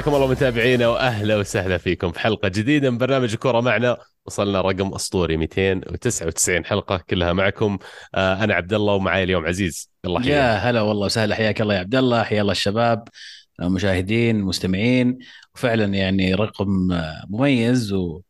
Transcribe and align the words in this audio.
حياكم 0.00 0.14
الله 0.14 0.26
متابعينا 0.26 0.88
وأهلا 0.88 1.36
وسهلا 1.36 1.78
فيكم 1.78 2.12
في 2.12 2.20
حلقة 2.20 2.48
جديدة 2.48 2.90
من 2.90 2.98
برنامج 2.98 3.32
الكره 3.32 3.60
معنا. 3.60 3.96
وصلنا 4.26 4.60
رقم 4.60 4.94
أسطوري 4.94 5.36
299 5.36 6.64
حلقة 6.64 7.04
كلها 7.10 7.32
معكم. 7.32 7.78
آه 8.14 8.44
أنا 8.44 8.54
عبد 8.54 8.72
الله 8.74 8.94
ومعي 8.94 9.22
اليوم 9.22 9.46
عزيز. 9.46 9.90
الله 10.04 10.26
يا 10.26 10.56
هلا 10.56 10.80
والله 10.80 11.06
وسهلا 11.06 11.34
حياك 11.34 11.60
الله 11.60 11.74
يا 11.74 11.78
عبد 11.78 11.94
الله 11.94 12.22
حيا 12.22 12.40
الله 12.40 12.52
الشباب 12.52 13.08
المشاهدين 13.62 14.36
المستمعين. 14.36 15.18
وفعلا 15.54 15.84
يعني 15.84 16.34
رقم 16.34 16.68
مميز 17.28 17.92
و... 17.92 18.20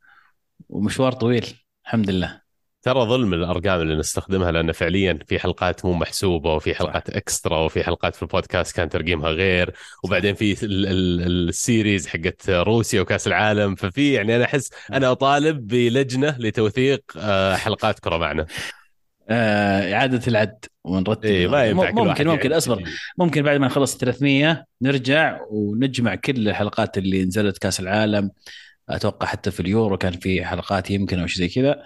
ومشوار 0.69 1.13
طويل 1.13 1.47
الحمد 1.85 2.11
لله. 2.11 2.40
ترى 2.83 3.01
ظلم 3.01 3.35
الأرقام 3.35 3.81
اللي 3.81 3.97
نستخدمها 3.97 4.53
لأن 4.53 4.73
فعليا 4.73 5.19
في 5.27 5.39
حلقات 5.39 5.85
مو 5.85 5.93
محسوبة 5.93 6.55
وفي 6.55 6.75
حلقات. 6.75 7.11
اكسترا 7.11 7.59
وفي 7.59 7.85
حلقات 7.85 8.17
في 8.17 8.23
البودكاست 8.23 8.77
كان 8.77 8.89
ترقيمها 8.89 9.31
غير. 9.31 9.75
وبعدين 10.05 10.35
في 10.35 10.57
ال 10.63 10.84
series 10.84 12.07
حقت 12.07 12.51
روسيا 12.51 13.01
وكأس 13.01 13.27
العالم. 13.27 13.75
ففي 13.75 14.13
يعني 14.13 14.37
أنا 14.37 14.45
أحس 14.45 14.71
أنا 14.93 15.13
أطالب 15.13 15.67
بلجنة 15.67 16.37
لتوثيق 16.39 17.03
آه، 17.19 17.57
حلقات 17.57 17.99
كرة 17.99 18.17
معنا. 18.17 18.47
آه، 19.29 19.95
إعادة 19.95 20.21
العد 20.29 20.65
ونرتب. 20.85 21.25
إيه 21.25 21.49
ما 21.49 21.65
ينفع 21.65 21.91
ممكن 21.91 22.29
ممكن 22.29 22.53
أصبر. 22.53 22.85
ممكن 23.19 23.43
بعد 23.43 23.61
ما 23.61 23.67
نخلص 23.67 23.97
300 23.97 24.65
نرجع 24.83 25.41
ونجمع 25.51 26.15
كل 26.15 26.49
الحلقات 26.49 26.99
اللي 26.99 27.25
نزلت 27.25 27.59
كأس 27.59 27.81
العالم. 27.81 28.31
أتوقع 28.89 29.27
حتى 29.27 29.51
في 29.51 29.61
اليورو 29.61 29.97
كان 29.97 30.13
في 30.13 30.45
حلقات 30.45 30.91
يمكن 30.91 31.19
أو 31.19 31.27
شيء 31.27 31.39
زي 31.39 31.49
كذا. 31.49 31.83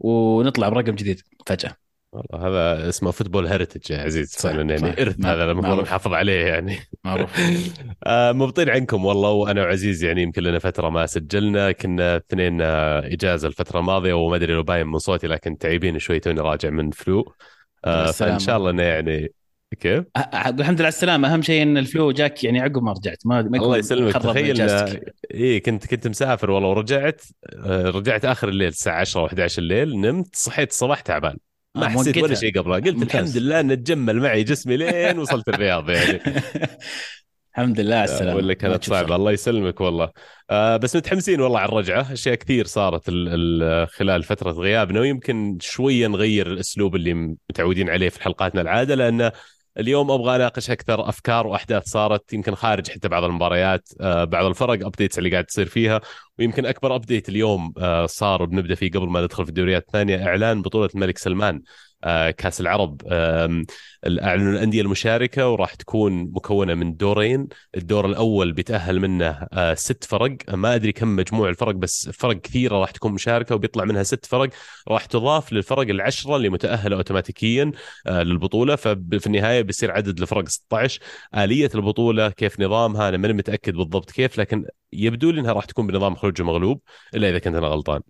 ونطلع 0.00 0.68
برقم 0.68 0.94
جديد 0.94 1.20
فجأة. 1.46 1.76
والله 2.12 2.48
هذا 2.48 2.88
اسمه 2.88 3.10
football 3.10 3.46
heritage 3.46 3.90
يا 3.90 4.02
عزيز 4.02 4.36
فعلا 4.36 4.74
يعني 4.74 5.02
إرث 5.02 5.24
هذا 5.24 5.50
المفروض 5.50 5.82
نحافظ 5.82 6.12
عليه 6.12 6.46
يعني. 6.46 6.78
معروف. 7.04 7.40
آه 8.06 8.32
مبطين 8.32 8.70
عنكم 8.70 9.04
والله 9.04 9.30
وأنا 9.30 9.62
وعزيز 9.62 10.04
يعني 10.04 10.22
يمكن 10.22 10.42
لنا 10.42 10.58
فترة 10.58 10.88
ما 10.88 11.06
سجلنا 11.06 11.72
كنا 11.72 12.16
اثنين 12.16 12.60
آه، 12.60 13.06
إجازة 13.06 13.48
الفترة 13.48 13.80
الماضية 13.80 14.12
وما 14.12 14.36
أدري 14.36 14.54
لو 14.54 14.62
باين 14.62 14.86
من 14.86 14.98
صوتي 14.98 15.26
لكن 15.26 15.58
تعبين 15.58 15.98
شوي 15.98 16.20
توني 16.20 16.40
راجع 16.40 16.70
من 16.70 16.90
فلو 16.90 17.34
آه 17.84 18.10
فإن 18.10 18.38
شاء 18.38 18.56
الله 18.56 18.70
إنه 18.70 18.82
يعني 18.82 19.32
كيف؟ 19.78 20.04
الحمد 20.34 20.60
لله 20.60 20.74
على 20.78 20.88
السلامة. 20.88 21.34
أهم 21.34 21.42
شيء 21.42 21.62
إن 21.62 21.78
الفلو 21.78 22.12
جاك 22.12 22.44
يعني 22.44 22.60
عقب 22.60 22.82
ما 22.82 22.92
رجعت. 22.92 23.18
ما 23.24 23.42
ما 23.42 23.58
الله 23.58 23.76
يسلمك. 23.76 24.12
تخيل 24.12 24.60
اي 25.34 25.60
كنت 25.60 25.86
كنت 25.86 26.08
مسافر 26.08 26.50
والله 26.50 26.68
ورجعت 26.68 27.22
آه، 27.64 27.90
رجعت 27.90 28.24
آخر 28.24 28.48
الليل 28.48 28.68
الساعة 28.68 29.00
10 29.00 29.26
و11 29.28 29.58
الليل 29.58 30.00
نمت 30.00 30.36
صحيت 30.36 30.70
الصباح 30.70 31.00
تعبان. 31.00 31.36
ما 31.74 31.86
آه 31.86 31.88
حسيت 31.88 32.18
ولا 32.18 32.34
شيء 32.34 32.58
قبلها. 32.58 32.78
قلت 32.78 32.96
ممتاز. 32.96 33.14
الحمد 33.14 33.36
لله 33.42 33.60
إن 33.60 33.84
تحمل 33.84 34.16
معي 34.20 34.42
جسمي 34.42 34.76
لين 34.76 35.18
وصلت 35.18 35.48
الرياض 35.48 35.90
يعني. 35.90 36.20
الحمد 37.54 37.80
لله 37.80 37.96
على 37.96 38.04
السلامة. 38.04 38.36
ولا 38.36 38.54
كانت 38.54 38.84
صعبة. 38.84 39.16
الله 39.16 39.32
يسلمك 39.32 39.80
والله. 39.80 40.10
آه 40.50 40.76
بس 40.76 40.96
متحمسين 40.96 41.40
والله 41.40 41.58
على 41.58 41.68
الرجعة. 41.68 42.12
أشياء 42.12 42.34
كثير 42.34 42.66
صارت 42.66 43.08
ال 43.08 43.28
ال 43.62 43.88
خلال 43.88 44.22
فترة 44.22 44.50
غيابنا 44.50 45.00
ويمكن 45.00 45.58
شوية 45.60 46.06
نغير 46.06 46.46
الأسلوب 46.46 46.96
اللي 46.96 47.36
متعودين 47.50 47.90
عليه 47.90 48.08
في 48.08 48.22
حلقاتنا 48.22 48.60
العادة 48.60 48.94
لأنه 48.94 49.32
اليوم 49.80 50.10
أبغى 50.10 50.36
أناقش 50.36 50.70
أكثر 50.70 51.08
أفكار 51.08 51.46
وأحداث 51.46 51.88
صارت 51.88 52.32
يمكن 52.32 52.54
خارج 52.54 52.90
حتى 52.90 53.08
بعض 53.08 53.24
المباريات 53.24 53.88
آه، 54.00 54.24
بعض 54.24 54.44
الفرق 54.44 54.86
updates 54.86 55.18
اللي 55.18 55.30
قاعد 55.30 55.44
تصير 55.44 55.66
فيها 55.66 56.00
ويمكن 56.38 56.66
أكبر 56.66 56.94
update 56.94 57.28
اليوم 57.28 57.72
آه، 57.78 58.06
صار 58.06 58.44
بنبدا 58.44 58.74
فيه 58.74 58.90
قبل 58.90 59.08
ما 59.08 59.20
ندخل 59.20 59.44
في 59.44 59.48
الدوريات 59.48 59.86
الثانية 59.86 60.26
إعلان 60.26 60.62
بطولة 60.62 60.88
الملك 60.94 61.18
سلمان. 61.18 61.62
كأس 62.30 62.60
العرب 62.60 63.02
أعلنوا 64.06 64.52
الأندية 64.52 64.82
المشاركة 64.82 65.48
وراح 65.48 65.74
تكون 65.74 66.12
مكونة 66.32 66.74
من 66.74 66.96
دورين. 66.96 67.48
الدور 67.76 68.06
الأول 68.06 68.52
بيتأهل 68.52 69.00
منه 69.00 69.48
آه، 69.52 69.74
ست 69.74 70.04
فرق. 70.04 70.36
ما 70.48 70.74
أدري 70.74 70.92
كم 70.92 71.16
مجموع 71.16 71.48
الفرق 71.48 71.74
بس 71.74 72.08
فرق 72.08 72.40
كثيرة 72.40 72.76
راح 72.76 72.90
تكون 72.90 73.12
مشاركة 73.12 73.54
وبيطلع 73.54 73.84
منها 73.84 74.02
ست 74.02 74.26
فرق. 74.26 74.50
راح 74.88 75.04
تضاف 75.04 75.52
للفرق 75.52 75.88
العشرة 75.88 76.36
اللي 76.36 76.48
متأهلة 76.48 76.96
اوتوماتيكيا 76.96 77.72
آه، 78.06 78.22
للبطولة. 78.22 78.76
ففي 78.76 79.26
النهاية 79.26 79.62
بيصير 79.62 79.90
عدد 79.90 80.20
الفرق 80.20 80.48
16 80.48 81.00
آلية 81.36 81.70
البطولة 81.74 82.28
كيف 82.30 82.60
نظامها 82.60 83.08
أنا 83.08 83.16
ماني 83.16 83.34
متأكد 83.34 83.74
بالضبط 83.74 84.10
كيف 84.10 84.38
لكن 84.38 84.64
يبدو 84.92 85.30
لي 85.30 85.40
إنها 85.40 85.52
راح 85.52 85.64
تكون 85.64 85.86
بنظام 85.86 86.14
خروج 86.14 86.42
مغلوب 86.42 86.80
إلا 87.14 87.28
إذا 87.30 87.38
كنت 87.38 87.54
أنا 87.56 87.66
غلطان. 87.66 88.00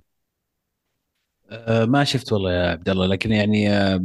ما 1.86 2.04
شفت 2.04 2.32
والله 2.32 2.52
يا 2.52 2.70
عبد 2.70 2.88
الله 2.88 3.06
لكن 3.06 3.32
يعني 3.32 3.70
أه 3.70 4.04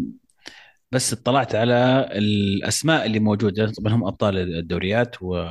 بس 0.91 1.13
اطلعت 1.13 1.55
على 1.55 2.09
الأسماء 2.11 3.05
اللي 3.05 3.19
موجودة 3.19 3.71
طبعا 3.71 3.93
هم 3.93 4.07
أبطال 4.07 4.37
الدوريات 4.37 5.15
و 5.21 5.49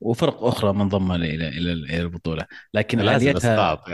وفرق 0.00 0.44
أخرى 0.44 0.72
منضمة 0.72 1.14
إلى 1.16 1.48
إلى 1.48 2.00
البطولة. 2.00 2.46
لكن 2.74 3.00
اليتها 3.00 3.84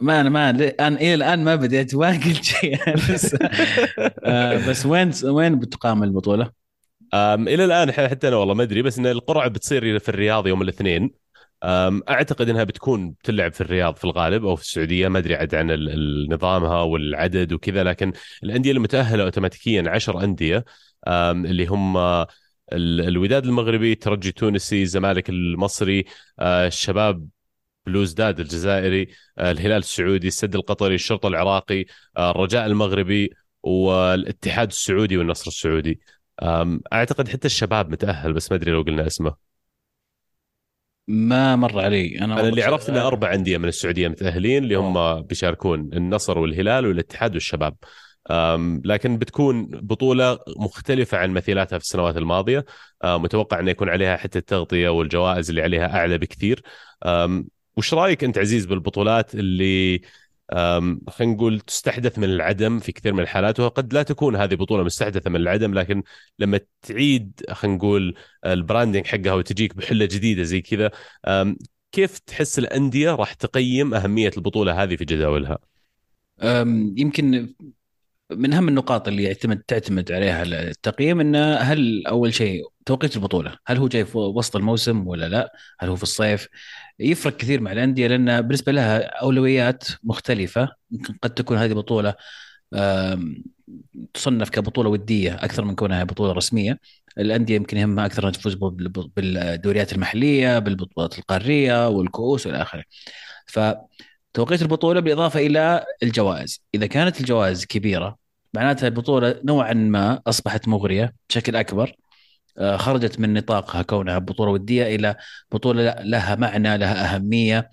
ما 0.00 0.20
أنا 0.20 0.28
ما 0.28 0.50
الان 0.50 0.94
إلى 0.94 1.14
الآن 1.14 1.44
ما 1.44 1.54
بديت 1.54 1.94
ما 1.94 2.08
قلت 2.08 2.44
شيء. 2.44 2.78
بس 3.12 3.36
آه 4.24 4.68
بس 4.68 4.86
وين 4.86 5.10
وين 5.24 5.58
بتقام 5.58 6.02
البطولة؟ 6.02 6.50
إلى 7.14 7.64
الآن 7.64 7.92
حتى 7.92 8.28
أنا 8.28 8.36
والله 8.36 8.54
ما 8.54 8.62
أدري 8.62 8.82
بس 8.82 8.98
إن 8.98 9.06
القرعة 9.06 9.48
بتصير 9.48 9.98
في 9.98 10.08
الرياض 10.08 10.46
يوم 10.46 10.62
الاثنين. 10.62 11.10
أعتقد 11.64 12.48
إنها 12.48 12.64
بتكون 12.64 13.10
بتلعب 13.10 13.52
في 13.52 13.60
الرياض 13.60 13.96
في 13.96 14.04
الغالب 14.04 14.44
أو 14.44 14.56
في 14.56 14.62
السعودية. 14.62 15.08
ما 15.08 15.18
أدري 15.18 15.34
عاد 15.34 15.54
عن 15.54 15.70
نظامها 16.30 16.82
والعدد 16.82 17.52
وكذا 17.52 17.84
لكن 17.84 18.12
الأندية 18.42 18.72
المتأهلة 18.72 19.24
اوتوماتيكيا 19.24 19.84
10 19.86 20.24
أندية. 20.24 20.64
اللي 21.08 21.66
هم 21.66 21.96
الوداد 22.72 23.44
المغربي 23.44 23.94
ترجي 23.94 24.28
التونسي 24.28 24.82
الزمالك 24.82 25.28
المصري 25.30 26.04
الشباب 26.40 27.28
بلوزداد 27.86 28.40
الجزائري 28.40 29.08
الهلال 29.38 29.78
السعودي 29.78 30.28
السد 30.28 30.54
القطري 30.54 30.94
الشرطة 30.94 31.26
العراقي 31.28 31.84
الرجاء 32.18 32.66
المغربي 32.66 33.30
والاتحاد 33.62 34.68
السعودي 34.68 35.16
والنصر 35.16 35.48
السعودي. 35.48 36.00
أعتقد 36.92 37.28
حتى 37.28 37.46
الشباب 37.46 37.90
متأهل 37.90 38.32
بس 38.32 38.50
ما 38.52 38.56
أدري 38.56 38.70
لو 38.72 38.82
قلنا 38.82 39.06
اسمه. 39.06 39.49
ما 41.10 41.56
مر 41.56 41.80
علي. 41.80 42.18
أنا, 42.18 42.40
أنا 42.40 42.48
اللي 42.48 42.62
عرفت 42.62 42.90
إنه 42.90 43.06
أربع 43.06 43.34
أندية 43.34 43.58
من 43.58 43.68
السعودية 43.68 44.08
متأهلين 44.08 44.62
اللي 44.62 44.74
هم 44.74 45.22
بيشاركون 45.22 45.90
النصر 45.92 46.38
والهلال 46.38 46.86
والاتحاد 46.86 47.34
والشباب. 47.34 47.76
لكن 48.84 49.18
بتكون 49.18 49.66
بطولة 49.66 50.38
مختلفة 50.56 51.18
عن 51.18 51.30
مثيلاتها 51.30 51.78
في 51.78 51.84
السنوات 51.84 52.16
الماضية. 52.16 52.64
متوقع 53.04 53.60
إنه 53.60 53.70
يكون 53.70 53.88
عليها 53.88 54.16
حتى 54.16 54.38
التغطية 54.38 54.88
والجوائز 54.88 55.48
اللي 55.48 55.62
عليها 55.62 55.96
أعلى 55.96 56.18
بكثير. 56.18 56.62
وش 57.76 57.94
رأيك 57.94 58.24
أنت 58.24 58.38
عزيز 58.38 58.66
بالبطولات 58.66 59.34
اللي 59.34 60.00
خلينا 61.08 61.34
نقول 61.34 61.60
تستحدث 61.60 62.18
من 62.18 62.24
العدم 62.24 62.78
في 62.78 62.92
كثير 62.92 63.12
من 63.12 63.20
الحالات 63.20 63.60
وقد 63.60 63.94
لا 63.94 64.02
تكون 64.02 64.36
هذه 64.36 64.54
بطولة 64.54 64.84
مستحدثة 64.84 65.30
من 65.30 65.36
العدم 65.36 65.74
لكن 65.74 66.02
لما 66.38 66.60
تعيد 66.82 67.40
خلينا 67.50 67.76
نقول 67.76 68.14
البراندنج 68.46 69.06
حقها 69.06 69.32
وتجيك 69.32 69.76
بحلة 69.76 70.04
جديدة 70.04 70.42
زي 70.42 70.60
كذا 70.60 70.90
كيف 71.92 72.18
تحس 72.18 72.58
الأندية 72.58 73.14
راح 73.14 73.32
تقيم 73.32 73.94
أهمية 73.94 74.30
البطولة 74.36 74.82
هذه 74.82 74.96
في 74.96 75.04
جداولها؟ 75.04 75.58
يمكن 76.96 77.54
من 78.30 78.52
أهم 78.52 78.68
النقاط 78.68 79.08
اللي 79.08 79.22
يعتمد 79.22 79.62
تعتمد 79.62 80.12
عليها 80.12 80.42
التقييم 80.42 81.20
إنه 81.20 81.54
هل 81.54 82.06
أول 82.06 82.34
شيء 82.34 82.62
توقيت 82.90 83.16
البطولة، 83.16 83.56
هل 83.66 83.76
هو 83.76 83.88
جاي 83.88 84.04
في 84.04 84.18
وسط 84.18 84.56
الموسم 84.56 85.06
ولا 85.06 85.28
لا؟ 85.28 85.52
هل 85.80 85.88
هو 85.88 85.96
في 85.96 86.02
الصيف؟ 86.02 86.48
يفرق 86.98 87.36
كثير 87.36 87.60
مع 87.60 87.72
الأندية 87.72 88.06
لأن 88.06 88.42
بالنسبة 88.42 88.72
لها 88.72 88.98
أولويات 88.98 89.84
مختلفة، 90.04 90.68
ممكن 90.90 91.14
قد 91.22 91.30
تكون 91.30 91.56
هذه 91.56 91.72
بطولة 91.72 92.14
تصنف 94.14 94.50
كبطولة 94.50 94.88
ودية 94.88 95.34
أكثر 95.34 95.64
من 95.64 95.74
كونها 95.74 96.04
بطولة 96.04 96.32
رسمية، 96.32 96.78
الأندية 97.18 97.56
يمكن 97.56 97.76
يهمها 97.76 98.06
أكثر 98.06 98.22
أنها 98.22 98.32
تفوز 98.32 98.54
بالدوريات 99.16 99.92
المحلية، 99.92 100.58
بالبطولات 100.58 101.18
القارية 101.18 101.88
والكؤوس 101.88 102.46
وإلى 102.46 102.62
آخره. 102.62 102.82
ف 103.46 103.60
توقيت 104.34 104.62
البطولة 104.62 105.00
بالإضافة 105.00 105.40
إلى 105.40 105.84
الجوائز، 106.02 106.62
إذا 106.74 106.86
كانت 106.86 107.20
الجوائز 107.20 107.64
كبيرة 107.64 108.16
معناتها 108.54 108.86
البطولة 108.86 109.40
نوعا 109.44 109.74
ما 109.74 110.20
أصبحت 110.26 110.68
مغرية 110.68 111.14
بشكل 111.28 111.56
أكبر 111.56 111.92
خرجت 112.76 113.20
من 113.20 113.34
نطاقها 113.34 113.82
كونها 113.82 114.18
بطولة 114.18 114.50
ودية 114.50 114.94
إلى 114.94 115.16
بطولة 115.52 115.82
لها 116.00 116.34
معنى 116.34 116.78
لها 116.78 117.14
أهمية. 117.16 117.70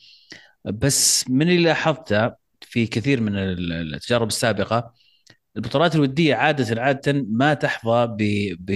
بس 0.66 1.30
من 1.30 1.50
اللي 1.50 1.63
لاحظته 1.63 2.31
في 2.62 2.88
كثير 2.88 3.22
من 3.22 3.34
التجارب 3.36 4.28
السابقة 4.28 4.94
البطولات 5.57 5.95
الودية 5.95 6.36
عادة 6.36 6.81
عادة 6.81 7.25
ما 7.30 7.54
تحظى 7.54 8.07
ب 8.07 8.18
ب 8.60 8.72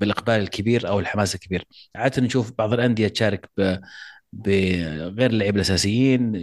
بالإقبال 0.00 0.34
الكبير 0.34 0.88
أو 0.88 1.00
الحماس 1.00 1.34
الكبير. 1.34 1.64
عادة 1.96 2.22
نشوف 2.22 2.52
بعض 2.58 2.72
الأندية 2.72 3.08
تشارك 3.08 3.50
بغير 4.32 5.30
اللعيبة 5.30 5.56
الأساسيين 5.56 6.34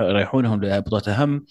يريحونهم 0.00 0.64
لبطولات 0.64 1.08
أهم. 1.08 1.44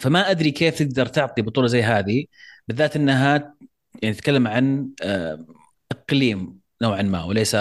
فما 0.00 0.30
أدري 0.30 0.50
كيف 0.50 0.78
تقدر 0.78 1.06
تعطي 1.06 1.42
بطولة 1.42 1.66
زي 1.66 1.82
هذه 1.82 2.24
بالذات 2.68 2.96
إنها 2.96 3.54
يعني 4.02 4.14
تتكلم 4.14 4.48
عن 4.48 4.90
إقليم 5.92 6.58
نوعا 6.82 7.02
ما 7.02 7.24
وليس 7.24 7.56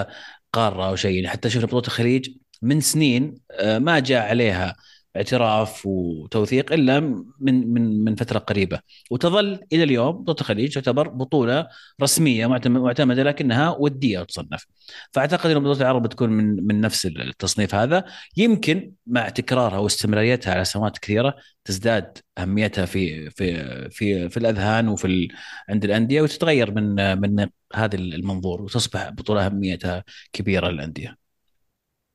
قارة 0.54 0.88
أو 0.90 0.96
شيء. 0.96 1.28
حتى 1.28 1.50
شفنا 1.50 1.66
بطوله 1.66 1.84
الخليج 1.88 2.30
من 2.62 2.82
سنين 2.82 3.36
آه، 3.52 3.80
ما 3.80 4.00
جاء 4.00 4.30
عليها 4.30 4.76
اعتراف 5.16 5.86
وتوثيق 5.86 6.74
إلا 6.74 7.00
من 7.00 7.74
من 7.74 8.04
من 8.04 8.16
فترة 8.16 8.40
قريبة. 8.40 8.80
وتظل 9.12 9.60
إلى 9.74 9.84
اليوم 9.84 10.24
بطوله 10.24 10.38
الخليج 10.42 10.74
تعتبر 10.74 11.08
بطولة 11.08 11.68
رسمية 12.02 12.48
معتمدة 12.48 13.24
لكنها 13.24 13.70
ودية 13.80 14.24
تصنف. 14.24 14.66
فأعتقد 15.12 15.50
ان 15.50 15.60
بطولة 15.60 15.82
العرب 15.82 16.04
بتكون 16.04 16.30
من 16.30 16.66
من 16.68 16.82
نفس 16.82 17.06
التصنيف 17.06 17.76
هذا. 17.76 18.04
يمكن 18.38 18.92
مع 19.08 19.30
تكرارها 19.30 19.78
واستمراريتها 19.78 20.54
على 20.54 20.66
سنوات 20.66 20.98
كثيرة 20.98 21.36
تزداد 21.66 22.18
أهميتها 22.38 22.86
في 22.86 23.30
في 23.30 23.90
في 23.90 24.30
في 24.30 24.38
الأذهان 24.38 24.88
وفي 24.88 25.06
ال... 25.08 25.28
عند 25.70 25.86
الأندية 25.86 26.22
وتتغير 26.22 26.72
من 26.72 27.20
من 27.22 27.48
هذا 27.76 27.96
المنظور 27.96 28.62
وتصبح 28.62 29.10
بطولة 29.10 29.46
أهميتها 29.46 30.04
كبيرة 30.34 30.70
للأندية. 30.70 31.23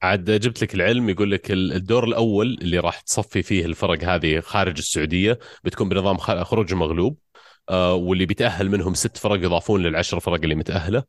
عاد 0.02 0.30
جبت 0.30 0.62
لك 0.62 0.74
العلم 0.74 1.08
يقول 1.08 1.30
لك 1.30 1.50
الدور 1.50 2.04
الأول 2.04 2.58
اللي 2.60 2.78
راح 2.78 3.00
تصفي 3.00 3.42
فيه 3.42 3.64
الفرق 3.66 4.04
هذه 4.04 4.40
خارج 4.40 4.78
السعودية 4.78 5.38
بتكون 5.64 5.88
بنظام 5.88 6.16
خروج 6.18 6.72
المغلوب 6.72 7.18
آه 7.70 7.94
واللي 7.94 8.26
بيتأهل 8.26 8.70
منهم 8.70 8.94
ست 8.94 9.16
فرق 9.16 9.44
يضافون 9.44 9.82
للعشر 9.82 10.20
فرق 10.20 10.40
اللي 10.42 10.54
متأهلة. 10.54 11.02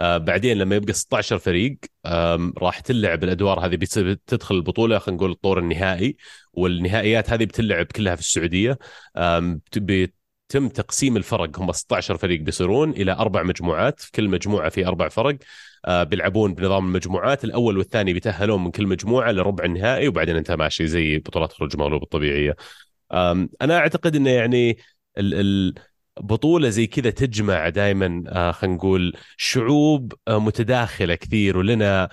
آه 0.00 0.18
بعدين 0.18 0.58
لما 0.58 0.76
يبقى 0.76 0.92
16 0.92 1.38
فريق 1.38 1.78
راح 2.58 2.80
تلعب 2.80 3.24
الأدوار 3.24 3.66
هذه 3.66 3.76
بتدخل 3.96 4.54
البطولة 4.54 4.98
خلينا 4.98 5.16
نقول 5.18 5.30
الطور 5.30 5.58
النهائي 5.58 6.16
والنهائيات 6.52 7.30
هذه 7.30 7.44
بتلعب 7.44 7.86
كلها 7.86 8.14
في 8.14 8.20
السعودية. 8.20 8.78
بيتم 9.76 10.68
تقسيم 10.68 11.16
الفرق 11.16 11.58
هم 11.60 11.72
16 11.72 12.16
فريق 12.16 12.40
بيصيرون 12.40 12.90
إلى 12.90 13.12
أربع 13.12 13.42
مجموعات 13.42 14.02
كل 14.14 14.28
مجموعة 14.28 14.68
في 14.68 14.86
أربع 14.86 15.08
فرق. 15.08 15.36
بيلعبون 15.88 16.54
بنظام 16.54 16.86
المجموعات. 16.86 17.44
الأول 17.44 17.78
والثاني 17.78 18.12
بيتأهلون 18.12 18.64
من 18.64 18.70
كل 18.70 18.86
مجموعة 18.86 19.32
لربع 19.32 19.64
النهائي 19.64 20.08
وبعدين 20.08 20.36
انت 20.36 20.50
ماشي 20.50 20.86
زي 20.86 21.18
بطولات 21.18 21.52
خروج 21.52 21.76
مغلوب 21.76 22.02
الطبيعية. 22.02 22.56
أنا 23.62 23.78
أعتقد 23.78 24.16
إنه 24.16 24.30
يعني 24.30 24.78
البطوله 25.18 26.68
زي 26.68 26.86
كذا 26.86 27.10
تجمع 27.10 27.68
دائما 27.68 28.24
آه، 28.28 28.52
خلينا 28.52 28.76
نقول 28.76 29.16
شعوب 29.36 30.12
آه، 30.28 30.38
متداخلة 30.38 31.14
كثير 31.14 31.56
ولنا 31.56 32.08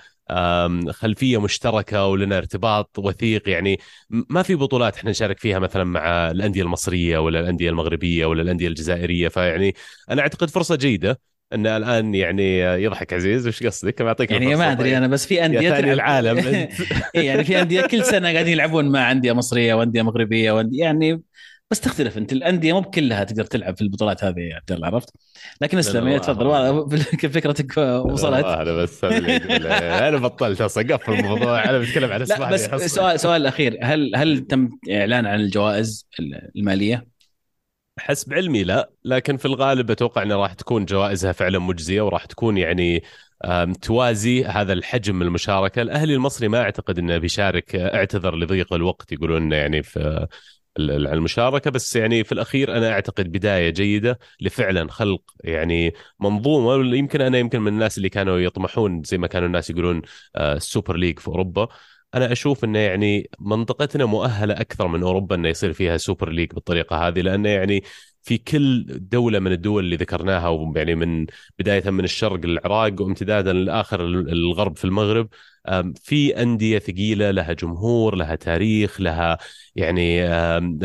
خلفية 0.90 1.40
مشتركة 1.40 2.06
ولنا 2.06 2.38
ارتباط 2.38 2.98
وثيق. 2.98 3.48
يعني 3.48 3.80
ما 4.10 4.42
في 4.42 4.54
بطولات 4.54 4.96
إحنا 4.96 5.10
نشارك 5.10 5.38
فيها 5.38 5.58
مثلا 5.58 5.84
مع 5.84 6.30
الأندية 6.30 6.62
المصرية 6.62 7.18
ولا 7.18 7.40
الأندية 7.40 7.70
المغربية 7.70 8.26
ولا 8.26 8.42
الأندية 8.42 8.68
الجزائرية. 8.68 9.28
فيعني 9.28 9.74
أنا 10.10 10.22
أعتقد 10.22 10.50
فرصة 10.50 10.76
جيدة. 10.76 11.20
ان 11.54 11.66
الآن 11.66 12.14
يعني 12.14 12.58
يضحك 12.60 13.12
عزيز 13.12 13.48
وش 13.48 13.62
قصدك؟ 13.62 14.02
بعطيك 14.02 14.30
يعني 14.30 14.56
ما 14.56 14.72
أدري 14.72 14.90
طيب. 14.90 14.96
أنا 14.96 15.06
بس 15.06 15.26
في 15.26 15.44
أندية 15.44 15.70
ثاني 15.70 15.92
العالم. 15.92 16.38
إيه، 17.14 17.26
يعني 17.26 17.44
في 17.44 17.60
أندية 17.60 17.86
كل 17.86 18.04
سنة 18.04 18.32
قاعدين 18.32 18.52
يلعبون 18.52 18.88
مع 18.88 19.12
أندية 19.12 19.32
مصرية 19.32 19.74
وأندية 19.74 20.02
مغربية 20.02 20.52
وأندية 20.52 20.80
يعني 20.80 21.22
بس 21.70 21.80
تختلف 21.80 22.18
أنت 22.18 22.32
الأندية 22.32 22.72
مو 22.72 22.80
بكلها 22.80 23.24
تقدر 23.24 23.44
تلعب 23.44 23.76
في 23.76 23.82
البطولات 23.82 24.24
هذه 24.24 24.40
يا 24.40 24.54
عبد 24.56 24.72
الله 24.72 24.86
عرفت؟ 24.86 25.10
لكن 25.60 25.78
اسلم 25.78 26.18
تفضل. 26.18 26.90
فكرتك 27.30 27.76
وصلت. 27.78 28.44
أنا 28.44 28.72
بس 28.72 29.04
أنا 29.04 30.16
بطلت 30.16 30.60
أصلا 30.60 30.94
قفل 30.94 31.12
الموضوع. 31.12 31.64
أنا 31.64 31.78
بتكلم 31.78 32.12
عن 32.12 32.20
لا 32.22 32.50
بس 32.50 32.94
سؤال 32.94 33.20
سؤال 33.20 33.40
الاخير 33.40 33.78
هل 33.82 34.12
هل 34.16 34.40
تم 34.40 34.68
إعلان 34.90 35.26
عن 35.26 35.40
الجوائز 35.40 36.06
المالية؟ 36.56 37.11
حسب 37.98 38.34
علمي 38.34 38.64
لا 38.64 38.90
لكن 39.04 39.36
في 39.36 39.44
الغالب 39.44 39.90
أتوقع 39.90 40.22
انها 40.22 40.36
راح 40.36 40.52
تكون 40.52 40.84
جوائزها 40.84 41.32
فعلا 41.32 41.58
مجزية 41.58 42.02
وراح 42.02 42.24
تكون 42.24 42.58
يعني 42.58 43.02
توازي 43.82 44.44
هذا 44.44 44.72
الحجم 44.72 45.16
من 45.16 45.22
المشاركة. 45.26 45.82
الأهلي 45.82 46.14
المصري 46.14 46.48
ما 46.48 46.60
أعتقد 46.62 46.98
إنه 46.98 47.18
بيشارك 47.18 47.76
اعتذر 47.76 48.36
لضيق 48.36 48.72
الوقت 48.72 49.12
يقولون 49.12 49.52
يعني 49.52 49.82
في 49.82 50.26
المشاركة 50.78 51.70
بس 51.70 51.96
يعني 51.96 52.24
في 52.24 52.32
الأخير 52.32 52.76
أنا 52.76 52.92
أعتقد 52.92 53.32
بداية 53.32 53.70
جيدة 53.70 54.18
لفعلا 54.40 54.90
خلق 54.90 55.22
يعني 55.44 55.92
منظومة. 56.20 56.96
يمكن 56.96 57.20
أنا 57.20 57.38
يمكن 57.38 57.60
من 57.60 57.72
الناس 57.72 57.98
اللي 57.98 58.08
كانوا 58.08 58.38
يطمحون 58.38 59.02
زي 59.02 59.18
ما 59.18 59.26
كانوا 59.26 59.46
الناس 59.46 59.70
يقولون 59.70 60.02
السوبر 60.36 60.96
ليج 60.96 61.18
في 61.18 61.28
أوروبا. 61.28 61.68
أنا 62.14 62.32
أشوف 62.32 62.64
إنه 62.64 62.78
يعني 62.78 63.30
منطقتنا 63.40 64.04
مؤهلة 64.04 64.54
أكثر 64.60 64.86
من 64.88 65.02
أوروبا 65.02 65.34
إنه 65.36 65.48
يصير 65.48 65.72
فيها 65.72 65.96
super 65.96 66.28
league 66.30 66.52
بالطريقة 66.52 67.08
هذه 67.08 67.20
لأنه 67.20 67.48
يعني 67.48 67.82
في 68.22 68.38
كل 68.38 68.86
دولة 69.00 69.38
من 69.38 69.52
الدول 69.52 69.84
اللي 69.84 69.96
ذكرناها 69.96 70.72
يعني 70.76 70.94
من 70.94 71.26
بداية 71.58 71.90
من 71.90 72.04
الشرق 72.04 72.46
للعراق 72.46 73.02
وامتدادا 73.02 73.52
لآخر 73.52 74.00
الغرب 74.06 74.76
في 74.76 74.84
المغرب 74.84 75.28
في 76.02 76.42
أندية 76.42 76.78
ثقيلة 76.78 77.30
لها 77.30 77.52
جمهور 77.52 78.14
لها 78.14 78.34
تاريخ 78.34 79.00
لها 79.00 79.38
يعني 79.76 80.28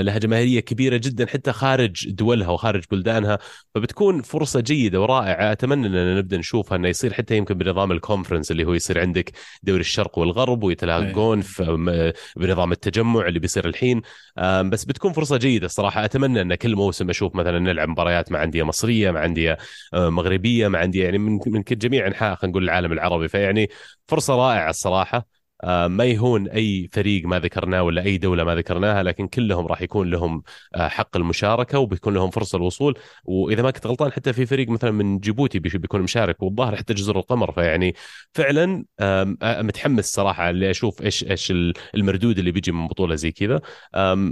لها 0.04 0.18
جماهيرية 0.18 0.60
كبيرة 0.60 0.98
جدا 0.98 1.26
حتى 1.26 1.52
خارج 1.52 2.10
دولها 2.10 2.50
وخارج 2.50 2.84
بلدانها 2.92 3.40
فبتكون 3.76 4.22
فرصة 4.22 4.60
جيدة 4.60 5.02
ورائعة. 5.02 5.52
أتمنى 5.52 5.88
أننا 5.88 6.18
نبدأ 6.18 6.38
نشوفها 6.38 6.76
إنه 6.76 6.88
يصير 6.88 7.14
حتى 7.14 7.38
يمكن 7.38 7.54
بنظام 7.54 7.92
ال 7.92 7.97
conference 7.97 8.52
اللي 8.52 8.66
هو 8.66 8.74
يصير 8.74 9.00
عندك 9.00 9.32
دوري 9.64 9.82
الشرق 9.82 10.18
والغرب 10.18 10.64
ويتلاقون 10.64 11.42
في 11.42 12.14
بنظام 12.36 12.72
التجمع 12.72 13.28
اللي 13.28 13.40
بيصير 13.40 13.68
الحين. 13.68 14.02
بس 14.66 14.86
بتكون 14.86 15.12
فرصة 15.14 15.38
جيدة 15.38 15.68
صراحة 15.68 16.06
أتمنى 16.06 16.42
إن 16.42 16.56
كل 16.56 16.76
موسم 16.76 17.10
أشوف 17.10 17.36
مثلا 17.36 17.60
نلعب 17.60 17.90
مباريات 17.90 18.32
مع 18.32 18.44
أندية 18.44 18.64
مصرية 18.64 19.12
مع 19.12 19.26
أندية 19.26 19.58
مغربية 19.94 20.68
مع 20.68 20.84
أندية 20.84 21.04
يعني 21.04 21.18
من 21.18 21.40
من 21.48 21.64
جميع 21.72 22.08
أنحاء 22.08 22.36
خلينا 22.36 22.52
نقول 22.52 22.64
العالم 22.64 22.92
العربي. 22.92 23.28
فيعني 23.28 23.70
فرصة 24.08 24.36
رائعة. 24.36 24.67
الصراحة. 24.70 25.38
آه، 25.64 25.88
ما 25.88 26.06
يهون 26.06 26.48
أي 26.48 26.88
فريق 26.94 27.26
ما 27.26 27.40
ذكرناه 27.40 27.84
ولا 27.84 28.02
أي 28.04 28.18
دولة 28.18 28.44
ما 28.44 28.56
ذكرناها 28.56 29.04
لكن 29.04 29.28
كلهم 29.28 29.68
راح 29.68 29.82
يكون 29.82 30.10
لهم 30.10 30.44
آه، 30.76 30.88
حق 30.88 31.18
المشاركة 31.18 31.80
وبيكون 31.80 32.14
لهم 32.14 32.30
فرصة 32.30 32.56
الوصول. 32.58 32.98
وإذا 33.26 33.62
ما 33.62 33.72
كنت 33.72 33.88
غلطان 33.88 34.12
حتى 34.12 34.34
في 34.34 34.46
فريق 34.46 34.70
مثلا 34.70 34.92
من 34.92 35.20
جيبوتي 35.20 35.60
بيكون 35.60 36.02
مشارك 36.02 36.44
والظاهر 36.44 36.76
حتى 36.76 36.94
جزر 36.94 37.18
القمر. 37.20 37.52
فيعني 37.52 37.96
فعلا 38.34 38.86
متحمس 39.42 40.06
صراحة 40.06 40.50
اللي 40.50 40.72
أشوف 40.72 41.02
إيش 41.02 41.24
إيش 41.24 41.54
المردود 41.96 42.40
اللي 42.40 42.52
بيجي 42.52 42.72
من 42.72 42.88
بطولة 42.88 43.16
زي 43.16 43.32
كذا. 43.32 43.62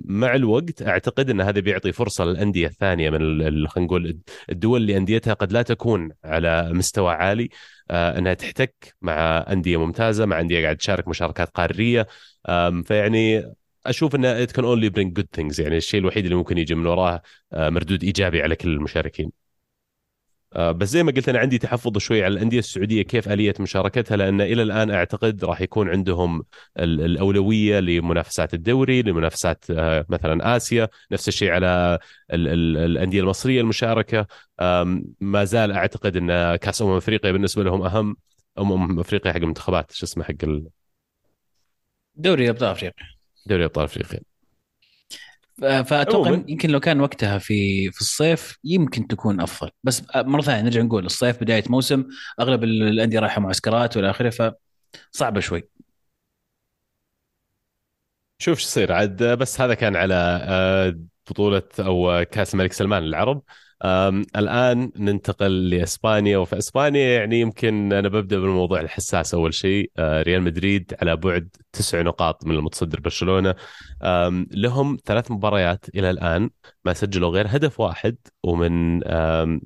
مع 0.06 0.36
الوقت 0.36 0.82
أعتقد 0.82 1.30
إن 1.30 1.42
هذا 1.42 1.60
بيعطي 1.60 1.92
فرصة 1.92 2.25
للأندية 2.25 2.68
الثانية 2.68 3.10
من 3.10 3.68
خلينا 3.68 3.88
نقول 3.88 4.20
الدول 4.50 4.82
اللي 4.82 4.98
أنديتها 4.98 5.34
قد 5.34 5.51
لا 5.51 5.62
تكون 5.62 6.12
على 6.24 6.70
مستوى 6.74 7.13
عالي. 7.13 7.50
إنها 7.92 8.34
تحتك 8.34 8.96
مع 9.01 9.46
أندية 9.51 9.77
ممتازة 9.77 10.25
مع 10.25 10.39
أندية 10.39 10.63
قاعد 10.63 10.77
تشارك 10.77 11.08
مشاركات 11.08 11.50
قارية. 11.50 12.08
فيعني 12.86 13.44
أشوف 13.86 14.15
إنه 14.15 14.46
it 14.46 14.50
can 14.50 14.63
only 14.63 14.89
bring 14.89 15.10
good 15.20 15.27
things 15.42 15.60
يعني 15.60 15.77
الشيء 15.77 16.00
الوحيد 16.00 16.24
اللي 16.24 16.36
ممكن 16.36 16.58
يجي 16.58 16.75
من 16.75 16.86
وراه 16.88 17.22
آه، 17.54 17.70
مردود 17.70 18.04
إيجابي 18.04 18.42
على 18.42 18.56
كل 18.56 18.70
المشاركين. 18.70 19.25
آه، 19.25 19.45
بس 20.56 20.88
زي 20.90 21.04
ما 21.04 21.12
قلت 21.12 21.30
أنا 21.30 21.40
عندي 21.40 21.58
تحفظ 21.58 21.98
شوي 21.98 22.24
على 22.24 22.34
الأندية 22.34 22.60
السعودية 22.60 23.02
كيف 23.02 23.30
آلية 23.30 23.54
مشاركتها 23.60 24.18
لأن 24.18 24.42
إلى 24.42 24.62
الآن 24.64 24.92
أعتقد 24.92 25.46
راح 25.46 25.62
يكون 25.62 25.90
عندهم 25.90 26.44
الأولوية 26.80 27.80
لمنافسات 27.80 28.54
الدوري 28.54 29.02
لمنافسات 29.02 29.66
آه، 29.72 30.06
مثلا 30.10 30.56
آسيا 30.56 30.88
نفس 31.12 31.28
الشيء 31.28 31.52
على 31.52 32.00
الأندية 32.32 33.22
المصرية 33.22 33.62
المشاركة. 33.62 34.28
ما 35.22 35.44
زال 35.44 35.72
أعتقد 35.72 36.18
إن 36.18 36.56
كأس 36.56 36.82
أمم 36.82 36.98
أفريقيا 36.98 37.32
بالنسبة 37.32 37.64
لهم 37.64 37.82
أهم. 37.82 38.18
أمم 38.60 39.00
أفريقيا 39.00 39.32
حق 39.32 39.38
المنتخبات 39.38 39.92
شو 39.92 40.06
اسمه 40.06 40.24
حق 40.24 40.34
دوري 42.16 42.50
أبطال 42.50 42.70
أفريقيا. 42.72 43.06
دوري 43.46 43.66
أبطال 43.66 43.84
أفريقيا. 43.84 44.35
فأتوقع 45.62 46.42
يمكن 46.48 46.70
لو 46.70 46.80
كان 46.80 47.02
وقتها 47.02 47.38
في 47.38 47.92
في 47.92 48.02
الصيف 48.02 48.58
يمكن 48.64 49.08
تكون 49.08 49.42
أفضل. 49.42 49.70
بس 49.84 50.04
مرة 50.16 50.42
ثانية 50.42 50.62
نرجع 50.62 50.82
نقول 50.82 51.06
الصيف 51.06 51.42
بداية 51.42 51.64
موسم 51.70 52.06
أغلب 52.40 52.64
الأندية 52.64 53.20
رايحة 53.20 53.42
معسكرات 53.42 53.98
وإلى 53.98 54.10
آخره 54.10 54.54
فصعبه 55.14 55.40
شوي. 55.40 55.70
شوف 58.40 58.60
شو 58.60 58.66
يصير 58.66 58.92
عاد 58.92 59.24
بس 59.24 59.62
هذا 59.62 59.74
كان 59.74 59.96
على 59.96 60.16
آه، 60.44 61.00
بطولة 61.30 61.64
أو 61.80 62.26
كأس 62.32 62.54
الملك 62.54 62.74
سلمان 62.74 63.04
للعرب 63.04 63.42
الآن 64.36 64.92
ننتقل 64.96 65.70
لإسبانيا 65.70 66.38
وفي 66.38 66.58
إسبانيا 66.58 67.18
يعني 67.18 67.39
يمكن 67.39 67.94
أنا 67.94 68.10
ببدأ 68.10 68.39
بالموضوع 68.39 68.82
الحساس 68.82 69.34
أول 69.34 69.54
شيء. 69.54 69.92
آه، 69.98 70.22
ريال 70.22 70.42
مدريد 70.42 70.94
على 71.01 71.15
بعد 71.15 71.50
تسع 71.74 72.01
نقاط 72.01 72.46
من 72.46 72.56
المتصدر 72.56 73.00
برشلونة. 73.00 73.56
لهم 74.51 74.98
ثلاث 75.06 75.32
مباريات 75.32 75.86
إلى 75.96 76.10
الآن 76.10 76.50
ما 76.86 76.94
سجلوا 76.94 77.30
غير 77.30 77.46
هدف 77.50 77.80
واحد 77.80 78.18
ومن 78.44 79.01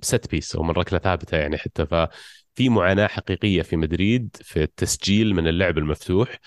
ست 0.02 0.32
بيس 0.32 0.56
أو 0.56 0.64
من 0.64 0.72
ركلة 0.72 1.00
ثابتة 1.00 1.38
يعني 1.38 1.58
حتى. 1.58 1.86
ف 1.86 1.96
في 2.60 2.70
معاناة 2.70 3.08
حقيقية 3.08 3.62
في 3.62 3.76
مدريد 3.76 4.38
في 4.42 4.64
التسجيل 4.64 5.36
من 5.36 5.48
اللعب 5.48 5.78
المفتوح. 5.78 6.40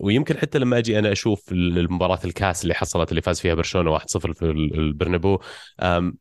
ويمكن 0.00 0.38
حتى 0.38 0.58
لما 0.58 0.78
أجي 0.78 0.98
أنا 0.98 1.12
أشوف 1.12 1.52
المباراة 1.52 2.18
الكاس 2.24 2.62
اللي 2.62 2.74
حصلت 2.74 3.10
اللي 3.10 3.22
فاز 3.22 3.40
فيها 3.40 3.54
برشلونة 3.54 3.90
1-0 3.90 4.32
في 4.32 4.42
البرنابو 4.74 5.38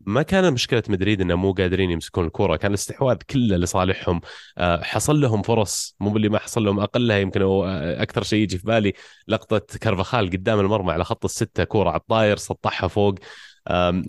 ما 0.06 0.22
كان 0.22 0.54
مشكلة 0.54 0.84
مدريد 0.90 1.22
انه 1.22 1.36
مو 1.36 1.52
قادرين 1.54 1.92
يمسكون 1.92 2.26
الكرة 2.26 2.56
كان 2.56 2.72
الاستحواذ 2.72 3.18
كله 3.30 3.58
لصالحهم. 3.58 4.22
أه، 4.58 4.84
حصل 4.84 5.22
لهم 5.22 5.42
فرص 5.42 5.96
مو 6.00 6.10
باللي 6.10 6.30
ما 6.30 6.40
حصل 6.40 6.64
لهم 6.64 6.80
أقلها 6.80 7.18
يمكن 7.18 7.42
أكثر 7.76 8.24
شيء 8.24 8.40
يجي 8.40 8.58
في 8.58 8.66
بالي 8.66 8.94
لقطة 9.28 9.78
كارفاخال 9.82 10.30
قدام 10.30 10.60
المرمى 10.60 10.92
على 10.92 11.04
خط 11.04 11.26
الستة 11.26 11.64
كوره 11.64 11.90
على 11.90 12.00
الطاير 12.00 12.38
سطحها 12.38 12.88
فوق. 12.88 13.16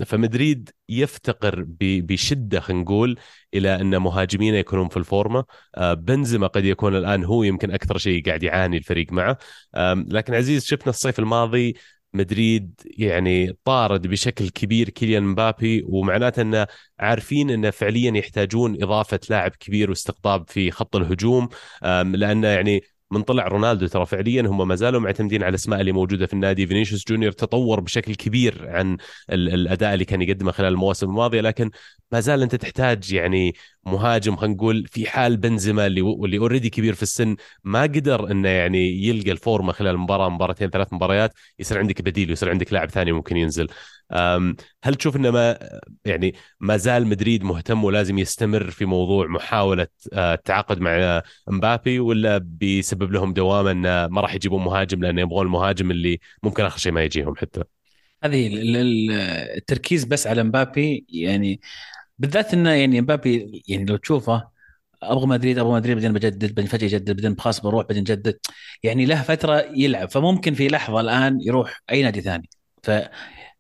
فمدريد 0.07 0.71
يفتقر 0.89 1.65
بشدة 1.81 2.61
خلينا 2.61 2.83
نقول 2.83 3.19
إلى 3.55 3.75
أن 3.75 3.97
مهاجمين 3.97 4.55
يكونون 4.55 4.89
في 4.89 4.97
الفورمة. 4.97 5.45
أه، 5.75 5.95
بنزيما 5.95 6.47
قد 6.47 6.65
يكون 6.65 6.97
الآن 6.97 7.25
هو 7.25 7.43
يمكن 7.43 7.71
أكثر 7.71 7.99
شيء 7.99 8.27
قاعد 8.27 8.43
يعاني 8.43 8.77
الفريق 8.77 9.13
معه. 9.13 9.39
لكن 10.09 10.35
عزيز 10.35 10.65
شفنا 10.65 10.91
الصيف 10.91 11.19
الماضي 11.19 11.75
مدريد 12.15 12.81
يعني 12.85 13.57
طارد 13.65 14.07
بشكل 14.07 14.49
كبير 14.49 14.89
كيليان 14.89 15.23
مبابي 15.23 15.83
ومعناته 15.87 16.43
أنه 16.43 16.67
عارفين 17.01 17.51
أنه 17.51 17.71
فعليا 17.71 18.17
يحتاجون 18.17 18.83
إضافة 18.83 19.21
لاعب 19.31 19.51
كبير 19.51 19.91
واستقطاب 19.91 20.49
في 20.49 20.71
خط 20.71 20.97
الهجوم. 20.97 21.49
لأنه 21.83 22.49
يعني 22.49 22.83
من 23.13 23.23
طلع 23.23 23.49
رونالدو 23.49 23.87
ترى 23.87 24.07
فعليا 24.07 24.43
هم 24.43 24.69
ما 24.69 24.75
زالوا 24.75 25.01
معتمدين 25.01 25.43
على 25.43 25.49
الأسماء 25.51 25.81
اللي 25.81 25.93
موجودة 25.93 26.27
في 26.27 26.33
النادي. 26.33 26.67
فينيسيوس 26.67 27.05
جونيور 27.09 27.33
تطور 27.33 27.81
بشكل 27.81 28.15
كبير 28.15 28.69
عن 28.69 28.97
الأداء 29.31 29.95
اللي 29.95 30.05
كان 30.05 30.23
يقدمه 30.23 30.53
خلال 30.53 30.73
المواسم 30.73 31.07
الماضية 31.07 31.41
لكن 31.41 31.71
ما 32.13 32.21
زال 32.21 32.43
أنت 32.43 32.55
تحتاج 32.55 33.13
يعني 33.13 33.55
مهاجم 33.85 34.37
خلينا 34.37 34.55
نقول 34.55 34.87
في 34.87 35.07
حال 35.07 35.37
بنزيما 35.37 35.87
اللي 35.87 36.03
واللي 36.03 36.39
already 36.39 36.71
كبير 36.71 36.95
في 36.95 37.03
السن 37.03 37.37
ما 37.65 37.83
قدر 37.83 38.31
إنه 38.31 38.49
يعني 38.49 39.07
يلقى 39.07 39.31
الفورمة 39.31 39.73
خلال 39.73 39.99
مباراة 39.99 40.29
مباراتين 40.29 40.71
ثلاث 40.71 40.93
مباريات 40.93 41.35
يصير 41.59 41.79
عندك 41.79 42.03
بديل 42.03 42.29
ويصير 42.29 42.51
عندك 42.51 42.73
لاعب 42.73 42.91
ثاني 42.91 43.13
ممكن 43.13 43.37
ينزل. 43.37 43.69
هل 44.85 44.95
تشوف 44.99 45.17
إنه 45.17 45.31
ما 45.31 45.59
يعني 46.05 46.35
ما 46.61 46.77
زال 46.77 47.07
مدريد 47.07 47.45
مهتم 47.45 47.85
ولازم 47.85 48.19
يستمر 48.19 48.71
في 48.71 48.85
موضوع 48.85 49.27
محاولة 49.27 49.87
آه، 50.13 50.35
التعاقد 50.35 50.81
مع 50.81 51.23
مبابي 51.49 51.99
ولا 51.99 52.39
بيسبب 52.39 53.13
لهم 53.13 53.33
دوامة 53.33 53.71
إنه 53.71 54.07
ما 54.07 54.21
راح 54.21 54.35
يجيبون 54.35 54.65
مهاجم 54.65 55.03
لأن 55.03 55.19
يبغون 55.19 55.47
المهاجم 55.47 55.91
اللي 55.91 56.21
ممكن 56.43 56.65
آخر 56.65 56.79
شيء 56.79 56.93
ما 56.93 57.05
يجيهم 57.05 57.37
حتى؟ 57.37 57.63
هذه 58.25 58.51
التركيز 59.57 60.05
بس 60.05 60.27
على 60.27 60.43
مبابي 60.43 61.07
يعني 61.09 61.61
بالذات 62.23 62.55
انه 62.55 62.71
يعني 62.71 63.01
مبابي 63.01 63.63
يعني 63.69 63.85
لو 63.85 63.97
تشوفه 63.97 64.49
أبغى 65.03 65.27
مدريد 65.27 65.59
أبغى 65.59 65.73
مدريد 65.75 65.97
بعدين 65.97 66.13
بجدد 66.13 66.55
بعدين 66.55 66.67
فجأة 66.67 66.87
يجدد 66.87 67.17
بعدين 67.17 67.41
خلاص 67.41 67.61
بروح 67.61 67.87
بعدين 67.87 68.05
جدد. 68.05 68.39
يعني 68.83 69.07
له 69.07 69.23
فترة 69.23 69.61
يلعب 69.77 70.11
فممكن 70.11 70.55
في 70.55 70.69
لحظة 70.69 71.01
الآن 71.01 71.41
يروح 71.41 71.83
أي 71.91 72.03
نادي 72.03 72.21
ثاني. 72.21 72.49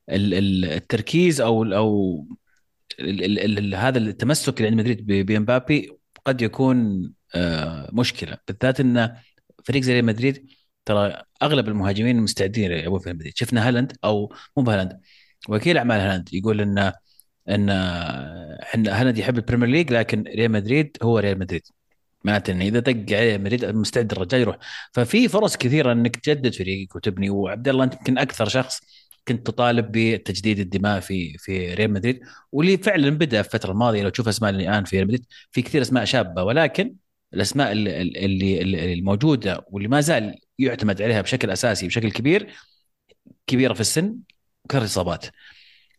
فالتركيز 0.08 1.40
أو 1.40 1.64
أو 1.64 2.26
هذا 3.74 3.98
التمسك 3.98 4.58
اللي 4.58 4.68
عند 4.68 4.76
مدريد 4.80 5.06
بمبابي 5.06 5.90
قد 6.24 6.42
يكون 6.42 7.12
آه، 7.34 7.90
مشكلة. 7.92 8.38
بالذات 8.48 8.80
إن 8.80 9.16
فريق 9.64 9.82
زي 9.82 10.02
مدريد 10.02 10.46
ترى 10.84 11.22
أغلب 11.42 11.68
المهاجمين 11.68 12.20
مستعدين 12.20 12.72
يلعبون 12.72 13.00
في 13.00 13.12
مدريد. 13.12 13.32
شفنا 13.36 13.68
هالاند 13.68 13.92
أو 14.04 14.34
مو 14.56 14.62
بهالاند 14.64 15.00
وكيل 15.48 15.78
أعمال 15.78 16.00
هالاند 16.00 16.34
يقول 16.34 16.60
إن 16.60 16.92
إن 17.48 17.70
إحنا 18.62 19.00
هالاند 19.00 19.18
يحب 19.18 19.36
ال 19.36 19.40
Premier 19.40 19.68
League 19.68 19.92
لكن 19.92 20.22
ريال 20.22 20.50
مدريد 20.50 20.96
هو 21.02 21.18
ريال 21.18 21.38
مدريد. 21.38 21.62
معناته 22.24 22.52
إنه 22.52 22.64
إذا 22.64 22.78
دق 22.78 23.16
عليه 23.16 23.38
مدريد 23.38 23.64
مستعد 23.64 24.12
الرجال 24.12 24.40
يروح. 24.40 24.56
ففي 24.92 25.28
فرص 25.28 25.56
كثيرة 25.56 25.92
إنك 25.92 26.16
تجدد 26.16 26.54
فريقك 26.54 26.96
وتبني. 26.96 27.30
وعبد 27.30 27.68
الله 27.68 27.84
أنت 27.84 27.94
يمكن 27.94 28.18
أكثر 28.18 28.48
شخص 28.48 28.80
كنت 29.28 29.46
تطالب 29.46 29.92
بتجديد 29.92 30.58
الدماء 30.58 31.00
في 31.00 31.38
في 31.38 31.74
ريال 31.74 31.92
مدريد. 31.92 32.20
واللي 32.52 32.76
فعلا 32.78 33.10
بدأ 33.10 33.42
في 33.42 33.54
الفترة 33.54 33.72
الماضية 33.72 34.02
لو 34.02 34.08
تشوف 34.08 34.28
أسماء 34.28 34.50
الآن 34.50 34.84
في 34.84 34.96
ريال 34.96 35.06
مدريد 35.06 35.26
في 35.50 35.62
كثير 35.62 35.82
أسماء 35.82 36.04
شابة. 36.04 36.42
ولكن 36.44 36.94
الأسماء 37.34 37.72
اللي, 37.72 38.02
اللي 38.02 38.92
الموجودة 38.92 39.64
واللي 39.70 39.88
ما 39.88 40.00
زال 40.00 40.38
يعتمد 40.58 41.02
عليها 41.02 41.20
بشكل 41.20 41.50
أساسي 41.50 41.86
بشكل 41.86 42.10
كبير 42.10 42.48
كبيرة 43.46 43.74
في 43.74 43.80
السن 43.80 44.16
وكثر 44.64 44.78
الإصابات. 44.78 45.26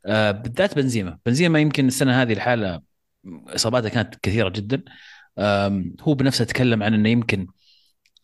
آه 0.06 0.32
بالذات 0.32 0.76
بنزيما. 0.76 1.20
بنزيما 1.26 1.60
يمكن 1.60 1.88
السنة 1.88 2.22
هذه 2.22 2.34
الحالة 2.34 2.82
إصاباته 3.48 3.90
كانت 3.90 4.16
كثيرة 4.22 4.50
جدا. 4.50 4.84
هو 6.02 6.14
بنفسه 6.14 6.46
تكلم 6.46 6.84
عن 6.84 6.94
إنه 6.94 7.10
يمكن 7.10 7.48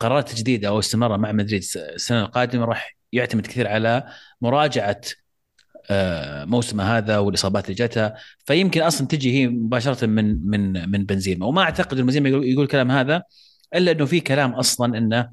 قرارات 0.00 0.28
تجديده 0.28 0.68
أو 0.68 0.78
استمرار 0.78 1.18
مع 1.18 1.32
مدريد 1.32 1.62
السنة 1.76 2.24
القادمة 2.24 2.64
راح 2.64 2.96
يعتمد 3.12 3.46
كثير 3.46 3.68
على 3.68 4.06
مراجعة 4.40 5.00
آه، 5.90 6.44
موسمه 6.44 6.98
هذا 6.98 7.18
والإصابات 7.18 7.64
اللي 7.64 7.74
جاتها 7.74 8.16
فيمكن 8.44 8.82
أصلا 8.82 9.06
تجي 9.06 9.32
هي 9.32 9.48
مباشرة 9.48 10.06
من 10.06 10.46
من 10.50 10.90
من 10.90 11.04
بنزيما. 11.04 11.46
وما 11.46 11.62
أعتقد 11.62 11.98
إن 11.98 12.06
بنزيما 12.06 12.28
يقول 12.28 12.64
الكلام 12.64 12.90
هذا 12.90 13.22
إلا 13.74 13.92
إنه 13.92 14.06
في 14.06 14.20
كلام 14.20 14.52
أصلا 14.52 14.98
إنه 14.98 15.30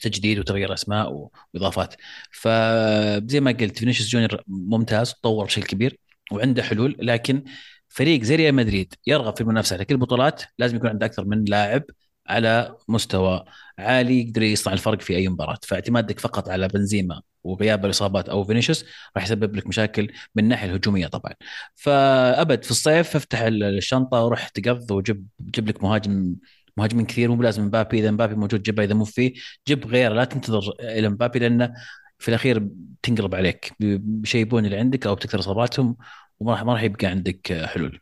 تجديد 0.00 0.38
وتغيير 0.38 0.74
أسماء 0.74 1.30
وإضافات. 1.54 1.94
فزي 2.32 3.40
ما 3.40 3.50
قلت 3.52 3.78
فينيسيوس 3.78 4.08
جونيور 4.08 4.42
ممتاز 4.46 5.14
تطور 5.14 5.44
بشكل 5.44 5.62
كبير 5.66 5.98
وعنده 6.32 6.62
حلول 6.62 6.96
لكن 6.98 7.44
فريق 7.88 8.22
زي 8.22 8.36
ريال 8.36 8.54
مدريد 8.54 8.94
يرغب 9.06 9.34
في 9.36 9.40
المنافسة. 9.40 9.74
على 9.76 9.84
كل 9.84 9.94
البطولات 9.94 10.42
لازم 10.58 10.76
يكون 10.76 10.88
عنده 10.90 11.06
أكثر 11.06 11.24
من 11.24 11.44
لاعب 11.44 11.82
على 12.26 12.76
مستوى 12.88 13.44
عالي 13.78 14.20
يقدر 14.20 14.42
يصنع 14.42 14.72
الفرق 14.72 15.00
في 15.00 15.16
أي 15.16 15.28
مباراة. 15.28 15.58
فاعتمادك 15.62 16.20
فقط 16.20 16.48
على 16.48 16.68
بنزيما 16.68 17.22
وغياب 17.44 17.84
الاصابات 17.84 18.28
أو 18.28 18.44
فينيسيوس 18.44 18.84
راح 19.16 19.24
يسبب 19.24 19.56
لك 19.56 19.66
مشاكل 19.66 20.12
من 20.34 20.44
الناحية 20.44 20.68
الهجومية 20.68 21.06
طبعا. 21.06 21.32
فأبد 21.74 22.64
في 22.64 22.70
الصيف 22.70 23.16
افتح 23.16 23.40
الشنطة 23.42 24.24
وروح 24.24 24.48
تقض 24.48 24.90
وجيب 24.90 25.26
جيب 25.50 25.68
لك 25.68 25.82
مهاجم 25.84 26.36
مهاجمين 26.76 27.06
كثير 27.06 27.30
مو 27.30 27.42
لازم 27.42 27.64
مبابي. 27.64 27.98
إذا 27.98 28.10
مبابي 28.10 28.34
موجود 28.34 28.62
جيبه 28.62 28.84
إذا 28.84 28.94
مو 28.94 29.04
فيه 29.04 29.32
جيب 29.68 29.86
غيره. 29.86 30.14
لا 30.14 30.24
تنتظر 30.24 30.72
إلى 30.80 31.08
مبابي 31.08 31.38
لأنه 31.38 31.74
في 32.18 32.28
الأخير 32.28 32.68
تنقلب 33.02 33.34
عليك. 33.34 33.72
بيشيبون 33.80 34.64
اللي 34.64 34.76
عندك 34.76 35.06
أو 35.06 35.14
بتكثر 35.14 35.38
إصاباتهم 35.38 35.96
وما 36.40 36.52
راح 36.52 36.64
ما 36.64 36.72
راح 36.72 36.82
يبقى 36.82 37.06
عندك 37.06 37.64
حلول. 37.64 38.00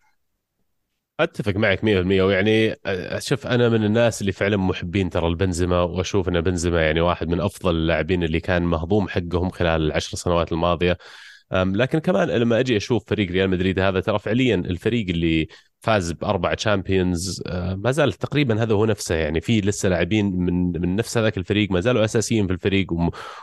أتفق 1.21 1.57
معك 1.57 1.85
100% 1.85 1.87
ويعني 2.23 2.75
شوف 3.19 3.47
أنا 3.47 3.69
من 3.69 3.85
الناس 3.85 4.21
اللي 4.21 4.33
فعلا 4.33 4.57
محبين 4.57 5.11
ترى 5.11 5.27
البنزيما 5.27 5.81
وأشوف 5.83 6.29
إن 6.29 6.41
بنزيما 6.41 6.83
يعني 6.83 7.01
واحد 7.01 7.29
من 7.29 7.41
أفضل 7.41 7.77
اللاعبين 7.77 8.23
اللي 8.23 8.41
كان 8.41 8.63
مهضوم 8.63 9.09
حقهم 9.09 9.51
خلال 9.51 9.83
العشر 9.83 10.17
سنوات 10.17 10.53
الماضية. 10.53 10.99
لكن 11.53 11.99
كمان 11.99 12.29
لما 12.29 12.61
أجي 12.61 12.77
أشوف 12.77 13.05
فريق 13.09 13.31
ريال 13.31 13.51
مدريد 13.51 13.79
هذا 13.79 14.01
ترى 14.01 14.19
فعليا 14.19 14.55
الفريق 14.55 15.09
اللي 15.09 15.49
فاز 15.85 16.13
بأربع 16.13 16.55
Champions 16.55 17.43
آه، 17.47 17.75
ما 17.75 17.91
زال 17.91 18.13
تقريبا 18.13 18.63
هذا 18.63 18.75
هو 18.75 18.85
نفسه 18.85 19.15
يعني. 19.15 19.41
في 19.41 19.61
لسه 19.61 19.89
لاعبين 19.89 20.37
من 20.37 20.81
من 20.81 20.97
نفس 20.97 21.19
هذاك 21.19 21.39
الفريق 21.39 21.71
ما 21.71 21.81
زالوا 21.81 22.05
أساسيين 22.05 22.47
في 22.47 22.53
الفريق 22.53 22.87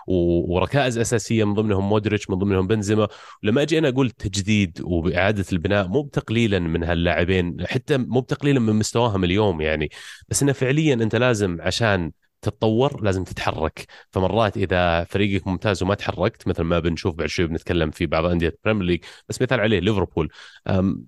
وركائز 0.08 0.98
أساسية 0.98 1.44
من 1.44 1.54
ضمنهم 1.54 1.90
مودريتش 1.90 2.30
من 2.30 2.36
ضمنهم 2.36 2.68
بنزيما. 2.68 3.08
لما 3.44 3.62
أجي 3.62 3.78
أنا 3.78 3.90
أقول 3.90 4.10
تجديد 4.10 4.82
وإعادة 4.84 5.46
البناء 5.54 5.88
مو 5.88 6.02
بتقليلا 6.02 6.60
من 6.60 6.84
هاللاعبين 6.84 7.68
حتى 7.68 7.98
مو 7.98 8.20
بتقليلا 8.22 8.60
من 8.60 8.76
مستواهم 8.76 9.24
اليوم 9.24 9.62
يعني. 9.62 9.90
بس 10.30 10.44
إنه 10.44 10.52
فعليا 10.52 10.94
أنت 10.94 11.16
لازم 11.16 11.58
عشان 11.62 12.12
تتطور 12.42 13.04
لازم 13.04 13.24
تتحرك. 13.24 13.86
فمرات 14.12 14.58
إذا 14.58 15.04
فريقك 15.04 15.48
ممتاز 15.48 15.84
وما 15.84 15.96
تحركت 15.96 16.48
مثل 16.48 16.64
ما 16.64 16.80
بنشوف 16.80 17.16
بعد 17.16 17.28
شوي 17.28 17.48
بنتكلم 17.48 17.92
في 17.92 18.06
بعض 18.06 18.26
أندية 18.26 18.50
ال 18.50 18.54
Premier 18.54 18.84
League 18.84 19.04
بس 19.30 19.42
مثال 19.42 19.60
عليه 19.60 19.80
ليفربول. 19.80 20.30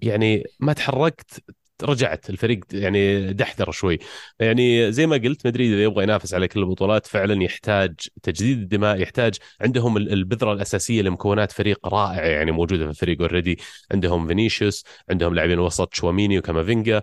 يعني 0.01 0.43
ما 0.59 0.73
تحركت 0.73 1.43
رجعت 1.83 2.29
الفريق 2.29 2.59
يعني 2.73 3.33
دحدر 3.33 3.71
شوي. 3.71 3.99
يعني 4.39 4.91
زي 4.91 5.07
ما 5.07 5.15
قلت 5.17 5.47
مدريد 5.47 5.71
إذا 5.71 5.83
يبغى 5.83 6.03
ينافس 6.03 6.33
على 6.33 6.47
كل 6.47 6.59
البطولات 6.59 7.07
فعلا 7.07 7.43
يحتاج 7.43 7.95
تجديد 8.23 8.57
الدماء 8.57 9.01
يحتاج 9.01 9.35
عندهم 9.61 9.97
البذرة 9.97 10.53
الأساسية 10.53 11.01
لمكونات 11.01 11.51
فريق 11.51 11.87
رائع 11.87 12.25
يعني 12.25 12.51
موجودة 12.51 12.83
في 12.85 12.89
الفريق 12.91 13.21
already 13.21 13.59
عندهم 13.91 14.27
فينيسيوس 14.27 14.83
عندهم 15.09 15.33
لاعبين 15.33 15.59
وسط 15.59 15.93
شواميني 15.93 16.39
وكامافينجا. 16.39 17.01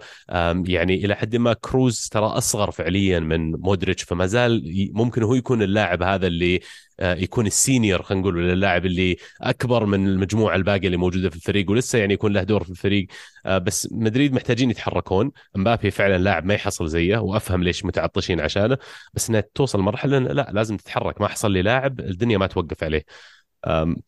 يعني 0.66 1.04
إلى 1.04 1.14
حد 1.14 1.36
ما 1.36 1.52
كروز 1.52 2.08
ترى 2.08 2.26
أصغر 2.26 2.70
فعليا 2.70 3.20
من 3.20 3.50
مودريتش 3.52 4.02
فما 4.02 4.26
زال 4.26 4.90
ممكن 4.94 5.22
هو 5.22 5.34
يكون 5.34 5.62
اللاعب 5.62 6.02
هذا 6.02 6.26
اللي 6.26 6.60
يكون 7.00 7.46
ال 7.46 7.54
senior 7.54 8.02
خلينا 8.02 8.22
نقول 8.22 8.50
اللاعب 8.50 8.86
اللي 8.86 9.16
أكبر 9.40 9.86
من 9.86 10.06
المجموعة 10.08 10.56
الباقية 10.56 10.86
اللي 10.86 10.96
موجودة 10.96 11.30
في 11.30 11.36
الفريق 11.36 11.70
ولسه 11.70 11.98
يعني 11.98 12.14
يكون 12.14 12.32
له 12.32 12.42
دور 12.42 12.64
في 12.64 12.70
الفريق. 12.70 13.06
آه، 13.46 13.58
بس 13.58 13.88
مدريد 13.92 14.32
محتاجين 14.32 14.70
يتحركون. 14.70 15.32
مبابي 15.54 15.90
فعلا 15.90 16.18
لاعب 16.18 16.44
ما 16.44 16.54
يحصل 16.54 16.88
زيه 16.88 17.18
وأفهم 17.18 17.62
ليش 17.62 17.84
متعطشين 17.84 18.40
عشانه 18.40 18.78
بس 19.14 19.28
إنها 19.28 19.44
توصل 19.54 19.80
مرحله 19.80 20.18
لا 20.18 20.50
لازم 20.52 20.76
تتحرك. 20.76 21.20
ما 21.20 21.28
حصل 21.28 21.52
لي 21.52 21.62
لاعب 21.62 22.00
الدنيا 22.00 22.38
ما 22.38 22.46
توقف 22.46 22.84
عليه. 22.84 23.04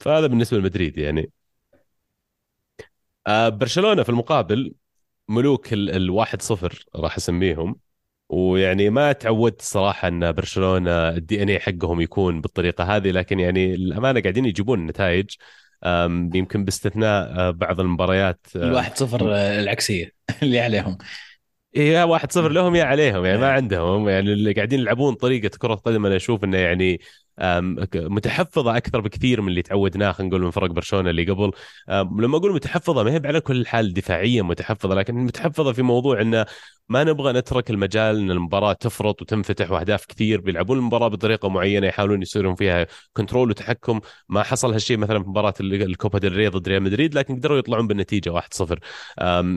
فهذا 0.01 0.27
بالنسبة 0.27 0.59
لمدريد 0.59 0.99
يعني. 0.99 1.31
آه، 3.27 3.49
برشلونة 3.49 4.03
في 4.03 4.09
المقابل 4.09 4.75
ملوك 5.29 5.73
الواحد 5.73 6.43
صفر 6.43 6.85
راح 6.97 7.17
أسميهم. 7.17 7.77
ويعني 8.33 8.91
ما 8.91 9.13
تعودت 9.13 9.63
صراحة 9.63 10.09
أن 10.09 10.33
برشلونة 10.33 11.09
الدي 11.09 11.43
ان 11.43 11.49
اي 11.49 11.61
حقهم 11.61 12.01
يكون 12.01 12.41
بالطريقة 12.41 12.85
هذه 12.97 13.11
لكن 13.11 13.41
يعني 13.41 13.75
الأمانة 13.75 14.21
قاعدين 14.21 14.45
يجيبون 14.45 14.87
نتائج 14.87 15.31
يمكن 16.35 16.65
باستثناء 16.65 17.39
آه، 17.39 17.51
بعض 17.51 17.81
المباريات 17.81 18.47
آه، 18.57 18.65
الواحد 18.65 18.97
صفر 18.97 19.35
آه، 19.35 19.61
العكسية. 19.61 20.13
اللي 20.43 20.61
عليهم. 20.61 20.99
يا 21.75 22.05
واحد 22.05 22.33
صفر 22.33 22.49
لهم 22.49 22.75
يا 22.75 22.85
عليهم 22.85 23.25
يعني 23.25 23.39
ما 23.39 23.53
عندهم 23.53 24.09
يعني 24.09 24.33
اللي 24.33 24.53
قاعدين 24.53 24.81
يلعبون 24.81 25.15
طريقة 25.15 25.59
كرة 25.59 25.75
قدم 25.75 26.07
أنا 26.07 26.17
أشوف 26.17 26.45
إنه 26.45 26.59
يعني 26.59 27.01
متحفظة 27.95 28.77
أكثر 28.77 29.01
بكثير 29.01 29.41
من 29.41 29.49
اللي 29.49 29.63
تعودناه 29.63 30.13
خلينا 30.13 30.31
نقول 30.31 30.45
من 30.45 30.51
فرق 30.51 30.71
برشلونة 30.71 31.11
اللي 31.11 31.25
قبل. 31.25 31.51
لما 31.89 32.37
أقول 32.37 32.55
متحفظة 32.55 33.03
ما 33.03 33.11
هي 33.13 33.21
على 33.25 33.41
كل 33.41 33.67
حال 33.67 33.95
دفاعيا 33.95 34.43
متحفظة 34.43 34.95
لكن 34.95 35.15
متحفظة 35.15 35.73
في 35.73 35.83
موضوع 35.83 36.21
انه 36.21 36.47
ما 36.89 37.05
نبغى 37.05 37.33
نترك 37.33 37.71
المجال 37.71 38.19
إن 38.19 38.31
المباراة 38.31 38.73
تفرط 38.73 39.23
وتنفتح 39.23 39.71
وأهداف 39.71 40.07
كثير 40.07 40.41
بيلعبون 40.41 40.79
المباراة 40.79 41.09
بطريقة 41.09 41.49
معينة 41.49 41.87
يحاولون 41.87 42.23
يصيرون 42.23 42.55
فيها 42.55 42.87
control 43.13 43.51
وتحكم. 43.51 44.01
ما 44.29 44.43
حصل 44.43 44.73
هالشيء 44.73 44.97
مثلا 44.97 45.23
في 45.23 45.29
مباراة 45.29 45.55
الكوبا 45.61 46.19
ديل 46.19 46.33
ري 46.37 46.49
ضد 46.49 46.69
ريال 46.69 46.83
مدريد 46.83 47.15
لكن 47.15 47.37
قدروا 47.37 47.59
يطلعون 47.59 47.87
بالنتيجة 47.87 48.31
1-0 48.31 48.79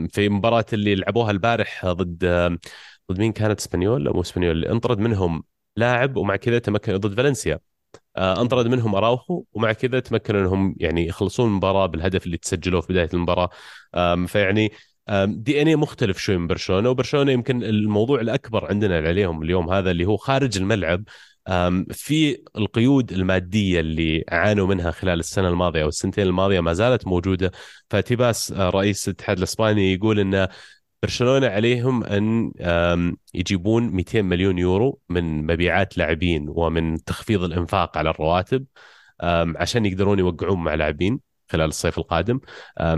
في 0.08 0.28
مباراة 0.28 0.66
اللي 0.72 0.94
لعبوها 0.94 1.30
البارح 1.30 1.86
ضد 1.86 2.24
ضد 3.12 3.18
مين 3.18 3.32
كانت؟ 3.32 3.60
اسبانيول 3.60 4.04
لا 4.04 4.12
مو 4.12 4.20
اسبانيول 4.20 4.64
انطرد 4.64 4.98
منهم 4.98 5.44
لاعب 5.76 6.16
ومع 6.16 6.36
كذا 6.36 6.58
تمكن 6.58 6.96
ضد 6.96 7.14
فالنسيا. 7.16 7.58
انطرد 8.16 8.66
منهم 8.66 8.94
أراوخو 8.94 9.44
ومع 9.52 9.72
كذا 9.72 10.00
تمكنوا 10.00 10.40
انهم 10.40 10.74
يعني 10.78 11.06
يخلصون 11.06 11.48
المباراة 11.48 11.86
بالهدف 11.86 12.26
اللي 12.26 12.36
تسجلوه 12.36 12.80
في 12.80 12.92
بداية 12.92 13.08
المباراة. 13.14 13.50
فيعني 14.26 14.72
دي 15.24 15.62
إن 15.62 15.68
اي 15.68 15.76
مختلف 15.76 16.18
شوي 16.18 16.36
من 16.38 16.46
برشلونة 16.46 16.90
وبرشلونة 16.90 17.32
يمكن 17.32 17.62
الموضوع 17.64 18.20
الأكبر 18.20 18.66
عندنا 18.68 18.96
عليهم 18.96 19.42
اليوم 19.42 19.70
هذا 19.70 19.90
اللي 19.90 20.04
هو 20.04 20.16
خارج 20.16 20.56
الملعب. 20.58 21.04
في 21.92 22.42
القيود 22.56 23.12
المادية 23.12 23.80
اللي 23.80 24.24
عانوا 24.28 24.66
منها 24.66 24.90
خلال 24.90 25.20
السنة 25.20 25.48
الماضية 25.48 25.82
أو 25.82 25.88
السنتين 25.88 26.26
الماضية 26.26 26.60
ما 26.60 26.72
زالت 26.72 27.06
موجودة. 27.06 27.52
فتيباس 27.90 28.52
آه، 28.52 28.70
رئيس 28.70 29.08
الاتحاد 29.08 29.38
الإسباني 29.38 29.94
يقول 29.94 30.20
انه 30.20 30.48
برشلونة 31.02 31.46
عليهم 31.46 32.04
أن 32.04 32.52
يجيبون 33.34 33.90
200 33.90 34.22
مليون 34.22 34.58
يورو 34.58 35.00
من 35.08 35.46
مبيعات 35.46 35.98
لاعبين 35.98 36.46
ومن 36.48 37.04
تخفيض 37.04 37.42
الإنفاق 37.42 37.98
على 37.98 38.10
الرواتب 38.10 38.66
عشان 39.56 39.86
يقدرون 39.86 40.18
يوقعون 40.18 40.64
مع 40.64 40.74
لاعبين. 40.74 41.25
خلال 41.48 41.68
الصيف 41.68 41.98
القادم. 41.98 42.40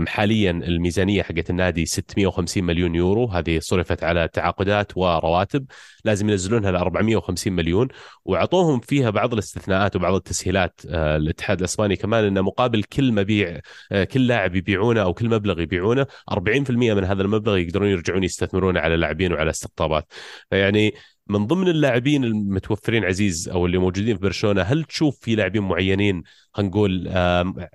حاليا 0.07 0.51
الميزانية 0.51 1.23
حقت 1.23 1.49
النادي 1.49 1.85
650 1.85 2.63
مليون 2.63 2.95
يورو. 2.95 3.25
هذه 3.25 3.59
صرفت 3.59 4.03
على 4.03 4.27
تعاقدات 4.27 4.97
ورواتب 4.97 5.65
لازم 6.05 6.29
ينزلونها 6.29 6.71
ل 6.71 6.75
450 6.75 7.53
مليون. 7.53 7.87
واعطوهم 8.25 8.79
فيها 8.79 9.09
بعض 9.09 9.33
الاستثناءات 9.33 9.95
وبعض 9.95 10.13
التسهيلات. 10.13 10.81
آه، 10.89 11.17
الاتحاد 11.17 11.59
الإسباني 11.59 11.95
كمان 11.95 12.23
إنه 12.23 12.41
مقابل 12.41 12.83
كل 12.83 13.11
مبيع 13.11 13.59
آه، 13.91 14.03
كل 14.03 14.27
لاعب 14.27 14.55
يبيعونه 14.55 15.01
أو 15.01 15.13
كل 15.13 15.29
مبلغ 15.29 15.59
يبيعونه 15.61 16.05
40% 16.31 16.93
من 16.93 17.03
هذا 17.03 17.21
المبلغ 17.21 17.57
يقدرون 17.57 17.89
يرجعون 17.89 18.23
يستثمرونه 18.23 18.79
على 18.79 18.95
لاعبين 18.95 19.33
وعلى 19.33 19.49
استقطابات. 19.49 20.13
فيعني 20.49 20.93
من 21.29 21.47
ضمن 21.47 21.67
اللاعبين 21.67 22.23
المتوفرين 22.23 23.05
عزيز 23.05 23.49
أو 23.49 23.65
اللي 23.65 23.77
موجودين 23.77 24.15
في 24.15 24.21
برشلونة 24.21 24.61
هل 24.61 24.83
تشوف 24.83 25.19
في 25.19 25.35
لاعبين 25.35 25.63
معينين 25.63 26.23
خلينا 26.53 26.69
نقول 26.69 27.07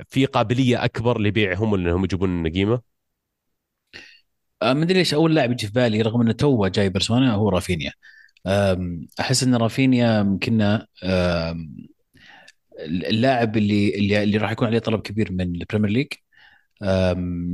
في 0.08 0.26
قابلية 0.26 0.84
أكبر 0.84 1.20
لبيعهم 1.20 1.74
إنهم 1.74 2.04
يجيبون 2.04 2.48
قيمه؟ 2.48 2.80
آه، 4.62 4.72
ما 4.72 4.82
أدري 4.82 4.98
ليش 4.98 5.14
أول 5.14 5.34
لاعب 5.34 5.50
يجي 5.52 5.66
في 5.66 5.72
بالي 5.72 6.02
رغم 6.02 6.20
إنه 6.20 6.32
تو 6.32 6.66
جاي 6.66 6.88
برشلونة 6.88 7.34
هو 7.34 7.48
رافينيا 7.48 7.92
أحس 9.20 9.42
إن 9.42 9.54
رافينيا 9.54 10.20
يمكن 10.20 10.78
اللاعب 12.80 13.56
اللي 13.56 13.94
اللي, 13.94 14.22
اللي 14.22 14.38
راح 14.38 14.50
يكون 14.52 14.68
عليه 14.68 14.78
طلب 14.78 15.00
كبير 15.00 15.32
من 15.32 15.40
ال 15.40 15.46
Premier 15.46 15.90
League 15.90 16.06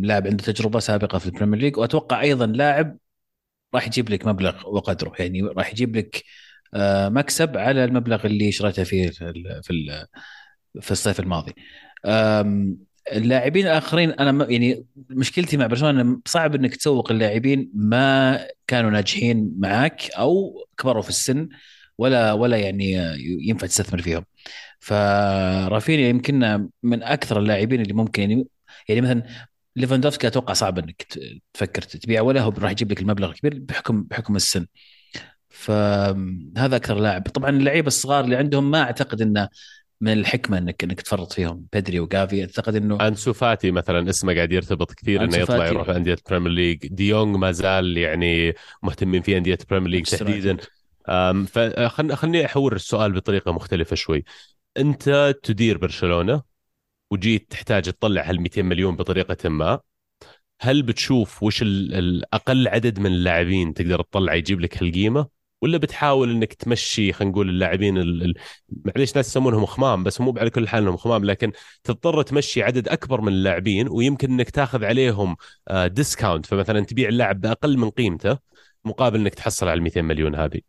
لاعب 0.03 0.27
عنده 0.27 0.45
تجربة 0.45 0.79
سابقة 0.79 1.19
في 1.19 1.27
ال 1.27 1.31
Premier 1.31 1.61
League 1.61 1.77
وأتوقع 1.77 2.21
أيضا 2.21 2.47
لاعب 2.47 2.99
راح 3.75 3.87
يجيب 3.87 4.11
لك 4.11 4.27
مبلغ 4.27 4.69
وقدره. 4.69 5.13
يعني 5.19 5.43
راح 5.43 5.71
يجيب 5.73 5.97
لك 5.97 6.25
آه، 6.75 7.09
مكسب 7.09 7.57
على 7.57 7.85
المبلغ 7.85 8.27
اللي 8.27 8.53
شريته 8.53 8.85
فيه 8.85 9.11
في 9.63 10.07
في 10.81 10.91
الصيف 10.91 11.21
الماضي. 11.21 11.55
اللاعبين 13.13 13.67
الآخرين 13.67 14.11
أنا 14.11 14.51
يعني 14.51 14.87
مشكلتي 15.11 15.57
مع 15.57 15.67
برشلونة 15.67 16.21
صعب 16.27 16.55
إنك 16.55 16.77
تسوق 16.77 17.13
اللاعبين 17.13 17.71
ما 17.75 18.39
كانوا 18.67 18.91
ناجحين 18.91 19.55
معك 19.59 20.11
أو 20.11 20.65
كبروا 20.79 21.03
في 21.03 21.09
السن 21.09 21.49
ولا 21.99 22.33
ولا 22.33 22.57
يعني 22.57 22.93
ينفع 23.49 23.67
تستثمر 23.67 24.03
فيهم. 24.03 24.25
فرافينيا 24.81 26.09
يمكن 26.09 26.69
من 26.83 27.03
أكثر 27.03 27.39
اللاعبين 27.39 27.81
اللي 27.81 27.93
ممكن 27.93 28.23
يعني 28.23 28.47
يعني 28.89 29.01
مثلا 29.01 29.23
ليفاندوفسكي 29.77 30.27
أتوقع 30.27 30.53
صعب 30.53 30.79
إنك 30.79 31.07
تفكر 31.55 31.83
تبيعه 31.83 32.23
ولا 32.23 32.41
هو 32.41 32.53
راح 32.59 32.71
يجيب 32.71 32.91
لك 32.91 33.01
المبلغ 33.01 33.31
الكبير 33.31 33.59
بحكم 33.59 34.03
بحكم 34.03 34.37
السن. 34.37 34.67
فهذا 35.49 36.77
أكثر 36.77 36.95
لاعب. 36.95 37.29
طبعا 37.29 37.51
اللعيبة 37.51 37.87
الصغار 37.87 38.25
اللي 38.25 38.37
عندهم 38.37 38.71
ما 38.71 38.83
أعتقد 38.83 39.23
إنه 39.23 39.49
من 40.01 40.13
الحكمة 40.13 40.59
انك 40.59 40.85
إنك 40.85 41.01
تفرط 41.01 41.33
فيهم. 41.33 41.67
بدري 41.73 42.01
وجافي 42.01 42.41
أعتقد 42.43 42.75
إنه 42.75 43.09
أنسو 43.09 43.33
فاتي 43.33 43.71
مثلا 43.71 44.11
اسمه 44.11 44.35
قاعد 44.35 44.53
يرتبط 44.53 44.93
كثير 44.93 45.25
إنه 45.25 45.37
يطلع 45.37 45.67
يروح 45.67 45.89
أندية 45.89 46.15
ال 46.15 46.20
Premier 46.20 46.53
League 46.53 46.87
ديونج 46.87 47.37
ما 47.37 47.53
زال 47.53 47.97
يعني 47.97 48.55
مهتمين 48.83 49.23
في 49.23 49.37
أندية 49.37 49.59
ال 49.61 49.65
Premier 49.65 49.91
League 49.91 50.05
تحديدا. 50.05 50.57
فخلني 51.47 52.17
خلني 52.17 52.47
أحور 52.47 52.75
السؤال 52.75 53.13
بطريقة 53.13 53.53
مختلفة 53.53 53.97
شوي. 53.97 54.25
أنت 54.77 55.35
تدير 55.43 55.79
برشلونة؟ 55.79 56.50
وجيت 57.11 57.51
تحتاج 57.51 57.83
تطلع 57.85 58.23
هال 58.23 58.41
200 58.41 58.63
مليون 58.63 58.97
بطريقة 58.97 59.49
ما 59.49 59.81
هل 60.61 60.83
بتشوف 60.83 61.43
وش 61.43 61.63
الاقل 61.63 62.69
عدد 62.69 62.99
من 63.01 63.07
اللاعبين 63.07 63.75
تقدر 63.75 64.03
تطلع 64.03 64.35
يجيب 64.35 64.61
لك 64.61 64.83
هالقيمة؟ 64.83 65.29
ولا 65.63 65.79
بتحاول 65.79 66.31
إنك 66.31 66.53
تمشي 66.55 67.13
خلينا 67.13 67.33
نقول 67.33 67.49
اللاعبين 67.49 67.95
معليش 68.85 69.17
ناس 69.17 69.29
يسمونهم 69.29 69.67
خمام 69.67 70.05
بس 70.05 70.21
مو 70.21 70.35
على 70.39 70.51
كل 70.51 70.69
حال 70.69 70.83
إنهم 70.83 70.97
خمام 70.97 71.25
لكن 71.25 71.53
تضطر 71.85 72.23
تمشي 72.23 72.63
عدد 72.63 72.89
أكبر 72.89 73.21
من 73.21 73.33
اللاعبين 73.33 73.89
ويمكن 73.89 74.31
إنك 74.33 74.51
تاخذ 74.51 74.85
عليهم 74.85 75.37
ديسكاونت 75.87 76.47
آه، 76.47 76.57
فمثلا 76.57 76.81
تبيع 76.85 77.09
اللاعب 77.09 77.41
بأقل 77.41 77.79
من 77.79 77.91
قيمته 77.91 78.39
مقابل 78.85 79.21
إنك 79.21 79.35
تحصل 79.35 79.69
على 79.69 79.79
ال 79.79 79.83
200 79.83 80.03
مليون 80.03 80.35
هذه. 80.35 80.61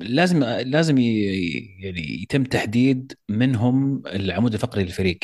لازم 0.00 0.44
لازم 0.44 0.98
يعني 0.98 2.22
يتم 2.22 2.44
تحديد 2.44 3.12
من 3.28 3.54
هم 3.56 4.02
العمود 4.06 4.54
الفقري 4.54 4.82
للفريق. 4.84 5.18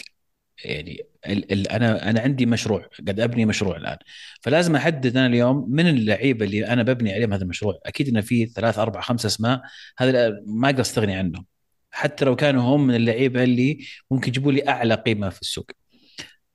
يعني 0.64 1.02
ال 1.26 1.52
ال 1.52 1.68
أنا 1.68 2.11
أنا 2.11 2.20
عندي 2.20 2.46
مشروع 2.46 2.88
قد 3.09 3.20
أبني 3.20 3.46
مشروع 3.46 3.76
الآن. 3.76 3.96
فلازم 4.42 4.76
أحدد 4.76 5.16
أنا 5.16 5.26
اليوم 5.26 5.66
من 5.70 5.88
اللعيبة 5.88 6.44
اللي 6.46 6.66
أنا 6.66 6.82
ببني 6.82 7.12
عليهم 7.14 7.32
هذا 7.32 7.42
المشروع. 7.44 7.80
أكيد 7.87 8.09
انه 8.09 8.20
في 8.20 8.46
ثلاث 8.46 8.78
أربع 8.78 9.00
خمس 9.00 9.26
أسماء 9.26 9.62
هذا 9.98 10.42
ما 10.46 10.68
أقدر 10.68 10.80
أستغني 10.80 11.14
عنهم. 11.14 11.46
حتى 11.90 12.24
لو 12.24 12.37
كانوا 12.37 12.62
هم 12.62 12.87
من 12.87 12.94
اللعيبة 12.94 13.44
اللي 13.44 13.78
ممكن 14.11 14.28
يجيبوا 14.28 14.52
لي 14.52 14.68
أعلى 14.68 14.94
قيمة 14.94 15.28
في 15.30 15.40
السوق. 15.42 15.70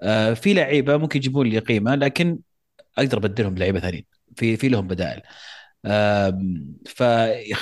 آه 0.01 0.33
في 0.33 0.53
لعيبة 0.53 0.97
ممكن 0.97 1.19
يجيبون 1.19 1.47
لي 1.47 1.59
قيمة 1.59 1.95
لكن 1.95 2.39
أقدر 2.97 3.17
أبدلهم 3.17 3.53
بلعيبه 3.53 3.79
ثانيين. 3.79 4.05
في 4.35 4.57
في 4.57 4.69
لهم 4.69 4.87
بدائل. 4.87 5.21
ف 6.85 7.01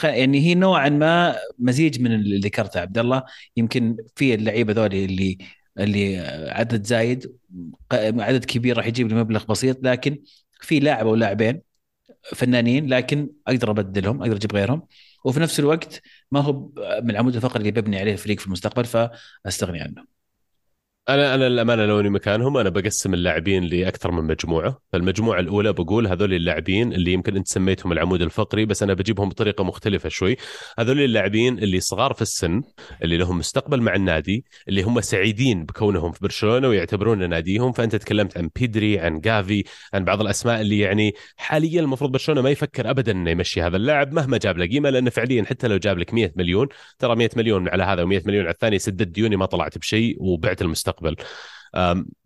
يعني 0.03 0.39
هي 0.39 0.55
نوعا 0.55 0.89
ما 0.89 1.35
مزيج 1.59 2.01
من 2.01 2.13
اللي 2.13 2.37
ذكرته 2.39 2.79
عبد 2.79 2.97
الله 2.97 3.23
يمكن 3.57 3.97
في 4.15 4.33
اللعيبة 4.33 4.73
ذولي 4.73 5.05
اللي 5.05 5.37
اللي 5.79 6.17
عدد 6.51 6.85
زايد 6.85 7.35
عدد 7.93 8.45
كبير 8.45 8.77
راح 8.77 8.87
يجيب 8.87 9.07
لي 9.07 9.15
مبلغ 9.15 9.45
بسيط 9.45 9.77
لكن 9.83 10.23
في 10.61 10.79
لاعب 10.79 11.07
أو 11.07 11.15
لاعبين 11.15 11.61
فنانين 12.35 12.87
لكن 12.93 13.29
أقدر 13.47 13.71
أبدلهم 13.71 14.21
أقدر 14.21 14.35
أجيب 14.35 14.53
غيرهم 14.55 14.87
وفي 15.25 15.39
نفس 15.39 15.59
الوقت 15.59 16.01
ما 16.31 16.39
هو 16.41 16.69
من 17.03 17.09
العمود 17.11 17.35
الفقري 17.35 17.59
اللي 17.69 17.71
ببني 17.81 17.99
عليه 17.99 18.13
الفريق 18.13 18.39
في 18.39 18.47
المستقبل 18.47 18.85
فأستغني 18.85 19.81
عنه. 19.81 20.18
أنا 21.09 21.35
أنا 21.35 21.47
الأمانة 21.47 21.85
لو 21.85 21.99
إني 21.99 22.09
مكانهم 22.09 22.57
أنا 22.57 22.69
بقسم 22.69 23.13
اللاعبين 23.13 23.63
لأكثر 23.63 24.11
من 24.11 24.23
مجموعة، 24.23 24.81
فالمجموعة 24.93 25.39
الأولى 25.39 25.73
بقول 25.73 26.07
هذول 26.07 26.33
اللاعبين 26.33 26.93
اللي 26.93 27.13
يمكن 27.13 27.35
أنت 27.35 27.47
سميتهم 27.47 27.91
العمود 27.91 28.21
الفقري 28.21 28.65
بس 28.65 28.83
أنا 28.83 28.93
بجيبهم 28.93 29.29
بطريقة 29.29 29.63
مختلفة 29.63 30.09
شوي، 30.09 30.37
هذول 30.79 30.99
اللاعبين 30.99 31.59
اللي 31.59 31.79
صغار 31.79 32.13
في 32.13 32.21
السن، 32.21 32.61
اللي 33.03 33.17
لهم 33.17 33.37
مستقبل 33.37 33.81
مع 33.81 33.95
النادي، 33.95 34.45
اللي 34.67 34.81
هم 34.81 35.01
سعيدين 35.01 35.65
بكونهم 35.65 36.11
في 36.11 36.19
برشلونة 36.21 36.67
ويعتبرون 36.67 37.29
ناديهم، 37.29 37.71
فأنت 37.71 37.95
تكلمت 37.95 38.37
عن 38.37 38.49
بيدري، 38.55 38.99
عن 38.99 39.19
جافي، 39.19 39.63
عن 39.93 40.05
بعض 40.05 40.21
الأسماء 40.21 40.61
اللي 40.61 40.79
يعني 40.79 41.13
حاليا 41.37 41.81
المفروض 41.81 42.11
برشلونة 42.11 42.41
ما 42.41 42.49
يفكر 42.49 42.89
ابدا 42.89 43.11
إنه 43.11 43.31
يمشي 43.31 43.61
هذا 43.61 43.77
اللاعب 43.77 44.13
مهما 44.13 44.37
جاب 44.37 44.57
له 44.57 44.65
قيمة 44.65 44.89
لأنه 44.89 45.09
فعليا 45.09 45.43
حتى 45.43 45.67
لو 45.67 45.77
جاب 45.77 45.97
لك 45.97 46.13
100 46.13 46.31
مليون، 46.35 46.67
ترى 46.99 47.15
100 47.15 47.29
مليون 47.35 47.69
على 47.69 47.83
هذا 47.83 48.03
و100 48.03 48.27
مليون 48.27 48.43
على 48.45 48.53
الثاني 48.53 48.79
سددت 48.79 49.07
ديوني 49.07 49.35
ما 49.35 49.45
طلعت 49.45 49.77
بشيء 49.77 50.17
وبعت 50.19 50.61
المستقبل. 50.61 50.98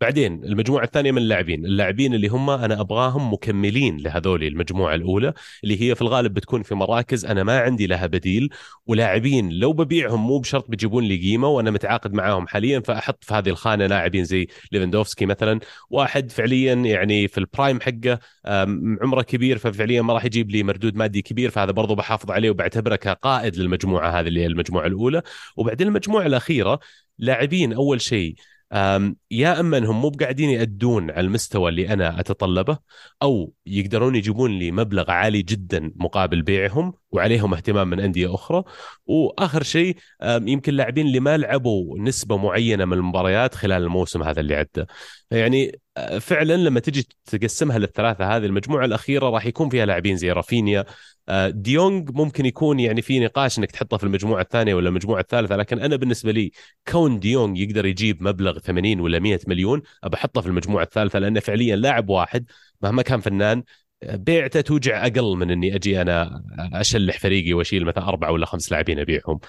بعدين 0.00 0.44
المجموعة 0.44 0.84
الثانية 0.84 1.12
من 1.12 1.18
اللاعبين. 1.18 1.64
اللاعبين 1.66 2.14
اللي 2.14 2.28
هم 2.28 2.50
أنا 2.50 2.80
أبغاهم 2.80 3.32
مكملين 3.32 3.96
لهذول 3.96 4.44
المجموعة 4.44 4.94
الأولى 4.94 5.32
اللي 5.64 5.82
هي 5.82 5.94
في 5.94 6.02
الغالب 6.02 6.34
بتكون 6.34 6.62
في 6.62 6.74
مراكز 6.74 7.24
أنا 7.24 7.42
ما 7.42 7.58
عندي 7.58 7.86
لها 7.86 8.06
بديل 8.06 8.50
ولاعبين 8.86 9.50
لو 9.50 9.72
ببيعهم 9.72 10.26
مو 10.26 10.38
بشرط 10.38 10.70
بيجيبون 10.70 11.04
لي 11.04 11.16
قيمة 11.16 11.48
وأنا 11.48 11.70
متعاقد 11.70 12.12
معاهم 12.12 12.46
حاليا 12.46 12.80
فأحط 12.80 13.24
في 13.24 13.34
هذه 13.34 13.48
الخانة 13.48 13.86
لاعبين 13.86 14.24
زي 14.24 14.46
ليفندوفسكي 14.72 15.26
مثلا. 15.26 15.60
واحد 15.90 16.30
فعليا 16.30 16.74
يعني 16.74 17.28
في 17.28 17.38
ال 17.38 17.45
prime 17.45 17.80
حقه 17.80 18.18
عمره 19.02 19.22
كبير 19.22 19.58
ففعليا 19.58 20.02
ما 20.02 20.14
راح 20.14 20.24
يجيب 20.24 20.50
لي 20.50 20.62
مردود 20.62 20.96
مادي 20.96 21.22
كبير 21.22 21.50
فهذا 21.50 21.70
برضو 21.70 21.94
بحافظ 21.94 22.30
عليه 22.30 22.50
وبعتبره 22.50 22.96
كقائد 22.96 23.56
للمجموعة 23.56 24.20
هذه 24.20 24.28
اللي 24.28 24.40
هي 24.40 24.46
المجموعة 24.46 24.86
الأولى. 24.86 25.22
وبعدين 25.56 25.86
المجموعة 25.88 26.26
الأخيرة 26.26 26.80
لاعبين 27.18 27.72
أول 27.72 28.00
شيء 28.00 28.34
يا 29.30 29.60
أما 29.60 29.78
أنهم 29.78 30.00
مو 30.00 30.08
بقاعدين 30.08 30.50
يأدون 30.50 31.10
على 31.10 31.20
المستوى 31.20 31.70
اللي 31.70 31.88
أنا 31.92 32.20
أتطلبه 32.20 32.78
أو 33.22 33.52
يقدرون 33.66 34.14
يجيبون 34.14 34.58
لي 34.58 34.70
مبلغ 34.70 35.10
عالي 35.10 35.42
جدا 35.42 35.92
مقابل 35.96 36.42
بيعهم 36.42 36.92
وعليهم 37.10 37.54
اهتمام 37.54 37.90
من 37.90 38.00
أندية 38.00 38.34
أخرى. 38.34 38.64
وآخر 39.06 39.62
شيء 39.62 39.96
يمكن 40.24 40.74
لاعبين 40.74 41.06
اللي 41.06 41.20
ما 41.20 41.36
لعبوا 41.36 41.98
نسبة 41.98 42.36
معينة 42.36 42.84
من 42.84 42.92
المباريات 42.92 43.54
خلال 43.54 43.82
الموسم 43.82 44.22
هذا 44.22 44.40
اللي 44.40 44.54
عدى. 44.54 44.84
يعني 45.30 45.80
فعلا 46.20 46.56
لما 46.56 46.80
تجي 46.80 47.08
تقسمها 47.24 47.78
للثلاثة 47.78 48.36
هذه 48.36 48.44
المجموعة 48.44 48.84
الأخيرة 48.84 49.30
راح 49.30 49.46
يكون 49.46 49.68
فيها 49.68 49.86
لاعبين 49.86 50.16
زي 50.16 50.32
رافينيا. 50.32 50.84
آه، 51.28 51.48
ديونج 51.48 52.10
ممكن 52.10 52.46
يكون 52.46 52.80
يعني 52.80 53.02
في 53.02 53.20
نقاش 53.20 53.58
إنك 53.58 53.70
تحطه 53.70 53.96
في 53.96 54.04
المجموعة 54.04 54.40
الثانية 54.42 54.74
ولا 54.74 54.88
المجموعة 54.88 55.20
الثالثة 55.20 55.56
لكن 55.56 55.78
أنا 55.78 55.96
بالنسبة 55.96 56.32
لي 56.32 56.52
كون 56.88 57.18
ديونج 57.18 57.58
يقدر 57.58 57.86
يجيب 57.86 58.22
مبلغ 58.22 58.58
80 58.58 59.00
ولا 59.00 59.18
100 59.18 59.40
مليون 59.48 59.82
أبى 60.04 60.16
أحطه 60.16 60.40
في 60.40 60.46
المجموعة 60.46 60.82
الثالثة 60.82 61.18
لأنه 61.18 61.40
فعليا 61.40 61.76
لاعب 61.76 62.08
واحد 62.08 62.50
مهما 62.82 63.02
كان 63.02 63.20
فنان 63.20 63.62
بيعته 64.02 64.60
توجع 64.60 65.06
أقل 65.06 65.36
من 65.36 65.50
إني 65.50 65.74
أجي 65.74 66.02
أنا 66.02 66.42
أشلح 66.72 67.18
فريقي 67.18 67.52
وأشيل 67.52 67.84
مثلا 67.84 68.08
أربعة 68.08 68.32
ولا 68.32 68.46
خمس 68.46 68.72
لاعبين 68.72 68.98
أبيعهم. 68.98 69.40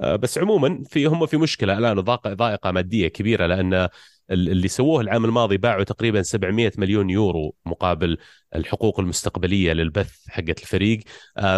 آه، 0.00 0.16
بس 0.16 0.38
عموما 0.38 0.82
في 0.86 1.06
هم 1.06 1.26
في 1.26 1.36
مشكلة 1.36 1.78
الآن 1.78 2.00
ضائقة 2.00 2.70
مادية 2.70 3.08
كبيرة 3.08 3.46
لأن 3.46 3.88
اللي 4.30 4.68
سووه 4.68 5.00
العام 5.00 5.24
الماضي 5.24 5.56
باعوا 5.56 5.84
تقريبا 5.84 6.22
700 6.22 6.72
مليون 6.78 7.10
يورو 7.10 7.54
مقابل 7.66 8.18
الحقوق 8.54 9.00
المستقبلية 9.00 9.72
للبث 9.72 10.28
حقت 10.28 10.62
الفريق. 10.62 11.00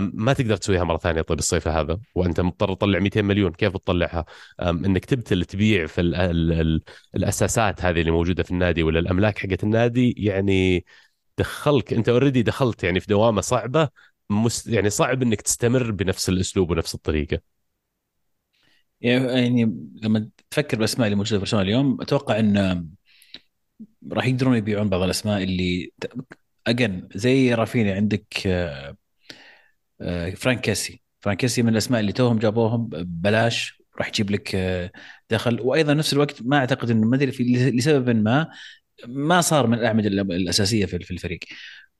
ما 0.00 0.32
تقدر 0.32 0.56
تسويها 0.56 0.84
مرة 0.84 0.98
ثانية 0.98 1.22
طيب 1.22 1.38
الصيف 1.38 1.68
هذا 1.68 1.98
وأنت 2.14 2.40
مضطر 2.40 2.74
تطلع 2.74 2.98
200 2.98 3.22
مليون 3.22 3.52
كيف 3.52 3.72
تطلعها 3.72 4.24
إنك 4.60 5.04
تبتل 5.04 5.44
تبيع 5.44 5.86
في 5.86 6.00
ال 6.00 6.14
ال 6.14 6.52
ال 6.52 6.82
الأساسات 7.14 7.84
هذه 7.84 8.00
اللي 8.00 8.10
موجودة 8.10 8.42
في 8.42 8.50
النادي 8.50 8.82
ولا 8.82 8.98
الأملاك 8.98 9.38
حقت 9.38 9.64
النادي 9.64 10.14
يعني 10.18 10.84
دخلك 11.38 11.92
أنت 11.92 12.08
اوريدي 12.08 12.42
دخلت 12.42 12.84
يعني 12.84 13.00
في 13.00 13.06
دوامة 13.06 13.40
صعبة 13.40 13.88
يعني 14.66 14.90
صعب 14.90 15.22
إنك 15.22 15.40
تستمر 15.40 15.90
بنفس 15.90 16.28
الأسلوب 16.28 16.70
ونفس 16.70 16.94
الطريقة. 16.94 17.40
يعني 19.00 19.64
لما 20.02 20.30
تفكر 20.50 20.76
بالاسماء 20.76 21.06
اللي 21.06 21.16
موجودة 21.16 21.36
في 21.36 21.40
برشلونة 21.40 21.64
اليوم. 21.64 22.00
أتوقع 22.00 22.38
إن 22.38 22.88
راح 24.12 24.26
يقدرون 24.26 24.56
يبيعون 24.56 24.88
بعض 24.88 25.02
الأسماء 25.02 25.42
اللي 25.42 25.92
اجن 26.66 27.08
زي 27.14 27.54
رافينيا 27.54 27.92
عندك 27.92 28.46
آه، 28.46 28.96
آه، 30.00 30.30
فرانك 30.30 30.60
كاسي 30.60 31.02
فرانك 31.20 31.38
كاسي 31.38 31.62
من 31.62 31.68
الأسماء 31.68 32.00
اللي 32.00 32.12
توهم 32.12 32.38
جابوهم 32.38 32.86
ببلاش 32.88 33.82
راح 33.98 34.08
يجيب 34.08 34.30
لك 34.30 34.54
آه، 34.54 34.92
دخل. 35.30 35.60
وأيضا 35.60 35.94
نفس 35.94 36.12
الوقت 36.12 36.42
ما 36.42 36.56
أعتقد 36.58 36.90
انه 36.90 37.06
ما 37.06 37.16
أدري 37.16 37.32
لسبب 37.70 38.10
ما 38.10 38.48
ما 39.06 39.40
صار 39.40 39.66
من 39.66 39.78
الأعمدة 39.78 40.08
الأساسية 40.08 40.86
في 40.86 40.96
الفريق. 40.96 41.40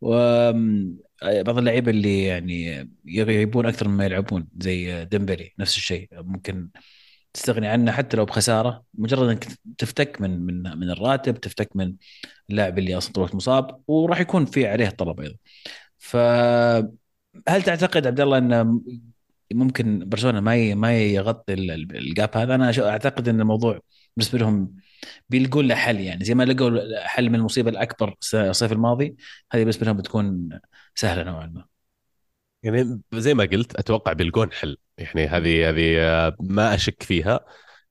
وبعض 0.01 1.59
اللعيبة 1.59 1.91
اللي 1.91 2.25
يعني 2.25 2.91
يغيبون 3.05 3.67
أكثر 3.67 3.89
مما 3.89 4.05
يلعبون 4.05 4.49
زي 4.59 5.05
ديمبلي 5.05 5.55
نفس 5.59 5.77
الشيء. 5.77 6.09
ممكن 6.13 6.71
تستغني 7.39 7.69
عنه 7.69 7.93
حتى 7.93 8.17
لو 8.17 8.25
بخسارة 8.25 8.85
مجرد 8.95 9.29
إنك 9.29 9.47
تفتك 9.79 10.21
من 10.21 10.41
من 10.47 10.63
من 10.79 10.91
الراتب 10.91 11.41
تفتك 11.41 11.77
من 11.77 11.95
اللاعب 12.51 12.79
اللي 12.79 12.99
أصلا 12.99 13.13
طول 13.13 13.31
مصاب 13.35 13.83
وراح 13.89 14.21
يكون 14.21 14.45
في 14.47 14.67
عليه 14.67 14.89
طلب 14.91 15.21
أيضا. 15.21 15.37
ف 15.99 16.17
هل 17.49 17.63
تعتقد 17.63 18.07
عبد 18.07 18.21
الله 18.21 18.39
ان 18.39 18.81
ممكن 19.53 20.09
برشلونة 20.09 20.41
ما 20.41 20.75
ما 20.75 20.99
يغطي 20.99 21.55
الجاب 21.55 22.37
هذا؟ 22.37 22.55
أنا 22.55 22.73
أعتقد 22.79 23.29
إن 23.29 23.41
الموضوع 23.41 23.81
بالنسبة 24.17 24.39
لهم 24.39 24.77
بيلقون 25.31 25.69
له 25.69 25.75
حل 25.75 26.01
يعني. 26.01 26.25
زي 26.25 26.35
ما 26.35 26.45
لقوا 26.45 27.07
حل 27.07 27.31
من 27.31 27.35
المصيبة 27.35 27.71
الأكبر 27.71 28.15
الصيف 28.35 28.73
الماضي 28.73 29.17
هذه 29.53 29.61
بالنسبة 29.61 29.87
لهم 29.87 29.97
بتكون 29.97 30.49
سهلة 30.95 31.23
نوعا 31.23 31.47
ما. 31.47 31.67
يعني 32.63 33.01
زي 33.15 33.35
ما 33.35 33.45
قلت 33.45 33.77
أتوقع 33.77 34.13
بيلقون 34.13 34.53
حل. 34.53 34.77
يعني 34.99 35.27
هذه 35.29 35.71
هذه 35.71 36.01
آه، 36.01 36.37
ما 36.41 36.75
أشك 36.75 37.03
فيها. 37.03 37.41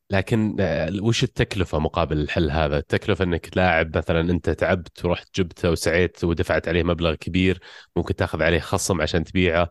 لكن 0.09 0.55
آه، 0.59 0.91
وش 1.01 1.23
التكلفة 1.23 1.79
مقابل 1.79 2.17
الحل 2.21 2.51
هذا؟ 2.51 2.77
التكلفة 2.77 3.23
إنك 3.25 3.57
لاعب 3.57 3.97
مثلا 3.97 4.21
أنت 4.31 4.49
تعبت 4.49 5.05
ورحت 5.05 5.39
جبته 5.39 5.71
وسعيت 5.71 6.23
ودفعت 6.23 6.67
عليه 6.67 6.83
مبلغ 6.83 7.15
كبير 7.15 7.59
ممكن 7.95 8.15
تأخذ 8.15 8.43
عليه 8.43 8.59
خصم 8.59 9.01
عشان 9.01 9.23
تبيعه. 9.23 9.69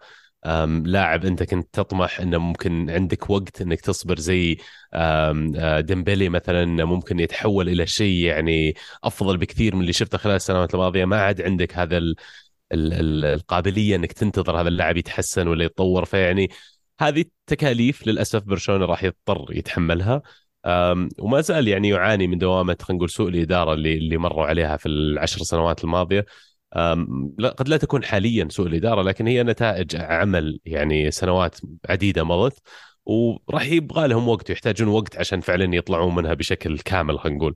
لاعب 0.85 1.25
أنت 1.25 1.43
كنت 1.43 1.69
تطمح 1.75 2.21
انه 2.21 2.39
ممكن 2.39 2.91
عندك 2.91 3.31
وقت 3.31 3.61
إنك 3.61 3.81
تصبر 3.81 4.19
زي 4.19 4.57
آه، 4.95 5.81
ديمبلي 5.81 6.29
مثلا 6.29 6.85
ممكن 6.85 7.21
يتحول 7.21 7.69
إلى 7.69 7.87
شيء 7.87 8.25
يعني 8.25 8.75
أفضل 9.05 9.37
بكثير 9.37 9.75
من 9.75 9.81
اللي 9.81 9.93
شفته 9.93 10.19
خلال 10.19 10.37
السنوات 10.37 10.75
الماضية. 10.75 11.05
ما 11.05 11.21
عاد 11.23 11.43
عندك 11.43 11.75
هذا 11.79 11.99
ال 11.99 12.15
ال 12.73 13.25
القابلية 13.25 13.97
إنك 13.97 14.13
تنتظر 14.13 14.61
هذا 14.61 14.69
اللاعب 14.69 14.97
يتحسن 14.97 15.49
ولا 15.49 15.65
يتطور. 15.65 16.05
فيعني 16.05 16.51
هذه 17.01 17.21
التكاليف 17.21 18.07
للأسف 18.07 18.43
برشلونة 18.43 18.85
راح 18.85 19.05
يضطر 19.05 19.47
يتحملها. 19.51 20.23
وما 21.19 21.41
زال 21.41 21.69
يعني 21.69 21.89
يعاني 21.89 22.27
من 22.27 22.39
دوامة 22.39 22.77
خلينا 22.83 22.97
نقول 22.99 23.11
سوء 23.11 23.29
الإدارة 23.29 23.75
اللي 23.75 23.95
اللي 23.95 24.17
مروا 24.17 24.47
عليها 24.47 24.77
في 24.77 24.87
العشر 24.87 25.39
سنوات 25.39 25.85
الماضية. 25.85 26.27
قد 27.57 27.69
لا 27.69 27.77
تكون 27.77 28.05
حاليا 28.05 28.49
سوء 28.51 28.67
الإدارة 28.67 29.03
لكن 29.03 29.27
هي 29.27 29.43
نتائج 29.43 29.97
عمل 29.97 30.61
يعني 30.65 31.11
سنوات 31.11 31.59
عديدة 31.89 32.25
مضت 32.25 32.59
وراح 33.07 33.67
يبغى 33.67 34.09
لهم 34.09 34.29
وقت 34.29 34.51
ويحتاجون 34.51 34.89
وقت 34.89 35.17
عشان 35.17 35.41
فعلا 35.41 35.77
يطلعون 35.77 36.15
منها 36.15 36.35
بشكل 36.35 36.79
كامل 36.79 37.19
خلينا 37.19 37.39
نقول. 37.39 37.55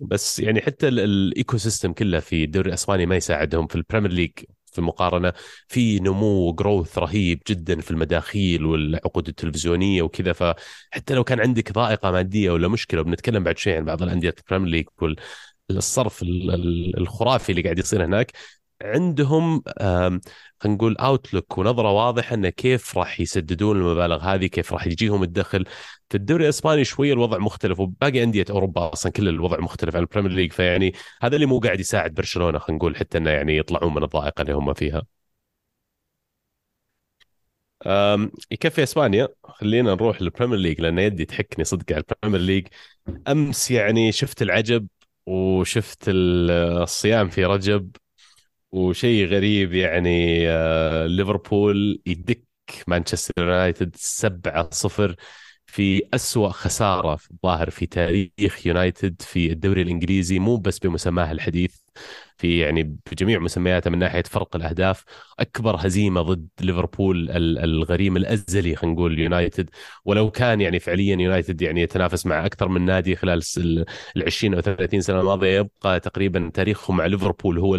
بس 0.00 0.40
يعني 0.40 0.60
حتى 0.60 0.88
ال 0.88 1.56
ecosystem 1.56 1.92
كله 1.92 2.20
في 2.20 2.44
الدوري 2.44 2.68
الأسباني 2.68 3.06
ما 3.06 3.16
يساعدهم. 3.16 3.66
في 3.66 3.76
البريمير 3.76 4.12
ليج 4.12 4.30
في 4.78 4.82
المقارنة 4.82 5.32
في 5.68 6.00
نمو 6.00 6.52
growth 6.52 6.98
رهيب 6.98 7.42
جدا 7.48 7.80
في 7.80 7.90
المداخيل 7.90 8.64
والعقود 8.66 9.28
التلفزيونية 9.28 10.02
وكذا 10.02 10.32
فحتى 10.32 11.14
لو 11.14 11.24
كان 11.24 11.40
عندك 11.40 11.72
ضائقة 11.72 12.10
مادية 12.10 12.50
ولا 12.50 12.68
مشكلة 12.68 13.00
وبنتكلم 13.00 13.44
بعد 13.44 13.58
شوي 13.58 13.74
عن 13.76 13.84
بعض 13.84 14.02
الأندية 14.02 14.34
البريمير 14.38 14.68
ليج 14.70 14.86
الصرف 15.70 16.22
الخرافي 16.98 17.50
اللي 17.52 17.62
قاعد 17.62 17.78
يصير 17.78 18.04
هناك. 18.04 18.32
عندهم 18.82 19.62
خلينا 20.60 20.76
نقول 20.76 20.96
outlook 20.96 21.58
ونظرة 21.58 21.92
واضحة 21.92 22.34
انه 22.34 22.48
كيف 22.48 22.98
راح 22.98 23.20
يسددون 23.20 23.76
المبالغ 23.76 24.22
هذه 24.22 24.46
كيف 24.46 24.72
راح 24.72 24.86
يجيهم 24.86 25.22
الدخل. 25.22 25.64
في 26.10 26.16
الدوري 26.16 26.44
الإسباني 26.44 26.84
شوية 26.84 27.12
الوضع 27.12 27.38
مختلف 27.38 27.80
وباقي 27.80 28.22
أندية 28.22 28.44
أوروبا 28.50 28.92
أصلا 28.92 29.12
كل 29.12 29.28
الوضع 29.28 29.60
مختلف 29.60 29.96
عن 29.96 30.02
البريمير 30.02 30.32
ليج 30.32 30.52
فيعني 30.52 30.92
هذا 31.22 31.34
اللي 31.34 31.46
مو 31.46 31.58
قاعد 31.60 31.80
يساعد 31.80 32.14
برشلونة 32.14 32.58
خلينا 32.58 32.78
نقول 32.78 32.96
حتى 32.96 33.18
إنه 33.18 33.30
يعني 33.30 33.56
يطلعون 33.56 33.94
من 33.94 34.02
الضائقة 34.02 34.42
اللي 34.42 34.52
هم 34.52 34.74
فيها. 34.74 35.02
يكفي 38.50 38.82
إسبانيا 38.82 39.28
خلينا 39.44 39.94
نروح 39.94 40.22
للبريمير 40.22 40.58
ليج 40.58 40.80
لأن 40.80 40.98
يدي 40.98 41.24
تحكني 41.24 41.64
صدق 41.64 41.92
على 41.92 42.04
البريمير 42.24 42.40
ليج 42.40 42.66
أمس 43.28 43.70
يعني 43.70 44.12
شفت 44.12 44.42
العجب 44.42 44.88
وشفت 45.26 46.04
الصيام 46.08 47.28
في 47.28 47.44
رجب. 47.44 47.90
وشيء 48.72 49.26
غريب 49.26 49.74
يعني 49.74 50.42
آه، 50.50 51.06
ليفربول 51.06 52.02
يدك 52.06 52.44
مانشستر 52.86 53.32
يونايتد 53.38 53.96
7-0 53.96 55.16
في 55.68 56.02
أسوأ 56.14 56.48
خسارة 56.48 57.16
في 57.16 57.30
الظاهر 57.30 57.70
في 57.70 57.86
تاريخ 57.86 58.66
يونايتد 58.66 59.22
في 59.22 59.52
الدوري 59.52 59.82
الإنجليزي 59.82 60.38
مو 60.38 60.56
بس 60.56 60.78
بمسماه 60.78 61.32
الحديث 61.32 61.76
في 62.38 62.58
يعني 62.58 62.82
بجميع 63.12 63.38
مسمياته 63.38 63.90
من 63.90 63.98
ناحية 63.98 64.22
فرق 64.22 64.56
الأهداف. 64.56 65.04
أكبر 65.38 65.76
هزيمة 65.86 66.22
ضد 66.22 66.48
ليفربول 66.60 67.30
الغريم 67.64 68.16
الأزلي 68.16 68.76
خلينا 68.76 68.94
نقول 68.96 69.18
يونايتد. 69.18 69.70
ولو 70.04 70.30
كان 70.30 70.60
يعني 70.60 70.78
فعليا 70.80 71.16
يونايتد 71.16 71.62
يعني 71.62 71.80
يتنافس 71.82 72.26
مع 72.26 72.46
أكثر 72.46 72.68
من 72.68 72.84
نادي 72.84 73.16
خلال 73.16 73.42
ال 73.58 73.84
20 74.26 74.54
أو 74.54 74.60
30 74.60 75.00
سنة 75.00 75.20
الماضية 75.20 75.58
يبقى 75.58 76.00
تقريبا 76.00 76.50
تاريخهم 76.54 76.96
مع 76.96 77.06
ليفربول 77.06 77.58
هو 77.58 77.74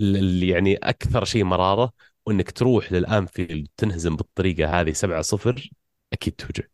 اللي 0.00 0.48
يعني 0.48 0.76
أكثر 0.76 1.24
شيء 1.24 1.44
مرارة. 1.44 1.92
وإنك 2.26 2.50
تروح 2.50 2.92
للأنفيلد 2.92 3.68
تنهزم 3.76 4.16
بالطريقة 4.16 4.80
هذه 4.80 4.92
7-0 4.92 5.70
أكيد 6.12 6.34
توجع. 6.34 6.71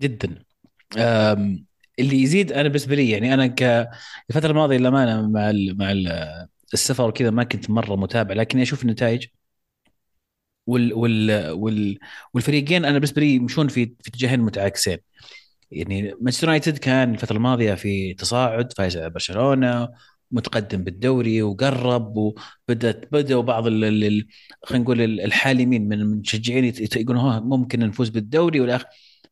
جدا. 0.00 0.44
اللي 1.98 2.22
يزيد 2.22 2.52
أنا 2.52 2.68
بالنسبة 2.68 2.94
لي 2.96 3.10
يعني 3.10 3.34
أنا 3.34 3.46
ك 3.46 3.62
الفترة 4.30 4.50
الماضية 4.50 4.76
للأمانة 4.76 5.28
مع 5.28 5.50
ال 5.50 5.78
مع 5.78 5.92
ال 5.92 6.08
السفر 6.74 7.08
وكذا 7.08 7.30
ما 7.30 7.44
كنت 7.44 7.70
مرة 7.70 7.96
متابع 7.96 8.34
لكني 8.34 8.62
أشوف 8.62 8.82
النتائج 8.82 9.26
وال 10.66 10.92
وال 10.94 11.50
وال 11.50 11.98
والفريقين 12.34 12.84
أنا 12.84 12.94
بالنسبة 12.94 13.20
لي 13.22 13.34
يمشون 13.34 13.68
في 13.68 13.86
في 13.86 14.08
اتجاهين 14.10 14.40
متعاكسين. 14.40 14.98
يعني 15.70 16.14
مانشستر 16.20 16.46
يونايتد 16.46 16.78
كان 16.78 17.14
الفترة 17.14 17.36
الماضية 17.36 17.74
في 17.74 18.14
تصاعد 18.14 18.72
فايز 18.72 18.96
على 18.96 19.10
برشلونة 19.10 19.88
متقدم 20.30 20.84
بالدوري 20.84 21.42
وقرب 21.42 22.16
وبدأت 22.16 23.12
بدأوا 23.12 23.42
بعض 23.42 23.64
خلينا 23.68 24.24
نقول 24.84 25.00
الحالمين 25.20 25.88
من 25.88 26.00
المشجعين 26.00 26.74
يقولون 26.96 27.42
ممكن 27.42 27.80
نفوز 27.80 28.08
بالدوري 28.08 28.60
والاخ 28.60 28.84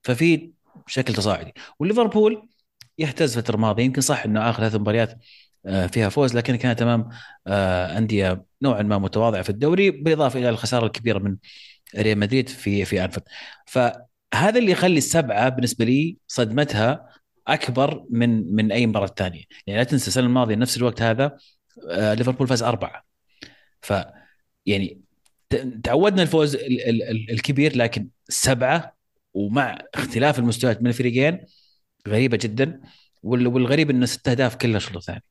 ففي 0.04 0.52
بشكل 0.86 1.14
تصاعدي. 1.14 1.52
وليفربول 1.78 2.48
يهتز 2.98 3.38
فتره 3.38 3.54
الماضية. 3.54 3.84
يمكن 3.84 4.00
صح 4.00 4.24
إنه 4.24 4.50
آخر 4.50 4.58
ثلاث 4.60 4.74
مباريات 4.74 5.18
آه، 5.66 5.86
فيها 5.86 6.08
فوز 6.08 6.36
لكن 6.36 6.56
كانت 6.56 6.82
أمام 6.82 7.08
آه، 7.46 7.98
أندية 7.98 8.44
نوعا 8.62 8.82
ما 8.82 8.98
متواضعة 8.98 9.42
في 9.42 9.50
الدوري 9.50 9.90
بالإضافة 9.90 10.38
إلى 10.38 10.48
الخسارة 10.48 10.86
الكبيرة 10.86 11.18
من 11.18 11.36
ريال 11.96 12.18
مدريد 12.18 12.48
في 12.48 12.84
في 12.84 13.04
أنفيلد. 13.04 13.24
فهذا 13.66 14.58
اللي 14.58 14.70
يخلي 14.72 14.98
السبعة 14.98 15.48
بالنسبة 15.48 15.84
لي 15.84 16.16
صدمتها 16.28 17.08
أكبر 17.48 18.04
من 18.10 18.54
من 18.54 18.72
أي 18.72 18.86
مباراة 18.86 19.06
ثانية. 19.16 19.42
يعني 19.66 19.78
لا 19.80 19.84
تنسى 19.84 20.08
السنة 20.08 20.26
الماضية 20.26 20.54
نفس 20.54 20.76
الوقت 20.76 21.02
هذا 21.02 21.36
آه، 21.90 22.14
ليفربول 22.14 22.48
فاز 22.48 22.62
أربعة. 22.62 23.04
ف 23.82 23.92
يعني 24.66 25.00
تعودنا 25.84 26.22
الفوز 26.22 26.56
الكبير 27.30 27.76
لكن 27.76 28.08
سبعه 28.28 28.93
ومع 29.34 29.78
اختلاف 29.94 30.38
المستويات 30.38 30.82
من 30.82 30.86
الفريقين 30.88 31.46
غريبة 32.08 32.36
جدا. 32.42 32.80
والغريب 33.22 33.90
إنه 33.90 34.06
ست 34.06 34.28
أهداف 34.28 34.56
كلها 34.56 34.76
الشوط 34.76 34.96
الثاني 34.96 35.22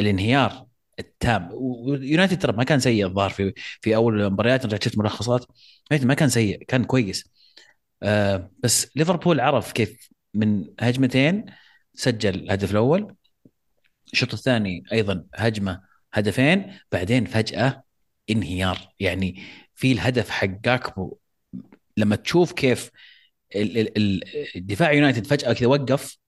الانهيار 0.00 0.66
التام. 0.98 1.48
ويونايتد 1.52 2.38
ترى 2.38 2.52
ما 2.52 2.64
كان 2.64 2.80
سيء 2.80 3.06
الظاهر 3.06 3.30
في 3.30 3.52
في 3.56 3.96
أول 3.96 4.22
المباريات 4.22 4.66
رجعت 4.66 4.84
شفت 4.84 4.98
ملخصات 4.98 5.46
ما 5.90 6.14
كان 6.14 6.28
سيء 6.28 6.64
كان 6.64 6.84
كويس. 6.84 7.30
آه 8.02 8.50
بس 8.62 8.96
ليفربول 8.96 9.40
عرف 9.40 9.72
كيف 9.72 10.10
من 10.34 10.64
هجمتين 10.80 11.44
سجل 11.94 12.34
الهدف 12.34 12.70
الأول. 12.70 13.14
الشوط 14.12 14.32
الثاني 14.32 14.82
أيضا 14.92 15.24
هجمة 15.34 15.80
هدفين. 16.12 16.72
بعدين 16.92 17.24
فجأة 17.24 17.82
انهيار. 18.30 18.78
يعني 19.00 19.42
في 19.74 19.92
الهدف 19.92 20.30
حق 20.30 20.46
جاكبو 20.46 21.18
لما 21.96 22.16
تشوف 22.16 22.52
كيف 22.52 22.90
الدفاع 24.56 24.92
يونايتد 24.92 25.26
فجأة 25.26 25.52
كذا 25.52 25.68
وقف. 25.68 26.18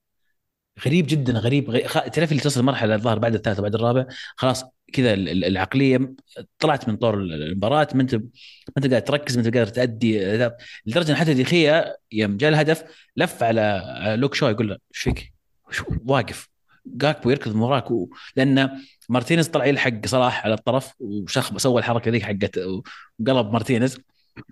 غريب 0.85 1.07
جدا 1.07 1.33
غريب. 1.33 1.87
تعرف 1.87 2.31
اللي 2.31 2.43
تصل 2.43 2.63
مرحلة 2.63 2.95
الظاهر 2.95 3.19
بعد 3.19 3.33
الثالث 3.33 3.59
بعد 3.59 3.75
الرابع؟ 3.75 4.05
خلاص 4.35 4.63
كذا 4.93 5.13
العقلية 5.13 6.13
طلعت 6.59 6.89
من 6.89 6.95
طور 6.97 7.13
المباراة. 7.13 7.87
ما 7.93 8.01
انت 8.01 8.15
ما 8.15 8.21
انت 8.77 8.87
قاعد 8.87 9.03
تركز 9.03 9.37
ما 9.37 9.45
انت 9.45 9.57
قادر 9.57 9.71
تأدي. 9.71 10.19
لدرجة 10.85 11.13
حتى 11.13 11.33
دي 11.33 11.58
خيا 11.58 11.95
يوم 12.11 12.37
جاء 12.37 12.49
الهدف 12.49 12.83
لف 13.15 13.43
على 13.43 13.83
لوك 14.19 14.33
شو 14.33 14.47
يقول 14.47 14.69
له 14.69 14.73
إيش 14.73 14.99
فيك؟ 14.99 15.33
واقف. 16.05 16.49
جاكبو 16.85 17.29
يركض 17.29 17.55
من 17.55 17.61
وراك. 17.61 17.87
لأن 18.35 18.69
مارتينيز 19.09 19.47
طلع 19.47 19.65
يلحق 19.65 20.05
صلاح 20.05 20.45
على 20.45 20.53
الطرف 20.53 20.93
وشخ 20.99 21.57
سوى 21.57 21.79
الحركة 21.79 22.11
ذيك 22.11 22.23
حقت 22.23 22.57
وقلب 23.19 23.53
مارتينيز. 23.53 23.99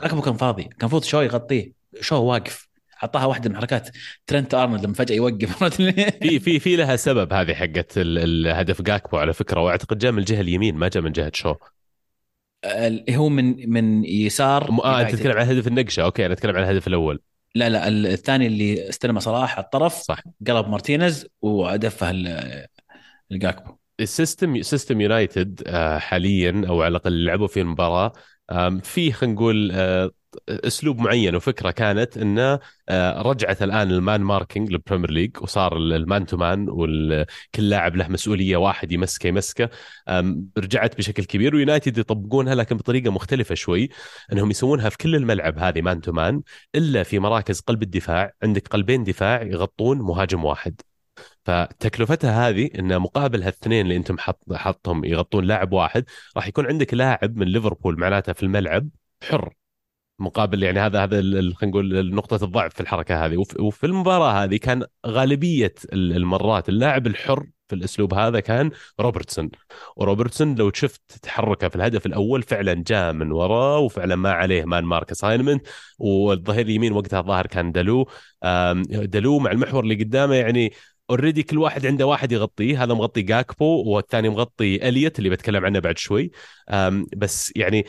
جاكبو 0.02 0.22
كان 0.22 0.38
فاضي 0.38 0.64
كان 0.64 0.78
المفروض 0.82 1.04
شو 1.04 1.22
يغطيه. 1.22 1.72
شو 2.02 2.24
واقف. 2.24 2.67
اعطاها 3.04 3.26
واحدة 3.26 3.50
من 3.50 3.56
حركات 3.56 3.90
ترنت 4.28 4.54
أرنولد 4.54 4.86
لما 4.86 4.94
فجأة 4.94 5.16
يوقف. 5.16 5.64
في 6.24 6.40
في 6.40 6.60
في 6.60 6.76
لها 6.76 6.96
سبب 6.96 7.34
هذه 7.34 7.54
حقت 7.54 7.94
الهدف 7.98 8.82
جاكبو 8.82 9.18
على 9.18 9.34
فكرة 9.34 9.62
وأعتقد 9.62 9.98
جاء 9.98 10.12
من 10.12 10.20
الجهة 10.20 10.42
اليمين 10.42 10.76
ما 10.76 10.88
جاء 10.88 11.04
من 11.04 11.12
جهة 11.12 11.32
شو. 11.34 11.56
هو 13.10 13.30
من 13.30 13.70
من 13.70 14.06
يسار 14.06 14.70
آه 14.84 15.02
انت 15.02 15.16
تتكلم 15.16 15.38
عن 15.38 15.48
هدف 15.48 15.68
النقشة. 15.68 16.04
أوكي 16.04 16.26
أنا 16.26 16.34
أتكلم 16.34 16.56
عن 16.56 16.64
الهدف 16.64 16.88
الأول. 16.88 17.20
لا 17.56 17.70
لا 17.70 17.88
الثاني 17.88 18.48
اللي 18.48 18.90
استلم 18.90 19.20
صلاح 19.20 19.56
على 19.56 19.66
الطرف 19.66 19.94
صح. 19.94 20.24
قلب 20.48 20.68
مارتينيز 20.68 21.28
ودفه 21.42 22.12
الجاكبو. 23.32 23.78
ال 24.00 24.08
system 24.08 24.62
system 24.62 25.02
يونايتد 25.02 25.64
حاليا 25.98 26.64
أو 26.68 26.82
على 26.82 26.92
الأقل 26.92 27.26
لعبوا 27.26 27.48
في 27.48 27.62
المباراة 27.62 28.14
في 28.84 29.12
خلينا 29.12 29.36
نقول 29.36 29.72
آه، 29.74 30.12
أسلوب 30.50 31.00
معين 31.00 31.36
وفكرة 31.36 31.72
كانت 31.72 32.18
إنه 32.18 32.60
آه، 32.90 33.22
رجعت 33.22 33.64
الآن 33.64 33.92
ال 33.92 33.99
man 33.99 34.22
marking 34.22 34.72
للبريمير 34.72 35.12
ليج 35.12 35.38
وصار 35.42 35.78
ال 35.78 35.90
man 35.90 36.26
to 36.26 36.38
man 36.38 36.66
وكل 36.70 37.70
لاعب 37.70 37.96
له 37.96 38.08
مسؤولية 38.08 38.58
واحد 38.58 38.92
يمسكه 38.92 39.28
يمسكه. 39.28 39.70
رجعت 40.58 40.98
بشكل 40.98 41.24
كبير. 41.24 41.56
ويونايتد 41.56 41.98
يطبقونها 41.98 42.56
لكن 42.56 42.78
بطريقة 42.78 43.12
مختلفة 43.12 43.56
شوي 43.56 43.90
إنهم 44.34 44.52
يسوونها 44.52 44.90
في 44.90 44.98
كل 44.98 45.16
الملعب 45.16 45.58
هذه 45.58 45.82
man 45.82 46.02
to 46.02 46.12
man 46.12 46.42
إلا 46.76 47.04
في 47.04 47.20
مراكز 47.20 47.60
قلب 47.60 47.84
الدفاع. 47.84 48.34
عندك 48.44 48.68
قلبين 48.68 49.04
دفاع 49.04 49.42
يغطون 49.42 49.98
مهاجم 49.98 50.46
واحد. 50.46 50.82
فتكلفتها 51.46 52.50
هذه 52.50 52.70
إن 52.80 53.00
مقابل 53.00 53.44
هالاثنين 53.44 53.86
اللي 53.86 53.96
أنتم 53.96 54.18
حط 54.18 54.54
حطهم 54.54 55.06
يغطون 55.06 55.46
لاعب 55.46 55.74
واحد 55.74 56.06
راح 56.38 56.48
يكون 56.48 56.66
عندك 56.66 56.94
لاعب 56.94 57.38
من 57.38 57.48
ليفربول 57.48 58.00
معناته 58.00 58.34
في 58.34 58.44
الملعب 58.44 58.90
حر. 59.24 59.54
مقابل 60.20 60.64
يعني 60.64 60.80
هذا 60.80 61.04
هذا 61.04 61.22
خلينا 61.22 61.54
نقول 61.64 62.16
نقطة 62.16 62.46
الضعف 62.46 62.74
في 62.74 62.82
الحركة 62.82 63.26
هذه. 63.26 63.46
وفي 63.60 63.86
المباراة 63.86 64.44
هذه 64.44 64.58
كان 64.58 64.84
غالبية 65.08 65.74
المرات 65.94 66.70
اللاعب 66.70 67.08
الحر 67.08 67.46
في 67.68 67.76
الأسلوب 67.76 68.14
هذا 68.14 68.40
كان 68.40 68.72
روبرتسون. 69.00 69.50
وروبرتسون 69.96 70.56
لو 70.56 70.72
شفت 70.74 71.02
تحركه 71.22 71.68
في 71.68 71.76
الهدف 71.76 72.06
الأول 72.06 72.44
فعلا 72.44 72.84
جاء 72.88 73.14
من 73.14 73.32
وراه 73.32 73.80
وفعلا 73.80 74.16
ما 74.16 74.32
عليه 74.32 74.66
man 74.66 74.84
mark 74.84 75.12
assignment. 75.12 75.68
والظهير 76.00 76.66
اليمين 76.66 76.92
وقتها 76.92 77.20
الظاهر 77.20 77.48
كان 77.48 77.72
دالو 77.72 78.08
دالو 78.90 79.40
مع 79.40 79.52
المحور 79.52 79.84
اللي 79.84 79.96
قدامه 79.96 80.36
يعني 80.36 80.74
already 81.10 81.44
كل 81.44 81.58
واحد 81.58 81.86
عنده 81.86 82.06
واحد 82.06 82.32
يغطيه. 82.32 82.84
هذا 82.84 82.94
مغطي 82.94 83.22
جاكبو 83.22 83.84
والثاني 83.84 84.30
مغطي 84.30 84.90
إليوت 84.90 85.20
اللي 85.20 85.30
بتكلم 85.30 85.66
عنه 85.66 85.80
بعد 85.80 85.98
شوي. 85.98 86.32
بس 87.18 87.54
يعني 87.56 87.86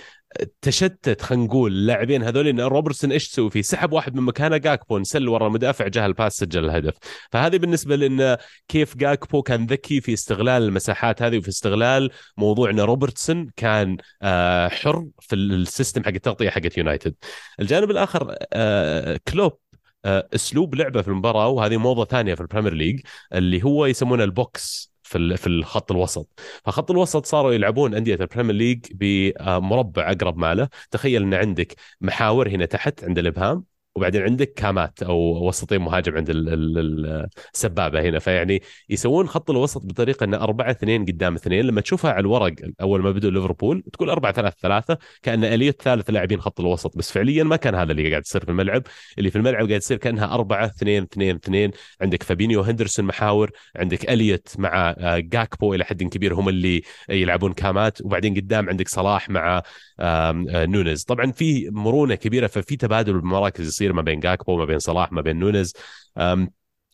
تشتت 0.62 1.22
خلينا 1.22 1.44
نقول 1.44 1.72
اللاعبين 1.72 2.22
هذول 2.22 2.48
ان 2.48 2.60
روبرتسون 2.60 3.12
إيش 3.12 3.28
تسوي 3.28 3.50
فيه؟ 3.50 3.62
سحب 3.62 3.92
واحد 3.92 4.14
من 4.14 4.22
مكانه 4.22 4.56
جاكبو 4.56 4.98
نسل 4.98 5.28
ورا 5.28 5.46
المدافع 5.46 5.88
جاه 5.88 6.06
ال 6.06 6.12
pass 6.12 6.36
سجل 6.36 6.64
الهدف، 6.64 6.94
فهذه 7.32 7.56
بالنسبة 7.56 7.96
لنا 7.96 8.38
كيف 8.68 8.96
جاكبو 8.96 9.42
كان 9.42 9.66
ذكي 9.66 10.00
في 10.00 10.12
استغلال 10.12 10.62
المساحات 10.62 11.22
هذه 11.22 11.38
وفي 11.38 11.48
استغلال 11.48 12.10
موضوع 12.36 12.70
إن 12.70 12.80
روبرتسون 12.80 13.50
كان 13.56 13.96
آه، 14.22 14.68
حر 14.68 15.06
في 15.20 15.34
ال 15.36 15.46
system 15.46 16.04
حق 16.04 16.08
التغطية 16.08 16.50
حقت 16.50 16.78
يونايتد. 16.78 17.14
الجانب 17.60 17.90
الآخر 17.90 18.34
آه، 18.52 19.20
كلوب 19.28 19.58
آه، 20.04 20.28
أسلوب 20.34 20.74
لعبه 20.74 21.02
في 21.02 21.08
المباراة 21.08 21.48
وهذه 21.48 21.76
موضة 21.76 22.04
ثانية 22.04 22.34
في 22.34 22.40
البريمير 22.40 22.74
ليج 22.74 23.00
اللي 23.34 23.64
هو 23.64 23.86
يسمونه 23.86 24.24
ال 24.24 24.41
box 24.41 24.92
في 25.08 25.36
في 25.36 25.46
الخط 25.46 25.92
الوسط. 25.92 26.40
فخط 26.64 26.90
الوسط 26.90 27.26
صاروا 27.26 27.52
يلعبون 27.52 27.94
أندية 27.94 28.14
البريمير 28.14 28.54
ليج 28.54 28.86
بمربع 28.94 30.10
أقرب 30.10 30.38
ماله. 30.38 30.68
تخيل 30.90 31.22
إن 31.22 31.34
عندك 31.34 31.74
محاور 32.00 32.48
هنا 32.48 32.64
تحت 32.66 33.04
عند 33.04 33.18
الابهام 33.18 33.64
وبعدين 33.98 34.22
عندك 34.22 34.52
كامات 34.52 35.02
أو 35.02 35.48
وسطين 35.48 35.80
مهاجم 35.80 36.16
عند 36.16 36.30
السبابة 36.30 38.00
هنا. 38.02 38.18
فيعني 38.18 38.62
يسوون 38.90 39.28
خط 39.28 39.50
الوسط 39.50 39.86
بطريقة 39.86 40.24
إنه 40.24 40.36
4 40.36 40.70
2 40.70 41.04
قدام 41.04 41.34
اثنين. 41.34 41.64
لما 41.64 41.80
تشوفها 41.80 42.10
على 42.10 42.20
الورق 42.20 42.54
أول 42.80 43.02
ما 43.02 43.10
بدوا 43.10 43.30
ليفربول 43.30 43.82
تقول 43.92 44.10
4 44.10 44.32
3 44.32 44.56
3 44.60 44.98
كأن 45.22 45.44
اليه 45.44 45.70
ثالث 45.70 46.10
لاعبين 46.10 46.40
خط 46.40 46.60
الوسط. 46.60 46.96
بس 46.96 47.12
فعليا 47.12 47.44
ما 47.44 47.56
كان 47.56 47.74
هذا 47.74 47.92
اللي 47.92 48.10
قاعد 48.10 48.22
يصير 48.26 48.44
في 48.44 48.50
الملعب. 48.50 48.82
اللي 49.18 49.30
في 49.30 49.36
الملعب 49.36 49.66
قاعد 49.66 49.80
يصير 49.80 49.96
كأنها 49.96 50.34
4 50.34 50.66
2 50.66 51.02
2 51.02 51.36
2 51.36 51.70
عندك 52.00 52.22
فابينيو 52.22 52.60
هندرسون 52.60 53.04
محاور 53.04 53.50
عندك 53.76 54.10
اليت 54.10 54.48
مع 54.58 54.94
آه، 54.98 55.18
جاكبو 55.18 55.74
إلى 55.74 55.84
حد 55.84 56.02
كبير 56.02 56.34
هم 56.34 56.48
اللي 56.48 56.82
يلعبون 57.10 57.52
كامات. 57.52 58.00
وبعدين 58.02 58.34
قدام 58.34 58.68
عندك 58.68 58.88
صلاح 58.88 59.30
مع 59.30 59.62
آه، 60.00 60.32
نونز 60.66 61.02
طبعا 61.02 61.32
في 61.32 61.70
مرونة 61.70 62.14
كبيرة 62.14 62.46
ففي 62.46 62.76
تبادل 62.76 63.12
بالمراكز 63.12 63.66
يصير. 63.66 63.87
ما 63.92 64.02
بين 64.02 64.20
جاكبو 64.20 64.56
ما 64.58 64.64
بين 64.64 64.78
صلاح 64.78 65.12
ما 65.12 65.20
بين 65.20 65.36
نونز 65.38 65.72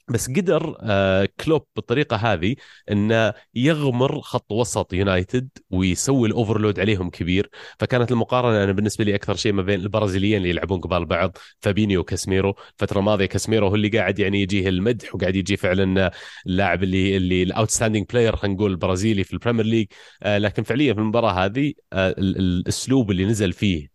بس 0.09 0.31
قدر 0.31 0.77
آه، 0.81 1.29
كلوب 1.40 1.67
بالطريقة 1.77 2.17
هذه 2.17 2.57
إنه 2.90 3.33
يغمر 3.55 4.21
خط 4.21 4.53
وسط 4.53 4.93
يونايتد 4.93 5.49
ويسوي 5.71 6.29
ال 6.29 6.34
overload 6.34 6.81
عليهم 6.81 7.11
كبير. 7.11 7.51
فكانت 7.79 8.12
المقارنة 8.12 8.64
أنا 8.64 8.73
بالنسبة 8.73 9.05
لي 9.05 9.14
أكثر 9.14 9.35
شيء 9.37 9.53
ما 9.53 9.62
بين 9.62 9.81
البرازيليين 9.81 10.37
اللي 10.37 10.51
يلعبون 10.51 10.81
قبال 10.81 11.05
بعض 11.07 11.38
فابينيو 11.61 12.01
وكاسميرو 12.01 12.55
الفترة 12.73 12.99
الماضيه 12.99 13.27
كاسميرو 13.27 13.69
هو 13.69 13.75
اللي 13.75 13.88
قاعد 13.88 14.19
يعني 14.19 14.43
يجيه 14.43 14.69
المدح 14.69 15.14
وقاعد 15.14 15.37
يجي 15.37 15.57
فعلا 15.57 16.11
اللاعب 16.47 16.83
اللي 16.83 17.17
اللي 17.17 17.43
ال 17.42 17.48
outstanding 17.48 18.07
player 18.12 18.37
خلينا 18.37 18.57
نقول 18.57 18.71
البرازيلي 18.71 19.25
في 19.25 19.33
البريمير 19.33 19.64
ليج 19.64 19.87
آه، 20.23 20.38
لكن 20.38 20.62
فعليا 20.62 20.95
في 20.95 21.01
المباراة 21.01 21.33
هذه 21.45 21.73
آه، 21.93 22.14
الأسلوب 22.19 23.11
اللي 23.11 23.25
نزل 23.25 23.53
فيه 23.53 23.88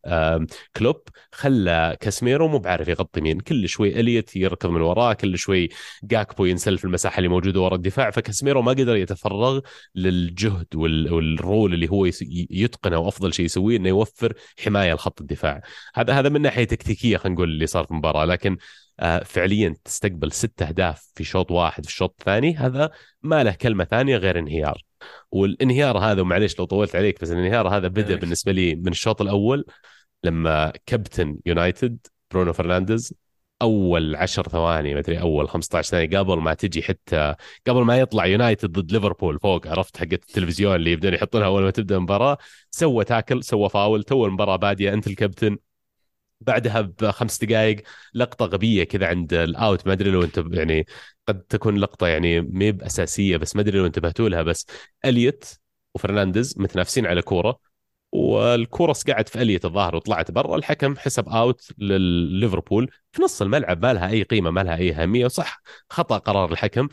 كلوب 0.78 1.02
خلى 1.32 1.98
كاسميرو 2.02 2.48
مو 2.48 2.60
بعارف 2.60 2.88
يغطي 2.88 3.22
مين. 3.22 3.40
كل 3.40 3.70
شوي 3.70 4.00
اليت 4.00 4.36
يركض 4.36 4.70
من 4.70 4.82
وراه 4.82 5.14
كل 5.14 5.38
شوي 5.38 5.70
جاكبو 6.04 6.46
ينسل 6.46 6.78
في 6.78 6.86
المساحة 6.86 7.18
اللي 7.18 7.30
موجودة 7.30 7.62
ورا 7.62 7.76
الدفاع 7.76 8.12
فكاسميرو 8.12 8.62
ما 8.62 8.72
قدر 8.72 8.96
يتفرغ 8.96 9.60
للجهد 9.96 10.68
والرول 10.76 11.74
اللي 11.74 11.90
هو 11.90 12.06
يتقنه 12.50 12.98
وأفضل 12.98 13.34
شيء 13.34 13.46
يسويه 13.46 13.78
إنه 13.78 13.90
يوفر 13.90 14.34
حماية 14.66 14.94
لخط 14.94 15.22
الدفاع. 15.22 15.62
هذا 15.96 16.14
هذا 16.14 16.30
من 16.30 16.42
ناحية 16.42 16.64
تكتيكية 16.64 17.18
خلينا 17.18 17.36
نقول 17.36 17.50
اللي 17.50 17.68
صار 17.68 17.84
في 17.84 17.92
المباراة 17.92 18.26
لكن 18.26 18.58
آه، 19.00 19.24
فعليا 19.24 19.76
تستقبل 19.86 20.32
ست 20.32 20.62
أهداف 20.62 21.12
في 21.16 21.24
شوط 21.24 21.52
واحد 21.52 21.84
في 21.84 21.90
الشوط 21.90 22.16
الثاني 22.20 22.56
هذا 22.56 22.90
ما 23.22 23.44
له 23.44 23.52
كلمة 23.52 23.84
ثانية 23.84 24.18
غير 24.18 24.40
انهيار. 24.40 24.84
والانهيار 25.32 25.98
هذا 25.98 26.22
ومعليش 26.22 26.60
لو 26.60 26.66
طولت 26.66 26.96
عليك 26.96 27.22
بس 27.22 27.32
الانهيار 27.32 27.68
هذا 27.68 27.88
بدأ 27.88 28.16
بالنسبة 28.16 28.52
لي 28.52 28.76
من 28.76 28.88
الشوط 28.88 29.22
الأول 29.22 29.66
لما 30.24 30.74
كابتن 30.86 31.38
يونايتد 31.46 32.08
برونو 32.32 32.54
فرنانديز 32.54 33.14
أول 33.62 34.16
10 34.16 34.50
ثواني 34.50 34.94
ما 34.94 35.00
أدري 35.00 35.22
أول 35.22 35.50
15 35.50 35.90
ثانية 35.90 36.20
قبل 36.20 36.38
ما 36.40 36.54
تجي 36.54 36.82
حتى 36.84 37.36
قبل 37.68 37.82
ما 37.82 38.00
يطلع 38.00 38.26
يونايتد 38.26 38.72
ضد 38.72 38.92
ليفربول 38.92 39.40
فوق 39.40 39.68
عرفت 39.68 39.98
حقت 39.98 40.14
التلفزيون 40.14 40.76
اللي 40.76 40.92
يبدون 40.92 41.14
يحطونها 41.14 41.48
أول 41.48 41.64
ما 41.64 41.72
تبدأ 41.72 41.96
المباراة. 41.96 42.38
سوى 42.72 43.06
tackle 43.06 43.44
سوى 43.44 43.70
فاول 43.70 44.04
تو 44.04 44.26
المباراة 44.26 44.56
بادية 44.56 44.94
أنت 44.94 45.08
الكابتن. 45.08 45.58
بعدها 46.42 46.82
بخمس 46.82 47.44
دقائق 47.44 47.82
لقطة 48.14 48.46
غبية 48.46 48.84
كذا 48.84 49.08
عند 49.08 49.34
ال 49.34 49.47
out 49.47 49.88
ما 49.88 49.94
أدري 49.94 50.12
لو 50.12 50.24
أنت 50.24 50.44
يعني 50.52 50.86
قد 51.28 51.42
تكون 51.42 51.78
لقطة 51.78 52.08
يعني 52.08 52.42
مهيب 52.42 52.84
اساسيه 52.84 53.38
بس 53.38 53.56
ما 53.56 53.62
أدري 53.62 53.78
لو 53.80 53.86
أنتبهتوا 53.86 54.30
لها 54.30 54.44
بس 54.44 54.66
إليوت 55.06 55.46
وفرنانديز 55.96 56.56
متنافسين 56.60 57.06
على 57.06 57.22
كورة. 57.22 57.60
والكوره 58.12 58.94
سقعت 58.94 59.30
في 59.30 59.42
إليوت 59.42 59.60
الظاهر 59.66 59.96
وطلعت 59.96 60.32
برا 60.32 60.56
الحكم 60.56 60.98
حسب 60.98 61.30
out 61.30 61.72
لليفربول 61.78 62.92
في 63.12 63.22
نص 63.22 63.42
الملعب 63.42 63.86
ما 63.86 63.94
لها 63.94 64.10
أي 64.10 64.24
قيمة 64.24 64.52
ما 64.52 64.64
لها 64.64 64.76
أي 64.76 64.94
أهمية 64.94 65.26
وصح 65.26 65.62
خطأ 65.90 66.18
قرار 66.18 66.52
الحكم. 66.52 66.88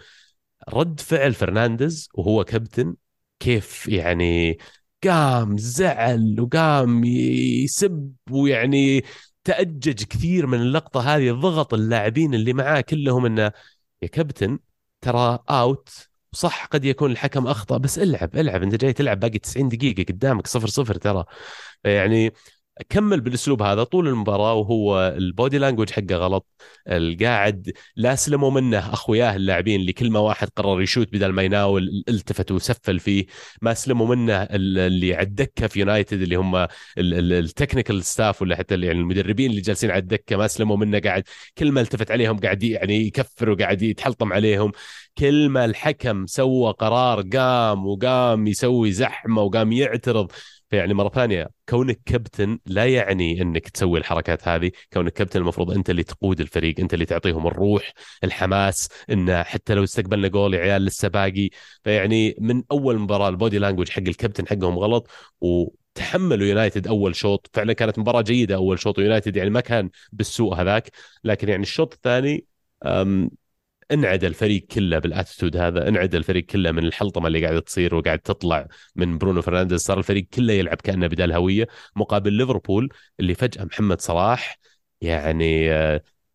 رد 0.68 1.00
فعل 1.00 1.34
فرنانديز 1.34 2.08
وهو 2.14 2.44
كابتن 2.44 2.96
كيف 3.40 3.88
يعني 3.88 4.58
قام 5.04 5.56
زعل 5.56 6.40
وقام 6.40 7.04
يسب 7.04 8.14
ويعني 8.30 9.04
تأجج 9.44 10.02
كثير 10.04 10.46
من 10.46 10.60
اللقطة 10.60 11.00
هذه 11.00 11.32
ضغط 11.32 11.74
اللاعبين 11.74 12.34
اللي 12.34 12.52
معاه 12.52 12.80
كلهم 12.80 13.26
إنه 13.26 13.52
يا 14.02 14.08
كابتن 14.08 14.58
ترى 15.00 15.38
out 15.50 16.08
صح 16.36 16.64
قد 16.66 16.84
يكون 16.84 17.10
الحكم 17.12 17.46
أخطأ 17.46 17.76
بس 17.78 17.98
العب 17.98 18.36
العب. 18.36 18.62
أنت 18.62 18.74
جاي 18.74 18.92
تلعب 18.92 19.20
باقي 19.20 19.38
90 19.38 19.68
دقيقة 19.68 20.02
قدامك 20.12 20.46
صفر 20.46 20.66
صفر 20.68 20.94
ترى. 20.94 21.24
يعني 21.84 22.32
كمل 22.88 23.20
بالأسلوب 23.20 23.62
هذا 23.62 23.84
طول 23.84 24.08
المباراة 24.08 24.54
وهو 24.54 25.14
ال 25.16 25.24
body 25.24 25.58
language 25.58 25.90
حقه 25.90 26.16
غلط. 26.16 26.46
القاعد 26.88 27.72
لا 27.96 28.14
سلموا 28.14 28.50
منه 28.50 28.78
أخوياه 28.78 29.36
اللاعبين 29.36 29.80
اللي 29.80 29.92
كل 29.92 30.10
ما 30.10 30.20
واحد 30.20 30.48
قرر 30.56 30.82
يشوت 30.82 31.12
بدل 31.12 31.32
ما 31.32 31.42
يناول 31.42 32.04
التفت 32.08 32.52
وسفل 32.52 32.98
فيه 32.98 33.26
ما 33.62 33.74
سلموا 33.74 34.06
منه 34.16 34.42
اللي 34.42 35.14
على 35.14 35.26
الدكة 35.26 35.66
في 35.66 35.80
يونايتد 35.80 36.22
اللي 36.22 36.36
هم 36.36 36.66
ال 36.98 37.09
technical 37.09 38.04
staff 38.04 38.42
ولا 38.42 38.56
حتى 38.56 38.74
يعني 38.74 39.00
المدربين 39.00 39.50
اللي 39.50 39.60
جالسين 39.60 39.90
على 39.90 40.00
الدكة 40.00 40.36
ما 40.36 40.46
سلموا 40.46 40.76
منه. 40.76 40.98
قاعد 40.98 41.24
كل 41.58 41.72
ما 41.72 41.80
التفت 41.80 42.10
عليهم 42.10 42.38
قاعد 42.38 42.62
يعني 42.62 43.06
يكفر 43.06 43.50
وقاعد 43.50 43.82
يتحلطم 43.82 44.32
عليهم. 44.32 44.72
كل 45.18 45.48
ما 45.48 45.64
الحكم 45.64 46.26
سوى 46.26 46.72
قرار 46.72 47.22
قام 47.22 47.86
وقام 47.86 48.46
يسوي 48.46 48.92
زحمة 48.92 49.42
وقام 49.42 49.72
يعترض. 49.72 50.32
فيعني 50.70 50.94
مرة 50.94 51.08
ثانية 51.08 51.48
كونك 51.68 52.00
كابتن 52.06 52.58
لا 52.66 52.86
يعني 52.86 53.42
إنك 53.42 53.68
تسوي 53.68 53.98
الحركات 53.98 54.48
هذه. 54.48 54.70
كونك 54.92 55.12
كابتن 55.12 55.40
المفروض 55.40 55.70
أنت 55.70 55.90
اللي 55.90 56.02
تقود 56.02 56.40
الفريق 56.40 56.80
أنت 56.80 56.94
اللي 56.94 57.04
تعطيهم 57.04 57.46
الروح 57.46 57.92
الحماس 58.24 58.88
انه 59.10 59.42
حتى 59.42 59.74
لو 59.74 59.84
استقبلنا 59.84 60.28
جول 60.28 60.54
يا 60.54 60.60
عيال 60.60 60.84
لسه 60.84 61.08
باقي. 61.08 61.50
فيعني 61.84 62.36
من 62.40 62.62
أول 62.70 62.98
مباراة 62.98 63.28
ال 63.28 63.34
body 63.34 63.58
language 63.58 63.88
حق 63.88 64.02
الكابتن 64.02 64.48
حقهم 64.48 64.78
غلط 64.78 65.10
و 65.40 65.68
تحملوا 65.94 66.46
يونايتد 66.46 66.86
أول 66.86 67.16
شوط. 67.16 67.50
فعلا 67.52 67.72
كانت 67.72 67.98
مباراة 67.98 68.22
جيدة 68.22 68.54
أول 68.54 68.78
شوط 68.78 68.98
ويونايتد 68.98 69.36
يعني 69.36 69.50
ما 69.50 69.60
كان 69.60 69.90
بالسوء 70.12 70.54
هذاك. 70.54 70.90
لكن 71.24 71.48
يعني 71.48 71.62
الشوط 71.62 71.94
الثاني 71.94 72.44
انعدى 73.92 74.24
الفريق 74.24 74.66
كله 74.66 74.98
بال 74.98 75.10
attitude 75.10 75.56
هذا 75.56 75.88
انعدى 75.88 76.14
الفريق 76.14 76.44
كله 76.44 76.72
من 76.72 76.84
الحلطمة 76.84 77.26
اللي 77.26 77.44
قاعدة 77.44 77.60
تصير 77.60 77.94
وقاعد 77.94 78.18
تطلع 78.18 78.66
من 78.96 79.18
برونو 79.18 79.42
فرنانديز. 79.42 79.80
صار 79.80 79.98
الفريق 79.98 80.26
كله 80.34 80.52
يلعب 80.52 80.76
كأنه 80.76 81.06
بدون 81.06 81.32
هوية 81.32 81.66
مقابل 81.96 82.32
ليفربول 82.32 82.88
اللي 83.20 83.34
فجأة 83.34 83.64
محمد 83.64 84.00
صلاح 84.00 84.58
يعني 85.00 85.68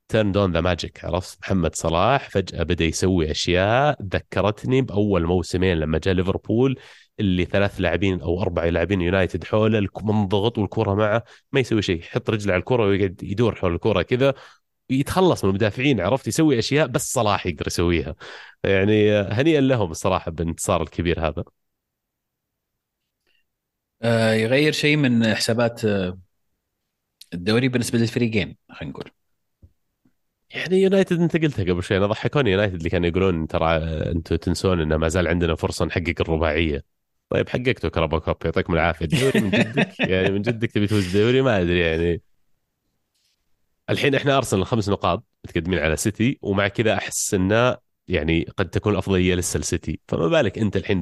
turned 0.08 0.32
on 0.32 0.52
the 0.52 0.62
magic 0.62 1.06
عرفت؟ 1.06 1.40
محمد 1.42 1.76
صلاح 1.76 2.30
فجأة 2.30 2.64
بدأ 2.64 2.86
يسوي 2.86 3.32
أشياء 3.32 4.04
ذكرتني 4.04 4.82
بأول 4.82 5.26
موسمين 5.26 5.78
لما 5.78 5.98
جاء 5.98 6.14
ليفربول 6.14 6.80
اللي 7.20 7.46
ثلاث 7.46 7.82
لاعبين 7.82 8.22
أو 8.22 8.42
أربع 8.42 8.66
لاعبين 8.66 9.02
يونايتد 9.02 9.44
حوله 9.44 9.88
منضغط 10.04 10.58
والكره 10.58 10.94
معه 10.96 11.24
ما 11.52 11.60
يسوي 11.60 11.82
شيء 11.82 12.00
يحط 12.00 12.30
رجله 12.30 12.54
على 12.54 12.60
الكره 12.60 12.84
ويقعد 12.86 13.24
يدور 13.24 13.56
حول 13.56 13.74
الكره 13.74 14.02
كذا. 14.02 14.34
يتخلص 14.92 15.44
من 15.44 15.50
المدافعين 15.50 16.02
عرفت؟ 16.02 16.28
يسوي 16.28 16.60
أشياء 16.60 16.88
بس 16.88 17.14
صلاح 17.14 17.46
يقدر 17.48 17.68
يسويها. 17.68 18.16
يعني 18.64 19.12
هنيئا 19.12 19.62
لهم 19.62 19.92
الصراحة 19.92 20.32
بالانتصار 20.32 20.82
الكبير 20.82 21.28
هذا. 21.28 21.44
آه، 24.02 24.34
يغير 24.34 24.72
شيء 24.72 24.98
من 24.98 25.36
حسابات 25.36 25.86
آه، 25.86 26.20
الدوري 27.34 27.68
بالنسبة 27.68 28.00
للفريقين 28.00 28.58
خلينا 28.72 28.94
نقول. 28.94 29.12
يعني 30.56 30.82
يونايتد 30.82 31.20
انت 31.22 31.38
قلتها 31.38 31.64
قبل 31.74 31.84
شوي 31.84 31.98
أنا 31.98 32.08
ضحكوني. 32.08 32.52
يونايتد 32.52 32.76
اللي 32.76 32.90
كانوا 32.90 33.08
يقولون 33.08 33.48
ترى 33.48 33.78
أنتم 34.12 34.36
تنسون 34.36 34.82
إنه 34.82 34.98
ما 34.98 35.08
زال 35.08 35.28
عندنا 35.28 35.56
فرصة 35.56 35.86
نحقق 35.86 36.14
الرباعية. 36.22 36.84
طيب 37.30 37.50
حققتوا 37.50 37.90
كرابا 37.90 38.20
كوب 38.20 38.36
يعطيكم 38.46 38.74
العافية. 38.74 39.06
الدوري 39.06 39.40
من 39.40 39.50
جدك؟ 39.52 40.00
يعني 40.12 40.30
من 40.32 40.42
جدك 40.42 40.72
تبي 40.72 40.88
تفوز 40.88 41.06
الدوري؟ 41.16 41.42
ما 41.42 41.62
أدري 41.62 41.80
يعني. 41.80 42.22
الحين 43.92 44.16
إحنا 44.16 44.38
أرسنال 44.38 44.66
خمس 44.66 44.90
نقاط 44.90 45.24
متقدمين 45.46 45.80
على 45.80 45.98
سيتي 45.98 46.40
ومع 46.42 46.68
كذا 46.68 46.94
أحس 46.94 47.34
إنه 47.34 47.78
يعني 48.08 48.48
قد 48.58 48.70
تكون 48.70 48.94
الافضليه 48.94 49.36
لسه 49.36 49.58
السيتي 49.58 50.00
فما 50.08 50.28
بالك 50.28 50.58
أنت 50.58 50.78
الحين 50.78 50.98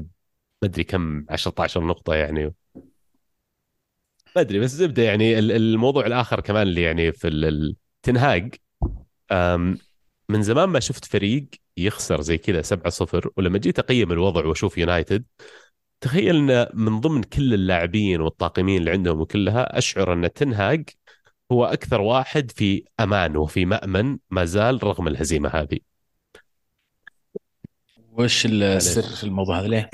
ما 0.62 0.67
أدري 0.67 0.84
كم 0.84 1.25
10 1.30 1.82
نقطة 1.82 2.15
يعني. 2.15 2.54
ما 4.36 4.41
أدري 4.41 4.60
بس 4.60 4.71
زبدة 4.71 5.04
يعني 5.04 5.39
الموضوع 5.39 6.06
الآخر 6.06 6.39
كمان 6.39 6.67
اللي 6.67 6.82
يعني 6.82 7.12
في 7.12 7.28
التنهاج 7.28 8.56
من 10.30 10.41
زمان 10.43 10.69
ما 10.69 10.80
شفت 10.80 11.06
فريق 11.06 11.47
يخسر 11.78 12.21
زي 12.21 12.38
كذا 12.38 12.62
7-0 12.62 13.30
ولما 13.38 13.58
جيت 13.58 13.80
أقيم 13.80 14.12
الوضع 14.12 14.45
وأشوف 14.45 14.78
يونايتد 14.78 15.25
تخيل 16.02 16.52
إن 16.52 16.67
من 16.73 16.99
ضمن 16.99 17.23
كل 17.23 17.54
اللاعبين 17.54 18.21
والطاقمين 18.21 18.78
اللي 18.78 18.91
عندهم 18.91 19.21
وكلها 19.21 19.78
أشعر 19.78 20.13
إن 20.13 20.34
تنهاج 20.34 20.89
هو 21.51 21.65
أكثر 21.65 22.01
واحد 22.01 22.51
في 22.51 22.83
أمان 22.99 23.38
وفي 23.38 23.65
مأمن 23.65 24.17
ما 24.29 24.45
زال 24.45 24.83
رغم 24.83 25.07
الهزيمة 25.07 25.49
هذه. 25.49 25.79
وش 28.12 28.45
السر 28.45 29.15
في 29.15 29.23
الموضوع 29.23 29.59
هذا 29.59 29.67
ليه؟ 29.67 29.89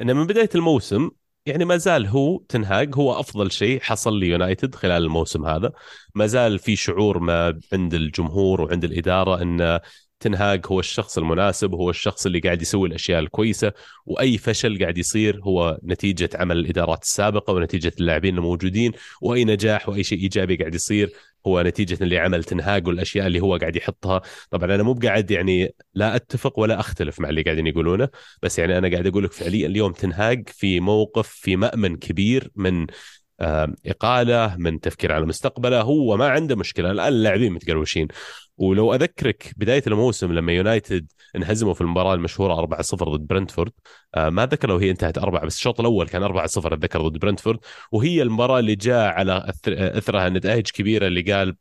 إنه 0.00 0.12
من 0.12 0.26
بداية 0.26 0.50
الموسم 0.54 1.10
يعني 1.46 1.64
ما 1.64 1.76
زال 1.76 2.06
هو 2.06 2.38
تنهاج 2.48 2.94
هو 2.94 3.20
أفضل 3.20 3.50
شيء 3.50 3.80
حصل 3.80 4.18
ليونايتد 4.18 4.74
خلال 4.74 5.02
الموسم 5.02 5.46
هذا. 5.46 5.72
ما 6.14 6.26
زال 6.26 6.58
في 6.58 6.76
شعور 6.76 7.18
ما 7.18 7.60
عند 7.72 7.94
الجمهور 7.94 8.60
وعند 8.60 8.84
الإدارة 8.84 9.42
إن 9.42 9.80
تنهاج 10.20 10.66
هو 10.66 10.80
الشخص 10.80 11.18
المناسب 11.18 11.74
هو 11.74 11.90
الشخص 11.90 12.26
اللي 12.26 12.38
قاعد 12.38 12.62
يسوي 12.62 12.88
الأشياء 12.88 13.20
الكويسة 13.20 13.72
وأي 14.06 14.38
فشل 14.38 14.78
قاعد 14.80 14.98
يصير 14.98 15.40
هو 15.42 15.78
نتيجة 15.84 16.30
عمل 16.34 16.58
الإدارات 16.58 17.02
السابقة 17.02 17.52
ونتيجة 17.52 17.92
اللاعبين 18.00 18.36
الموجودين 18.36 18.92
وأي 19.22 19.44
نجاح 19.44 19.88
وأي 19.88 20.04
شيء 20.04 20.18
إيجابي 20.18 20.56
قاعد 20.56 20.74
يصير 20.74 21.12
هو 21.46 21.62
نتيجة 21.62 21.98
اللي 22.00 22.18
عمل 22.18 22.44
تنهاج 22.44 22.88
والأشياء 22.88 23.26
اللي 23.26 23.40
هو 23.40 23.56
قاعد 23.56 23.76
يحطها. 23.76 24.22
طبعا 24.50 24.74
أنا 24.74 24.82
مو 24.82 24.92
بقاعد 24.92 25.30
يعني 25.30 25.74
لا 25.94 26.16
أتفق 26.16 26.58
ولا 26.58 26.80
أختلف 26.80 27.20
مع 27.20 27.28
اللي 27.28 27.42
قاعدين 27.42 27.66
يقولونه 27.66 28.08
بس 28.42 28.58
يعني 28.58 28.78
أنا 28.78 28.88
قاعد 28.90 29.06
أقول 29.06 29.24
لك 29.24 29.32
فعليا 29.32 29.66
اليوم 29.66 29.92
تنهاج 29.92 30.48
في 30.48 30.80
موقف 30.80 31.28
في 31.28 31.56
مأمن 31.56 31.96
كبير 31.96 32.50
من 32.56 32.86
إقالة 33.86 34.56
من 34.58 34.80
تفكير 34.80 35.12
على 35.12 35.26
مستقبله 35.26 35.80
هو 35.80 36.16
ما 36.16 36.28
عنده 36.28 36.56
مشكلة. 36.56 36.90
الآن 36.90 37.08
اللاعبين 37.08 37.52
متقروشين. 37.52 38.08
ولو 38.58 38.94
أذكرك 38.94 39.52
بداية 39.56 39.82
الموسم 39.86 40.32
لما 40.32 40.52
يونايتد 40.52 41.12
انهزموا 41.36 41.74
في 41.74 41.80
المباراة 41.80 42.14
المشهورة 42.14 42.54
4-0 42.54 43.08
ضد 43.08 43.26
برنتفورد 43.26 43.72
آه، 44.14 44.28
ما 44.28 44.46
ذكر 44.46 44.68
لو 44.68 44.76
هي 44.76 44.90
انتهت 44.90 45.18
أربعة 45.18 45.46
بس 45.46 45.56
الشوط 45.56 45.80
الأول 45.80 46.08
كان 46.08 46.22
4-0 46.22 46.72
أتذكر 46.72 47.08
ضد 47.08 47.18
برنتفورد 47.18 47.58
وهي 47.92 48.22
المباراة 48.22 48.58
اللي 48.58 48.74
جاء 48.74 49.08
على 49.12 49.52
أثرها 49.68 50.28
نتائج 50.28 50.70
كبيرة 50.70 51.06
اللي 51.06 51.22
قال 51.32 51.56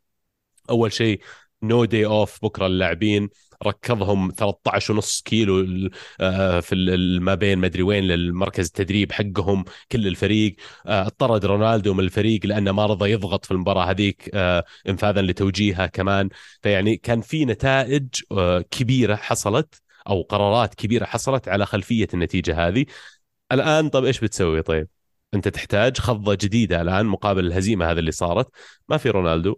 أول 0.70 0.92
شيء 0.94 1.22
no 1.64 1.86
day 1.86 2.06
off 2.06 2.40
بكرة 2.46 2.66
اللاعبين 2.68 3.30
ركضهم 3.64 4.32
13 4.38 4.94
ونص 4.94 5.22
كيلو 5.22 5.90
آه، 6.22 6.60
في 6.60 6.76
ما 7.22 7.36
بين 7.36 7.60
مدري 7.60 7.84
وين 7.84 8.04
للمركز 8.04 8.66
التدريب 8.66 9.12
حقهم 9.12 9.66
كل 9.92 10.08
الفريق. 10.08 10.56
آه، 10.86 11.08
اطرد 11.08 11.46
رونالدو 11.46 11.94
من 11.94 12.00
الفريق 12.00 12.46
لأنه 12.46 12.72
ما 12.72 12.86
رضى 12.86 13.12
يضغط 13.12 13.46
في 13.46 13.52
المباراة 13.52 13.84
هذيك 13.92 14.30
آه، 14.34 14.64
انفاذا 14.90 15.22
لتوجيهها 15.22 15.86
كمان. 15.86 16.30
فيعني 16.62 16.98
كان 16.98 17.22
في 17.22 17.46
نتائج 17.46 18.08
كبيرة 18.72 19.16
حصلت 19.16 19.82
أو 20.10 20.22
قرارات 20.22 20.76
كبيرة 20.76 21.06
حصلت 21.06 21.48
على 21.48 21.66
خلفية 21.66 22.08
النتيجة 22.14 22.68
هذه. 22.68 22.86
الآن 23.52 23.90
طب 23.90 24.06
إيش 24.06 24.20
بتسوي 24.20 24.62
طيب؟ 24.62 24.88
أنت 25.34 25.48
تحتاج 25.48 25.98
خضه 25.98 26.36
جديدة 26.36 26.82
الآن 26.82 27.06
مقابل 27.06 27.46
الهزيمة 27.48 27.92
هذه 27.92 28.00
اللي 28.00 28.12
صارت. 28.12 28.48
ما 28.90 28.98
في 28.98 29.10
رونالدو. 29.10 29.56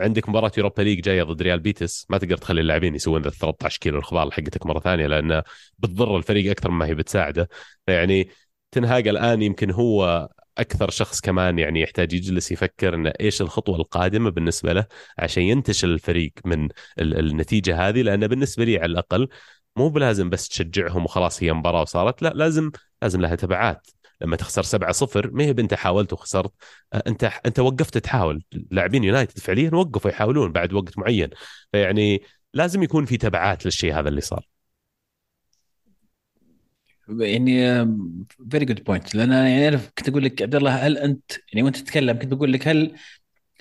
عندك 0.00 0.28
مباراة 0.28 0.52
يوروبا 0.58 0.82
ليج 0.82 1.00
جاية 1.00 1.22
ضد 1.22 1.42
ريال 1.42 1.60
بيتيس 1.60 2.06
ما 2.10 2.18
تقدر 2.18 2.36
تخلي 2.36 2.60
اللاعبين 2.60 2.94
يسوون 2.94 3.22
ذا 3.22 3.30
13 3.30 3.78
كيلو 3.80 3.98
الخبال 3.98 4.32
حقتك 4.32 4.66
مرة 4.66 4.80
ثانية 4.80 5.06
لأنه 5.06 5.42
بتضر 5.78 6.16
الفريق 6.16 6.50
أكثر 6.50 6.70
مما 6.70 6.86
هي 6.86 6.94
بتساعده. 6.94 7.48
فيعني 7.86 8.28
تنهاج 8.70 9.08
الآن 9.08 9.42
يمكن 9.42 9.70
هو 9.70 10.28
أكثر 10.58 10.90
شخص 10.90 11.20
كمان 11.20 11.58
يعني 11.58 11.80
يحتاج 11.80 12.12
يجلس 12.12 12.52
يفكر 12.52 12.94
انه 12.94 13.12
إيش 13.20 13.42
الخطوة 13.42 13.76
القادمة 13.76 14.30
بالنسبة 14.30 14.72
له 14.72 14.86
عشان 15.18 15.42
ينتشل 15.42 15.90
الفريق 15.90 16.32
من 16.44 16.68
النتيجة 17.00 17.88
هذه. 17.88 18.02
لأنه 18.02 18.26
بالنسبة 18.26 18.64
لي 18.64 18.78
على 18.78 18.86
الأقل 18.92 19.28
مو 19.76 19.88
بلازم 19.88 20.30
بس 20.30 20.48
تشجعهم 20.48 21.04
وخلاص 21.04 21.42
هي 21.42 21.52
مباراة 21.52 21.82
وصارت 21.82 22.22
لا 22.22 22.32
لازم 22.34 22.70
لازم 23.02 23.20
لها 23.20 23.34
تبعات. 23.34 23.86
لما 24.20 24.36
تخسر 24.36 24.62
7-0 24.62 25.30
ما 25.30 25.44
هي 25.44 25.50
انت 25.50 25.74
حاولت 25.74 26.12
وخسرت. 26.12 26.52
آه، 26.92 27.02
انت 27.06 27.24
انت 27.46 27.60
وقفت 27.60 27.98
تحاول. 27.98 28.44
لاعبين 28.70 29.04
يونايتد 29.04 29.38
فعليا 29.38 29.74
وقفوا 29.74 30.10
يحاولون 30.10 30.52
بعد 30.52 30.72
وقت 30.72 30.98
معين. 30.98 31.30
فيعني 31.72 32.22
لازم 32.54 32.82
يكون 32.82 33.04
في 33.04 33.16
تبعات 33.16 33.64
للشيء 33.66 33.94
هذا 33.98 34.08
اللي 34.08 34.20
صار. 34.20 34.48
يعني 37.08 37.84
very 38.50 38.64
good 38.64 38.84
point 38.84 39.14
لأن 39.14 39.32
يعني 39.32 39.68
أنا 39.68 39.80
كنت 39.98 40.08
أقول 40.08 40.24
لك 40.24 40.42
عبد 40.42 40.54
الله 40.54 40.86
هل 40.86 40.98
أنت 40.98 41.32
يعني 41.52 41.62
وأنت 41.62 41.76
تتكلم 41.76 42.18
كنت 42.18 42.34
بقول 42.34 42.52
لك 42.52 42.68
هل 42.68 42.94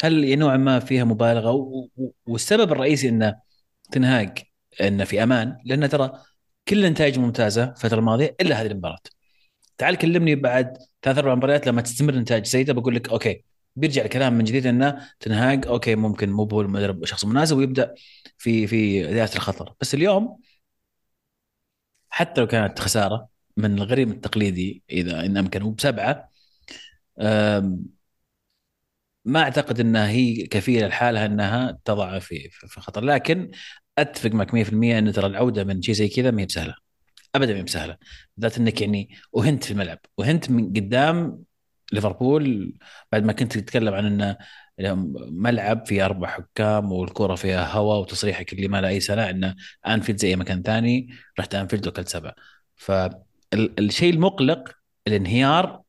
هل 0.03 0.23
يعني 0.23 0.35
نوعا 0.35 0.57
ما 0.57 0.79
فيها 0.79 1.03
مبالغة؟ 1.03 1.67
والسبب 2.25 2.71
الرئيسي 2.71 3.09
إنه 3.09 3.35
تنهاج 3.91 4.39
إنه 4.81 5.03
في 5.03 5.23
أمان. 5.23 5.57
لأنه 5.65 5.87
ترى 5.87 6.11
كل 6.67 6.85
النتائج 6.85 7.19
ممتازة 7.19 7.63
الفترة 7.63 7.99
الماضية 7.99 8.35
إلا 8.41 8.61
هذه 8.61 8.67
المباراة. 8.67 8.99
تعال 9.81 9.95
كلمني 9.95 10.35
بعد 10.35 10.77
ثلاث 11.01 11.17
أربع 11.17 11.35
مباريات 11.35 11.67
لما 11.67 11.81
تستمر 11.81 12.15
نتائج 12.15 12.45
سيئة 12.45 12.71
بقول 12.71 12.95
لك 12.95 13.09
okay 13.09 13.43
بيرجع 13.75 14.05
الكلام 14.05 14.33
من 14.33 14.43
جديد 14.43 14.65
إنه 14.67 15.09
تنهاج 15.19 15.67
أوكي 15.67 15.95
ممكن 15.95 16.31
مو 16.31 16.43
هو 16.43 16.61
المدرب 16.61 17.05
شخص 17.05 17.25
مناسب 17.25 17.57
ويبدأ 17.57 17.93
في 18.37 18.67
في 18.67 19.03
ذات 19.03 19.35
الخطر. 19.35 19.73
بس 19.81 19.93
اليوم 19.93 20.37
حتى 22.09 22.41
لو 22.41 22.47
كانت 22.47 22.79
خسارة 22.79 23.27
من 23.57 23.77
الغريم 23.77 24.11
التقليدي 24.11 24.83
إذا 24.91 25.25
إن 25.25 25.37
أمكن 25.37 25.73
بسبعه 25.75 26.29
ما 29.25 29.39
أعتقد 29.41 29.79
انها 29.79 30.09
هي 30.09 30.47
كفيلة 30.47 30.87
لحالها 30.87 31.25
إنها 31.25 31.79
تضع 31.85 32.19
في 32.19 32.49
في 32.49 32.81
خطر. 32.81 33.03
لكن 33.03 33.51
أتفق 33.97 34.31
معك 34.31 34.53
100% 34.53 34.73
إن 34.99 35.13
ترى 35.13 35.27
العودة 35.27 35.63
من 35.63 35.81
شيء 35.81 35.95
زي 35.95 36.07
كذا 36.09 36.31
ما 36.31 36.41
هي 36.41 36.45
بسهلة. 36.45 36.90
ابدا 37.35 37.53
ما 37.53 37.59
هي 37.59 37.63
بسهلة. 37.63 37.97
بالذات 38.37 38.57
إنك 38.57 38.81
يعني 38.81 39.09
وهنت 39.31 39.63
في 39.63 39.71
الملعب. 39.71 39.99
وهنت 40.17 40.49
من 40.51 40.73
قدام 40.73 41.43
ليفربول 41.93 42.73
بعد 43.11 43.23
ما 43.23 43.33
كنت 43.33 43.57
تتكلم 43.57 43.93
عن 43.93 44.05
إنه 44.05 44.37
ملعب 45.31 45.85
فيه 45.85 46.05
أربع 46.05 46.27
حكام 46.27 46.91
والكرة 46.91 47.35
فيها 47.35 47.73
هواء 47.73 47.99
وتصريحك 47.99 48.53
اللي 48.53 48.67
ما 48.67 48.81
له 48.81 48.87
أي 48.87 48.99
سنة 48.99 49.29
إنه 49.29 49.55
أنفيلد 49.87 50.19
زي 50.19 50.35
مكان 50.35 50.61
ثاني 50.63 51.09
رحت 51.39 51.55
أنفيلد 51.55 51.87
وكلت 51.87 52.07
سبعة. 52.07 52.35
فالشيء 52.75 54.13
المقلق 54.13 54.71
الانهيار 55.07 55.81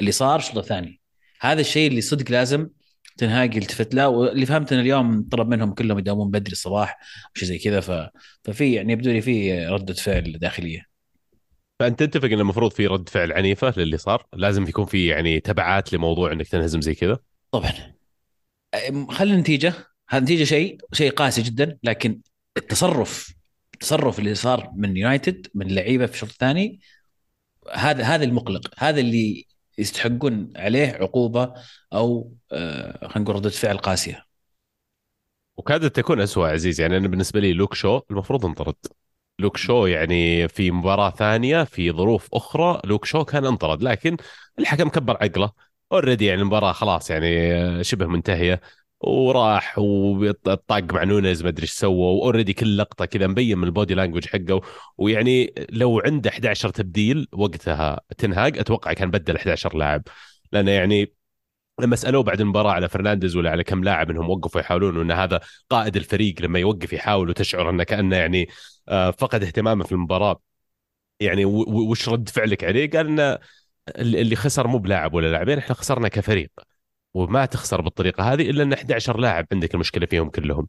اللي 0.00 0.12
صار 0.12 0.38
الشوط 0.38 0.58
الثاني 0.58 1.00
هذا 1.40 1.60
الشيء 1.60 1.90
اللي 1.90 2.00
صدق 2.00 2.30
لازم 2.30 2.68
تنهاج 3.16 3.56
يلتفت 3.56 3.94
له 3.94 4.08
واللي 4.08 4.46
فهمت 4.46 4.72
ان 4.72 4.80
اليوم 4.80 5.28
طلب 5.28 5.48
منهم 5.48 5.74
كلهم 5.74 5.98
يداومون 5.98 6.30
بدري 6.30 6.52
الصباح 6.52 6.98
وشيء 7.36 7.48
زي 7.48 7.58
كذا 7.58 7.80
ف... 7.80 8.10
ففي 8.44 8.72
يعني 8.74 8.92
يبدو 8.92 9.10
لي 9.10 9.20
في 9.20 9.66
ردة 9.66 9.94
فعل 9.94 10.32
داخلية. 10.32 10.87
فأنت 11.78 12.02
تتفق 12.02 12.24
إن 12.24 12.40
المفروض 12.40 12.72
في 12.72 12.86
رد 12.86 13.08
فعل 13.08 13.32
عنيفة 13.32 13.74
للي 13.76 13.98
صار؟ 13.98 14.26
لازم 14.32 14.68
يكون 14.68 14.84
في 14.84 15.06
يعني 15.06 15.40
تبعات 15.40 15.92
لموضوع 15.92 16.32
إنك 16.32 16.48
تنهزم 16.48 16.80
زي 16.80 16.94
كذا؟ 16.94 17.18
طبعا. 17.50 17.72
خلي 19.10 19.34
النتيجه 19.34 19.74
هذه 20.08 20.18
النتيجه 20.18 20.44
شيء 20.44 20.78
شيء 20.92 21.10
قاسي 21.10 21.42
جدا 21.42 21.78
لكن 21.82 22.20
التصرف 22.56 23.34
التصرف 23.74 24.18
اللي 24.18 24.34
صار 24.34 24.70
من 24.76 24.96
يونايتد 24.96 25.46
من 25.54 25.66
اللعيبه 25.66 26.06
في 26.06 26.12
الشوط 26.14 26.30
الثاني 26.30 26.80
هذا 27.74 28.04
هذا 28.04 28.24
المقلق. 28.24 28.74
هذا 28.78 29.00
اللي 29.00 29.46
يستحقون 29.78 30.52
عليه 30.56 30.86
عقوبة 30.86 31.54
أو 31.92 32.32
آه، 32.52 33.08
خلينا 33.08 33.18
نقول 33.18 33.36
ردة 33.36 33.50
فعل 33.50 33.78
قاسية. 33.78 34.24
وكادت 35.56 35.96
تكون 35.96 36.20
أسوأ 36.20 36.48
عزيز 36.48 36.80
يعني 36.80 36.96
أنا 36.96 37.08
بالنسبة 37.08 37.40
لي 37.40 37.52
لوك 37.52 37.74
شو 37.74 38.00
المفروض 38.10 38.46
انطرد. 38.46 38.76
لوك 39.38 39.56
شو 39.56 39.86
يعني 39.86 40.48
في 40.48 40.70
مباراة 40.70 41.10
ثانية 41.10 41.64
في 41.64 41.92
ظروف 41.92 42.28
أخرى 42.34 42.80
لوك 42.84 43.04
شو 43.04 43.24
كان 43.24 43.44
انطرد. 43.44 43.82
لكن 43.82 44.16
الحكم 44.58 44.88
كبر 44.88 45.16
عقله. 45.22 45.50
already 45.92 46.26
يعني 46.26 46.40
المباراة 46.40 46.72
خلاص 46.72 47.10
يعني 47.10 47.84
شبه 47.84 48.06
منتهية. 48.06 48.60
وراح 49.00 49.78
وطاق 49.78 50.92
مع 50.92 51.04
نونيز 51.04 51.42
ما 51.42 51.48
أدري 51.48 51.62
إيش 51.62 51.72
سوى. 51.72 51.96
و 51.96 52.03
already 52.03 52.52
كل 52.52 52.78
لقطة 52.78 53.04
كذا 53.04 53.26
مبين 53.26 53.58
من 53.58 53.64
ال 53.64 53.70
body 53.70 53.94
language 53.94 54.26
حقه. 54.26 54.60
ويعني 54.98 55.54
لو 55.70 56.00
عنده 56.00 56.30
11 56.30 56.68
تبديل 56.70 57.28
وقتها 57.32 58.00
تنهاج. 58.18 58.58
أتوقع 58.58 58.92
كان 58.92 59.10
بدل 59.10 59.36
11 59.36 59.76
لاعب. 59.76 60.02
لأنه 60.52 60.70
يعني 60.70 61.12
لما 61.80 61.96
سألوه 61.96 62.22
بعد 62.22 62.40
المباراة 62.40 62.72
على 62.72 62.88
فرنانديز 62.88 63.36
ولا 63.36 63.50
على 63.50 63.64
كم 63.64 63.84
لاعب 63.84 64.10
إنهم 64.10 64.30
وقفوا 64.30 64.60
يحاولون 64.60 64.96
وإن 64.96 65.10
هذا 65.10 65.40
قائد 65.70 65.96
الفريق 65.96 66.42
لما 66.42 66.58
يوقف 66.58 66.92
يحاول 66.92 67.30
وتشعر 67.30 67.70
أنه 67.70 67.84
كأنه 67.84 68.16
يعني 68.16 68.48
آه، 68.88 69.10
فقد 69.10 69.42
اهتمامه 69.42 69.84
في 69.84 69.92
المباراة. 69.92 70.40
يعني 71.20 71.44
وش 71.44 72.08
رد 72.08 72.28
فعلك 72.28 72.64
عليه؟ 72.64 72.90
قال 72.90 73.06
إنه 73.06 73.38
اللي 73.98 74.36
خسر 74.36 74.66
مو 74.66 74.78
بلاعب 74.78 75.14
ولا 75.14 75.32
لاعبين 75.32 75.58
إحنا 75.58 75.74
خسرنا 75.74 76.08
كفريق 76.08 76.50
وما 77.14 77.46
تخسر 77.46 77.80
بالطريقة 77.80 78.32
هذه 78.32 78.50
إلا 78.50 78.62
إن 78.62 78.72
11 78.72 79.18
لاعب 79.20 79.46
عندك 79.52 79.74
المشكلة 79.74 80.06
فيهم 80.06 80.30
كلهم. 80.30 80.68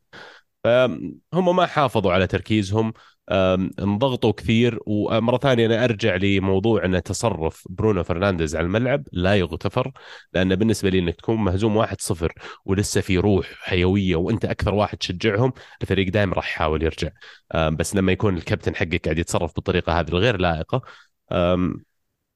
فهم 0.63 1.55
ما 1.55 1.65
حافظوا 1.65 2.13
على 2.13 2.27
تركيزهم. 2.27 2.93
انضغطوا 3.31 4.31
كثير. 4.31 4.79
ومرة 4.85 5.37
ثانية 5.37 5.65
أنا 5.65 5.83
أرجع 5.83 6.15
لموضوع 6.15 6.85
أن 6.85 7.03
تصرف 7.03 7.67
برونو 7.69 8.03
فرنانديز 8.03 8.55
على 8.55 8.65
الملعب 8.65 9.03
لا 9.11 9.35
يغتفر 9.35 9.91
لأن 10.33 10.55
بالنسبة 10.55 10.89
لي 10.89 10.99
أنك 10.99 11.15
تكون 11.15 11.35
مهزوم 11.35 11.85
1-0 11.85 12.33
ولسه 12.65 13.01
في 13.01 13.17
روح 13.17 13.47
حيوية 13.61 14.15
وأنت 14.15 14.45
أكثر 14.45 14.73
واحد 14.73 14.97
تشجعهم 14.97 15.53
الفريق 15.81 16.09
دائما 16.09 16.33
راح 16.35 16.49
يحاول 16.49 16.83
يرجع. 16.83 17.09
بس 17.55 17.95
لما 17.95 18.11
يكون 18.11 18.37
الكابتن 18.37 18.75
حقك 18.75 19.05
قاعد 19.05 19.19
يتصرف 19.19 19.55
بالطريقة 19.55 19.99
هذه 19.99 20.09
الغير 20.09 20.37
لائقة 20.37 20.81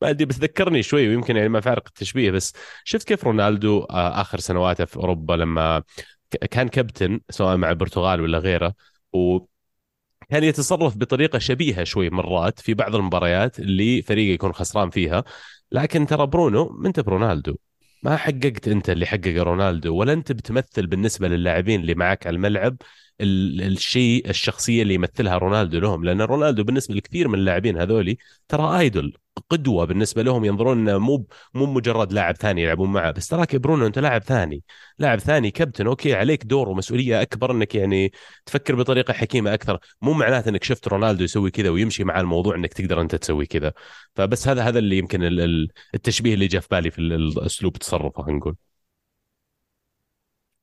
ما 0.03 0.09
أدري 0.09 0.25
بتذكرني 0.25 0.83
شوي 0.83 1.07
ويمكن 1.09 1.35
يعني 1.37 1.49
ما 1.49 1.59
فارق 1.61 1.83
التشبيه 1.87 2.31
بس 2.31 2.53
شفت 2.83 3.07
كيف 3.07 3.23
رونالدو 3.23 3.79
آه، 3.79 4.21
آخر 4.21 4.39
سنواته 4.39 4.85
في 4.85 4.97
أوروبا 4.97 5.33
لما 5.33 5.83
كان 6.51 6.67
كابتن 6.67 7.21
سواء 7.29 7.57
مع 7.57 7.69
البرتغال 7.69 8.21
ولا 8.21 8.37
غيره 8.37 8.73
و 9.13 9.39
كان 10.29 10.43
يتصرف 10.43 10.97
بطريقة 10.97 11.39
شبيهة 11.39 11.83
شوي 11.83 12.09
مرات 12.09 12.59
في 12.59 12.73
بعض 12.73 12.95
المباريات 12.95 13.59
اللي 13.59 14.01
فريقه 14.01 14.33
يكون 14.33 14.53
خسران 14.53 14.89
فيها. 14.89 15.23
لكن 15.71 16.05
ترى 16.05 16.27
برونو 16.27 16.83
انت 16.85 16.99
برونالدو؟ 16.99 17.55
ما 18.03 18.17
حققت 18.17 18.67
انت 18.67 18.89
اللي 18.89 19.05
حققه 19.05 19.43
رونالدو 19.43 19.95
ولا 19.95 20.13
انت 20.13 20.31
بتمثل 20.31 20.87
بالنسبة 20.87 21.27
للاعبين 21.27 21.81
اللي 21.81 21.95
معك 21.95 22.27
على 22.27 22.35
الملعب. 22.35 22.77
الشيء 23.21 24.29
الشخصية 24.29 24.81
اللي 24.81 24.93
يمثلها 24.93 25.37
رونالدو 25.37 25.79
لهم 25.79 26.05
لأن 26.05 26.21
رونالدو 26.21 26.63
بالنسبة 26.63 26.95
لكثير 26.95 27.27
من 27.27 27.39
اللاعبين 27.39 27.77
هذولي 27.77 28.17
ترى 28.47 28.79
idol 28.79 29.17
قدوة 29.49 29.85
بالنسبة 29.85 30.21
لهم 30.23 30.45
ينظرون 30.45 30.95
مو 30.95 31.27
مو 31.53 31.65
مجرد 31.65 32.13
لاعب 32.13 32.35
ثاني 32.35 32.63
يلعبون 32.63 32.91
معه. 32.91 33.11
بس 33.11 33.27
تراك 33.27 33.55
برونو 33.55 33.85
أنت 33.87 33.99
لاعب 33.99 34.23
ثاني 34.23 34.63
لاعب 34.99 35.19
ثاني 35.19 35.51
كابتن 35.51 35.87
okay 35.87 36.13
عليك 36.13 36.43
دور 36.45 36.69
ومسؤولية 36.69 37.21
أكبر 37.21 37.51
إنك 37.51 37.75
يعني 37.75 38.11
تفكر 38.45 38.75
بطريقة 38.75 39.13
حكيمة 39.13 39.53
أكثر. 39.53 39.79
مو 40.01 40.13
معناته 40.13 40.49
إنك 40.49 40.63
شفت 40.63 40.87
رونالدو 40.87 41.23
يسوي 41.23 41.51
كذا 41.51 41.69
ويمشي 41.69 42.03
مع 42.03 42.19
الموضوع 42.19 42.55
إنك 42.55 42.73
تقدر 42.73 43.01
أنت 43.01 43.15
تسوي 43.15 43.45
كذا. 43.45 43.73
فبس 44.15 44.47
هذا 44.47 44.63
هذا 44.63 44.79
اللي 44.79 44.97
يمكن 44.97 45.19
التشبيه 45.95 46.33
اللي 46.33 46.47
جاء 46.47 46.61
في 46.61 46.67
بالي 46.71 46.91
في 46.91 46.99
الأسلوب 46.99 47.77
تصرفه 47.77 48.31
نقول. 48.31 48.55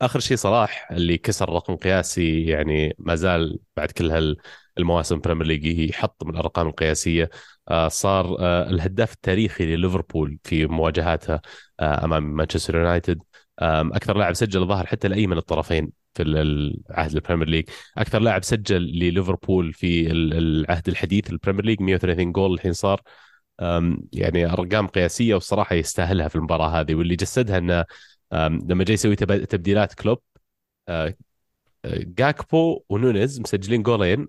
آخر 0.00 0.20
شيء 0.20 0.36
صلاح 0.36 0.88
اللي 0.92 1.18
كسر 1.18 1.48
رقم 1.48 1.76
قياسي 1.76 2.44
يعني 2.44 2.94
ما 2.98 3.14
زال 3.14 3.58
بعد 3.76 3.90
كل 3.90 4.36
هالمواسم 4.76 5.18
بريمير 5.20 5.46
ليج 5.46 5.64
يحط 5.90 6.24
من 6.24 6.30
الأرقام 6.30 6.68
القياسية. 6.68 7.30
آه، 7.68 7.88
صار 7.88 8.36
آه، 8.40 8.70
الهداف 8.70 9.12
التاريخي 9.12 9.66
لليفربول 9.76 10.38
في 10.44 10.66
مواجهاتها 10.66 11.40
آه، 11.80 12.04
أمام 12.04 12.22
مانشستر 12.36 12.76
يونايتد. 12.76 13.22
أكثر 13.62 14.16
لاعب 14.16 14.34
سجل 14.34 14.66
ظهر 14.66 14.86
حتى 14.86 15.08
لاي 15.08 15.26
من 15.26 15.36
الطرفين 15.38 15.92
في 16.14 16.22
العهد 16.22 17.14
البريمير 17.14 17.48
ليج 17.48 17.64
أكثر 17.98 18.18
لاعب 18.18 18.44
سجل 18.44 18.82
لليفربول 18.82 19.72
في 19.72 20.10
العهد 20.12 20.88
الحديث 20.88 21.30
البريمير 21.30 21.64
ليج 21.64 21.80
130 21.82 22.32
جول 22.32 22.54
الحين 22.54 22.72
صار. 22.72 23.02
يعني 24.12 24.46
أرقام 24.52 24.86
قياسية 24.86 25.34
والصراحه 25.34 25.74
يستاهلها 25.74 26.28
في 26.28 26.36
المباراة 26.36 26.80
هذه 26.80 26.94
واللي 26.94 27.16
جسدها 27.16 27.58
إنه 27.58 27.84
لما 28.32 28.84
جاي 28.84 28.94
يسوي 28.94 29.16
تبديلات 29.16 29.94
كلوب 29.94 30.22
آه، 30.88 31.14
جاكبو 31.86 32.84
ونونيز 32.88 33.40
مسجلين 33.40 33.82
جولين 33.82 34.28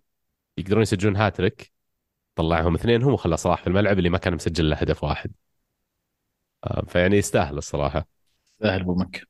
يقدرون 0.58 0.82
يسجلون 0.82 1.16
هاتريك 1.16 1.72
طلعهم 2.36 2.76
اثنينهم 2.76 3.14
وخلى 3.14 3.38
صلاح 3.38 3.62
في 3.62 3.68
الملعب 3.68 3.98
اللي 3.98 4.10
ما 4.10 4.18
كان 4.18 4.36
مسجل 4.36 4.70
له 4.70 4.76
هدف 4.76 5.04
واحد. 5.04 5.32
فيعني 6.88 7.18
يستاهل 7.18 7.58
الصراحة. 7.58 8.08
يستاهل 8.62 8.82
أبو 8.82 8.96
مكة. 8.96 9.22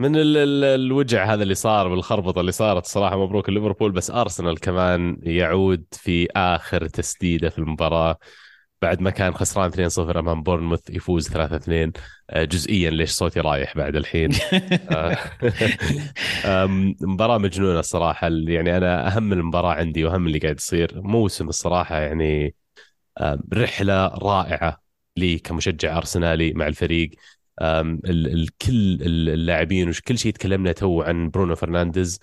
من 0.00 0.16
ال 0.16 0.36
ال 0.36 0.64
الوجع 0.64 1.24
هذا 1.34 1.42
اللي 1.42 1.54
صار 1.54 1.88
بالخربطه 1.88 2.40
اللي 2.40 2.52
صارت 2.52 2.86
صراحة 2.86 3.16
مبروك 3.24 3.48
ليفربول 3.48 3.92
بس 3.92 4.10
أرسنال 4.10 4.60
كمان 4.60 5.16
يعود 5.22 5.84
في 5.92 6.28
آخر 6.36 6.86
تسديدة 6.88 7.48
في 7.48 7.58
المباراة. 7.58 8.18
بعد 8.82 9.00
ما 9.00 9.10
كان 9.10 9.34
خسران 9.34 9.68
2-0 9.68 10.18
أمام 10.18 10.42
بورنموث 10.42 10.90
يفوز 10.90 11.28
3-2 11.28 11.92
آه، 12.30 12.44
جزئيا 12.44 12.90
ليش 12.90 13.10
صوتي 13.10 13.40
رايح 13.40 13.76
بعد 13.76 13.96
الحين. 13.96 14.30
آه، 16.44 16.66
مباراة 17.00 17.38
مجنونة 17.38 17.78
الصراحة. 17.78 18.28
يعني 18.28 18.76
أنا 18.76 19.16
أهم 19.16 19.32
المباراة 19.32 19.72
عندي 19.74 20.04
وأهم 20.04 20.26
اللي 20.26 20.38
قاعد 20.38 20.56
يصير 20.56 21.02
موسم 21.02 21.48
الصراحة 21.48 21.98
يعني 21.98 22.54
رحلة 23.54 24.06
رائعة 24.06 24.82
لي 25.16 25.38
كمشجع 25.38 25.96
أرسنالي 25.96 26.52
مع 26.52 26.66
الفريق. 26.66 27.10
الكل 27.62 28.98
اللاعبين 29.02 29.88
وكل 29.88 30.18
شيء 30.18 30.32
تكلمنا 30.32 30.72
تو 30.72 31.02
عن 31.02 31.30
برونو 31.30 31.54
فرنانديز. 31.54 32.20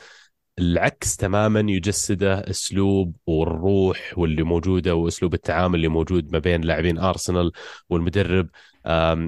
العكس 0.60 1.16
تماما 1.18 1.60
يجسده 1.60 2.39
أسلوب 2.49 3.16
والروح 3.28 4.14
واللي 4.18 4.43
موجودة 4.43 4.95
وأسلوب 4.95 5.34
التعامل 5.34 5.76
اللي 5.76 5.88
موجود 5.88 6.32
ما 6.34 6.39
بين 6.39 6.62
لاعبين 6.62 6.97
ارسنال 6.99 7.51
والمدرب. 7.89 8.49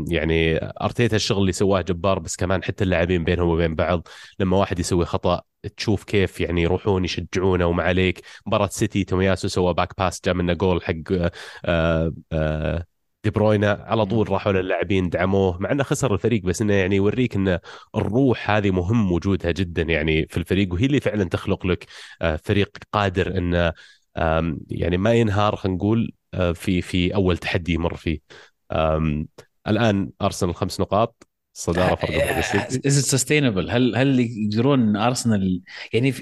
يعني 0.09 0.57
أرتيتا 0.57 1.15
الشغل 1.15 1.41
اللي 1.41 1.51
سواه 1.51 1.81
جبار 1.81 2.19
بس 2.19 2.35
كمان 2.35 2.63
حتى 2.63 2.83
اللاعبين 2.83 3.23
بينهم 3.23 3.47
وبين 3.47 3.75
بعض 3.75 4.07
لما 4.39 4.57
واحد 4.57 4.79
يسوي 4.79 5.05
خطأ 5.05 5.41
تشوف 5.77 6.03
كيف 6.03 6.41
يعني 6.41 6.61
يروحون 6.61 7.05
يشجعونه 7.05 7.65
وما 7.65 7.83
عليك. 7.83 8.21
مباراة 8.45 8.67
سيتي 8.67 9.03
تومياسو 9.03 9.47
سوى 9.47 9.73
back 9.73 9.93
pass 9.97 10.21
جاء 10.25 10.33
منه 10.33 10.53
جول 10.53 10.83
حق 10.83 10.93
آآ 11.11 11.31
آه، 11.65 12.13
آآ 12.33 12.85
دي 13.23 13.29
بروينا 13.29 13.71
على 13.87 14.05
طول 14.05 14.29
راحوا 14.31 14.51
للاعبين 14.51 15.09
دعموه 15.09 15.57
مع 15.59 15.71
إنه 15.71 15.83
خسر 15.83 16.13
الفريق 16.13 16.43
بس 16.43 16.61
إنه 16.61 16.73
يعني 16.73 16.95
يوريك 16.95 17.35
ان 17.35 17.59
الروح 17.95 18.51
هذه 18.51 18.71
مهم 18.71 19.11
وجودها 19.11 19.51
جدا 19.51 19.81
يعني 19.81 20.27
في 20.27 20.37
الفريق 20.37 20.73
وهي 20.73 20.85
اللي 20.85 20.99
فعلا 20.99 21.23
تخلق 21.23 21.65
لك 21.65 21.85
آه، 22.21 22.35
فريق 22.35 22.77
قادر 22.93 23.37
إنه 23.37 23.73
يعني 24.69 24.97
ما 24.97 25.13
ينهار 25.13 25.55
خلينا 25.55 25.77
نقول 25.77 26.11
آه، 26.33 26.51
في 26.51 26.81
في 26.81 27.15
أول 27.15 27.37
تحدي 27.37 27.73
يمر 27.73 27.95
فيه. 27.95 28.19
الآن 29.67 30.09
أرسنال 30.21 30.55
خمس 30.55 30.79
نقاط 30.79 31.27
صدارة 31.53 31.95
فرق 31.95 32.37
is 32.85 32.99
sustainable 32.99 33.69
هل 33.69 33.95
هل 33.95 34.19
يقدرون 34.19 34.95
أرسنال 34.95 35.61
يعني 35.93 36.13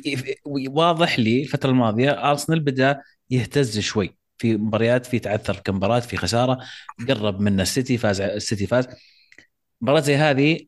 واضح 0.46 1.20
لي 1.20 1.42
الفترة 1.42 1.70
الماضية 1.70 2.12
أرسنال 2.12 2.60
بدأ 2.60 3.02
يهتز 3.30 3.80
شوي. 3.80 4.18
في 4.38 4.58
مباريات 4.58 5.06
في 5.06 5.20
تعثر 5.20 5.54
في 5.54 5.72
مباراه 5.72 6.00
في 6.00 6.18
خسارة 6.18 6.60
قرب 7.10 7.40
من 7.42 7.60
السيتي 7.62 7.98
فاز 7.98 8.22
السيتي 8.22 8.68
فاز. 8.68 8.88
مباراة 9.82 10.00
زي 10.00 10.16
هذه 10.16 10.68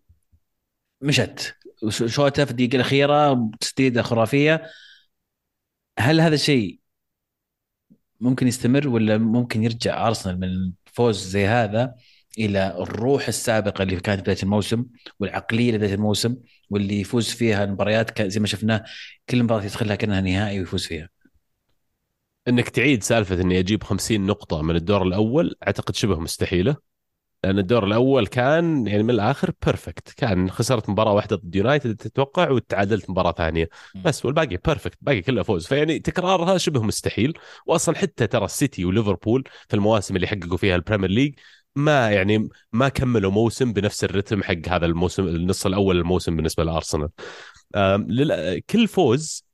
مشت. 1.01 1.55
شوتها 1.89 2.45
في 2.45 2.51
الدقيقة 2.51 2.75
الأخيرة 2.75 3.49
تسديدة 3.59 4.01
خرافية. 4.01 4.63
هل 5.99 6.21
هذا 6.21 6.35
الشيء 6.35 6.79
ممكن 8.19 8.47
يستمر 8.47 8.87
ولا 8.87 9.17
ممكن 9.17 9.63
يرجع 9.63 10.07
أرسنال 10.07 10.39
من 10.39 10.73
فوز 10.85 11.27
زي 11.27 11.45
هذا 11.47 11.95
إلى 12.37 12.77
الروح 12.77 13.27
السابقة 13.27 13.83
اللي 13.83 13.99
كانت 13.99 14.21
بداية 14.21 14.37
الموسم 14.43 14.85
والعقلية 15.19 15.71
لبدايه 15.71 15.93
الموسم 15.93 16.37
واللي 16.69 17.01
يفوز 17.01 17.29
فيها 17.29 17.63
المباريات؟ 17.63 18.21
زي 18.21 18.39
ما 18.39 18.47
شفناه 18.47 18.83
كل 19.29 19.43
مباراة 19.43 19.63
يدخلها 19.63 19.95
كأنها 19.95 20.21
نهائي 20.21 20.59
ويفوز 20.59 20.85
فيها. 20.85 21.09
إنك 22.49 22.69
تعيد 22.69 23.03
سالفة 23.03 23.41
إني 23.41 23.59
أجيب 23.59 23.83
50 23.83 24.25
نقطة 24.25 24.61
من 24.61 24.75
الدور 24.75 25.03
الأول 25.03 25.55
أعتقد 25.67 25.95
شبه 25.95 26.19
مستحيلة. 26.19 26.89
لأن 27.43 27.59
الدور 27.59 27.85
الأول 27.85 28.27
كان 28.27 28.87
يعني 28.87 29.03
من 29.03 29.09
الآخر 29.09 29.51
perfect 29.65 30.13
كان 30.17 30.49
خسرت 30.51 30.89
مباراة 30.89 31.13
واحدة 31.13 31.35
ضد 31.35 31.55
يونايتد 31.55 31.95
تتوقع 31.95 32.49
وتعادلت 32.49 33.09
مباراة 33.09 33.31
ثانية. 33.31 33.69
بس 34.05 34.25
والباقي 34.25 34.57
perfect 34.65 34.97
باقي 35.01 35.21
كله 35.21 35.43
فوز. 35.43 35.67
فيعني 35.67 35.99
تكرارها 35.99 36.57
شبه 36.57 36.81
مستحيل. 36.81 37.33
واصلا 37.65 37.97
حتى 37.97 38.27
ترى 38.27 38.45
السيتي 38.45 38.85
وليفربول 38.85 39.43
في 39.69 39.75
المواسم 39.75 40.15
اللي 40.15 40.27
حققوا 40.27 40.57
فيها 40.57 40.75
البريمير 40.75 41.09
ليج 41.09 41.33
ما 41.75 42.11
يعني 42.11 42.49
ما 42.73 42.89
كملوا 42.89 43.31
موسم 43.31 43.73
بنفس 43.73 44.03
الرتم 44.03 44.43
حق 44.43 44.67
هذا 44.69 44.85
الموسم 44.85 45.27
النص 45.27 45.65
الأول 45.65 45.97
الموسم 45.97 46.35
بالنسبة 46.35 46.63
لأرسنال. 46.63 47.09
كل 48.69 48.87
فوز 48.87 49.45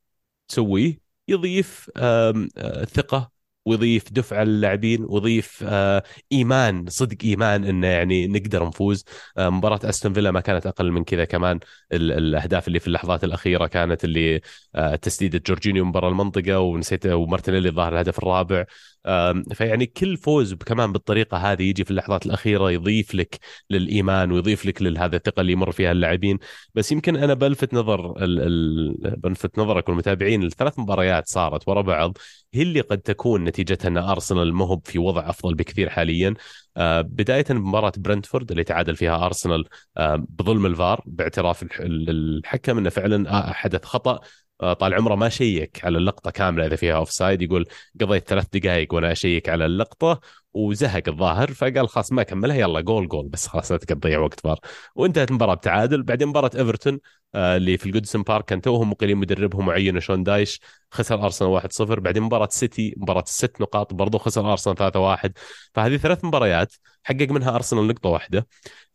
تسويه 0.47 1.04
يضيف 1.27 1.91
آه، 1.97 2.47
ثقة 2.85 3.31
ويضيف 3.65 4.11
دفعه 4.11 4.43
للاعبين 4.43 5.05
ويضيف 5.09 5.63
آه، 5.67 6.03
إيمان 6.31 6.85
صدق 6.89 7.17
إيمان 7.23 7.63
إنه 7.63 7.87
يعني 7.87 8.27
نقدر 8.27 8.67
نفوز. 8.67 9.05
آه، 9.37 9.49
مباراة 9.49 9.79
أستون 9.83 10.13
فيلا 10.13 10.31
ما 10.31 10.39
كانت 10.39 10.67
أقل 10.67 10.91
من 10.91 11.03
كذا 11.03 11.25
كمان. 11.25 11.59
الأهداف 11.93 12.67
اللي 12.67 12.79
في 12.79 12.87
اللحظات 12.87 13.23
الأخيرة 13.23 13.67
كانت 13.67 14.03
اللي 14.05 14.41
تسديده 15.01 15.41
جورجينيو 15.47 15.85
من 15.85 15.91
برا 15.91 16.09
المنطقة 16.09 16.59
ونسيت 16.59 17.05
ومارتينيلي 17.05 17.71
ظهر 17.71 17.93
الهدف 17.93 18.19
الرابع. 18.19 18.65
فيعني 19.53 19.85
كل 19.85 20.17
فوز 20.17 20.53
كمان 20.53 20.91
بالطريقة 20.91 21.37
هذه 21.37 21.63
يجي 21.63 21.83
في 21.83 21.91
اللحظات 21.91 22.25
الأخيرة 22.25 22.71
يضيف 22.71 23.15
لك 23.15 23.39
للإيمان 23.69 24.31
ويضيف 24.31 24.65
لك 24.65 24.81
لهذه 24.81 25.15
الثقة 25.15 25.41
اللي 25.41 25.51
يمر 25.51 25.71
فيها 25.71 25.91
اللاعبين. 25.91 26.39
بس 26.75 26.91
يمكن 26.91 27.15
أنا 27.15 27.33
بلفت 27.33 27.73
نظر 27.73 28.23
ال 28.23 28.39
ال 28.41 29.15
بلفت 29.17 29.59
نظرك 29.59 29.89
والمتابعين 29.89 30.43
الثلاث 30.43 30.79
مباريات 30.79 31.27
صارت 31.27 31.67
ورا 31.67 31.81
بعض. 31.81 32.17
هي 32.55 32.61
اللي 32.61 32.81
قد 32.81 32.97
تكون 33.01 33.43
نتيجتها 33.43 33.87
أن 33.87 33.97
ارسنال 33.97 34.53
مهب 34.53 34.81
في 34.85 34.99
وضع 34.99 35.29
أفضل 35.29 35.55
بكثير 35.55 35.89
حاليا. 35.89 36.33
آه، 36.77 37.01
بداية 37.01 37.45
بمباراه 37.49 37.91
برنتفورد 37.97 38.51
اللي 38.51 38.63
تعادل 38.63 38.95
فيها 38.95 39.25
ارسنال 39.25 39.65
آه، 39.97 40.25
بظلم 40.29 40.65
الفار 40.65 41.01
باعتراف 41.05 41.65
الحكم 41.81 42.77
أنه 42.77 42.89
فعلا 42.89 43.53
حدث 43.53 43.85
آه، 44.07 44.21
طال 44.59 44.93
عمره 44.93 45.15
ما 45.15 45.29
شيك 45.29 45.85
على 45.85 45.97
اللقطة 45.97 46.31
كاملة 46.31 46.65
إذا 46.65 46.75
فيها 46.75 46.95
offside 46.95 47.41
يقول 47.41 47.65
قضيت 48.01 48.29
ثلاث 48.29 48.45
دقائق 48.53 48.93
وأنا 48.93 49.11
أشيك 49.11 49.49
على 49.49 49.65
اللقطة 49.65 50.19
وزهق 50.53 51.03
الظاهر 51.07 51.53
فقال 51.53 51.89
خلاص 51.89 52.11
ما 52.11 52.23
كملها 52.23 52.55
يلا 52.55 52.81
goal 52.81 53.07
goal 53.07 53.27
بس 53.27 53.47
خلاص 53.47 53.71
لا 53.71 53.77
تضيع 53.77 54.19
وقت 54.19 54.39
فار. 54.39 54.59
وانتهت 54.95 55.29
المباراه 55.29 55.53
بتعادل. 55.53 56.03
بعدين 56.03 56.27
مباراة 56.27 56.51
ايفرتون 56.55 56.99
آه، 57.35 57.57
اللي 57.57 57.77
في 57.77 57.85
ال 57.85 57.89
Goodison 57.89 58.21
Park 58.23 58.45
كان 58.45 58.61
توهم 58.61 58.89
مقيلين 58.89 59.17
مدربهم 59.17 59.67
وعينوا 59.67 59.99
شون 59.99 60.23
دايش 60.23 60.59
خسر 60.91 61.23
ارسنال 61.23 61.49
1-0 61.49 61.99
بعدين 61.99 62.23
مباراة 62.23 62.47
سيتي 62.51 62.93
مباراة 62.97 63.21
الست 63.21 63.61
نقاط 63.61 63.93
برضو 63.93 64.17
خسر 64.17 64.51
ارسنال 64.51 64.77
3-1 64.77 65.31
فهذه 65.73 65.97
ثلاث 65.97 66.25
مباريات 66.25 66.73
حقق 67.03 67.27
منها 67.29 67.55
ارسنال 67.55 67.87
نقطة 67.87 68.09
واحدة. 68.09 68.47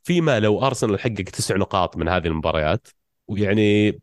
فيما 0.03 0.41
لو 0.41 0.67
ارسنال 0.67 1.01
حقق 1.01 1.23
تسع 1.23 1.57
نقاط 1.57 1.97
من 1.97 2.09
هذه 2.09 2.27
المباريات 2.27 2.89
ويعني 3.29 4.01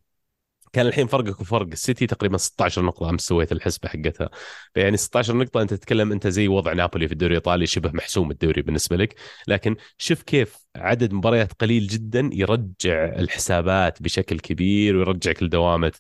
كان 0.78 0.88
الحين 0.88 1.08
فرقك 1.08 1.42
وفرق 1.42 1.68
السيتي 1.72 2.08
تقريبا 2.08 2.38
16 2.38 2.82
نقطة 2.82 3.10
أمس 3.10 3.22
سويت 3.22 3.52
الحسبة 3.52 3.90
حقتها. 3.90 4.30
فيعني 4.74 4.98
16 4.98 5.36
نقطة 5.38 5.62
أنت 5.62 5.74
تتكلم 5.74 6.12
أنت 6.12 6.28
زي 6.28 6.48
وضع 6.48 6.74
نابولي 6.74 7.08
في 7.08 7.14
الدوري 7.14 7.32
الإيطالي 7.32 7.66
شبه 7.66 7.92
محسوم 7.92 8.32
الدوري 8.32 8.62
بالنسبة 8.62 8.96
لك. 8.98 9.16
لكن 9.48 9.76
شوف 9.98 10.24
كيف 10.24 10.67
عدد 10.78 11.14
مباريات 11.14 11.54
قليل 11.54 11.88
جدا 11.88 12.30
يرجع 12.34 13.06
الحسابات 13.06 14.02
بشكل 14.02 14.40
كبير 14.40 14.96
ويرجعك 14.96 15.44
لدوامة 15.44 15.92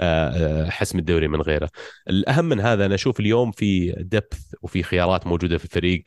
آه، 0.00 0.28
آه، 0.66 0.70
حسم 0.70 0.98
الدوري 0.98 1.28
من 1.28 1.40
غيره. 1.40 1.70
الأهم 2.08 2.44
من 2.44 2.60
هذا 2.60 2.86
أنا 2.86 2.94
أشوف 2.94 3.20
اليوم 3.20 3.52
في 3.52 3.92
depth 3.98 4.54
وفي 4.62 4.82
خيارات 4.82 5.26
موجودة 5.26 5.58
في 5.58 5.64
الفريق. 5.64 6.04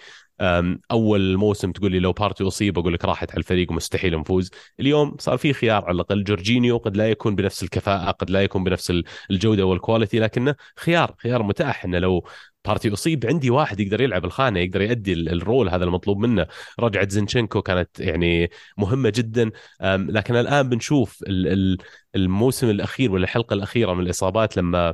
أول 0.92 1.38
موسم 1.38 1.72
تقول 1.72 1.92
لي 1.92 2.00
لو 2.00 2.12
بارتي 2.14 2.44
أصيب 2.44 2.80
أقول 2.80 2.94
لك 2.94 3.06
راحت 3.06 3.32
على 3.32 3.38
الفريق 3.38 3.72
ومستحيل 3.72 4.20
نفوز. 4.20 4.52
اليوم 4.80 5.16
صار 5.20 5.38
في 5.38 5.54
خيار 5.54 5.86
على 5.86 5.96
الأقل. 5.96 6.24
جورجينيو 6.24 6.78
قد 6.78 6.98
لا 6.98 7.10
يكون 7.10 7.36
بنفس 7.36 7.64
الكفاءة 7.64 8.12
قد 8.12 8.30
لا 8.30 8.44
يكون 8.44 8.64
بنفس 8.64 8.94
الجودة 9.32 9.66
وال 9.66 9.78
quality 9.78 10.20
لكنه 10.20 10.56
خيار 10.80 11.16
خيار 11.18 11.44
متاح 11.44 11.86
إنه 11.86 12.00
لو 12.00 12.26
بارتي 12.68 12.94
أصيب 12.94 13.26
عندي 13.26 13.50
واحد 13.50 13.80
يقدر 13.80 14.02
يلعب 14.02 14.26
الخانة 14.26 14.60
يقدر 14.60 14.82
يؤدي 14.82 15.14
ال 15.14 15.25
role 15.25 15.70
هذا 15.70 15.84
المطلوب 15.84 16.18
منه. 16.18 16.48
رجعة 16.80 17.10
زينشينكو 17.10 17.62
كانت 17.62 18.00
يعني 18.00 18.50
مهمة 18.78 19.14
جدا. 19.16 19.52
لكن 19.84 20.36
الآن 20.36 20.70
بنشوف 20.70 21.24
الموسم 22.16 22.70
الأخير 22.70 23.12
ولا 23.12 23.24
الحلقة 23.24 23.54
الأخيرة 23.54 23.94
من 23.94 24.04
الإصابات 24.04 24.58
لما 24.58 24.94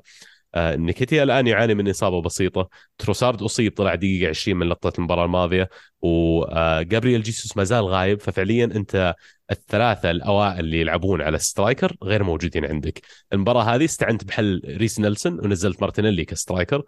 آه 0.56 0.76
نكيتيا 0.76 1.24
الآن 1.24 1.48
يعاني 1.48 1.74
من 1.76 1.90
إصابة 1.90 2.22
بسيطة. 2.22 2.70
تروسارد 2.98 3.42
أصيب 3.42 3.74
طلع 3.74 3.96
دقيقة 3.96 4.30
20 4.30 4.58
من 4.58 4.68
لقطة 4.68 4.98
المباراة 4.98 5.26
الماضية 5.26 5.70
وجابرييل 6.02 7.24
جيسوس 7.24 7.58
ما 7.58 7.64
زال 7.64 7.86
غايب. 7.86 8.22
ففعليا 8.22 8.66
أنت 8.66 9.16
الثلاثة 9.52 10.12
الأوائل 10.12 10.60
اللي 10.60 10.80
يلعبون 10.82 11.22
على 11.22 11.40
striker 11.40 11.96
غير 12.04 12.24
موجودين 12.24 12.66
عندك. 12.66 13.02
المباراة 13.34 13.64
هذه 13.64 13.86
استعنت 13.86 14.24
بحل 14.24 14.62
ريس 14.66 15.00
نيلسون 15.00 15.40
ونزلت 15.40 15.82
مارتينيلي 15.82 16.26
ك 16.26 16.32
striker. 16.32 16.84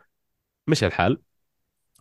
مشى 0.67 0.85
الحال. 0.85 1.21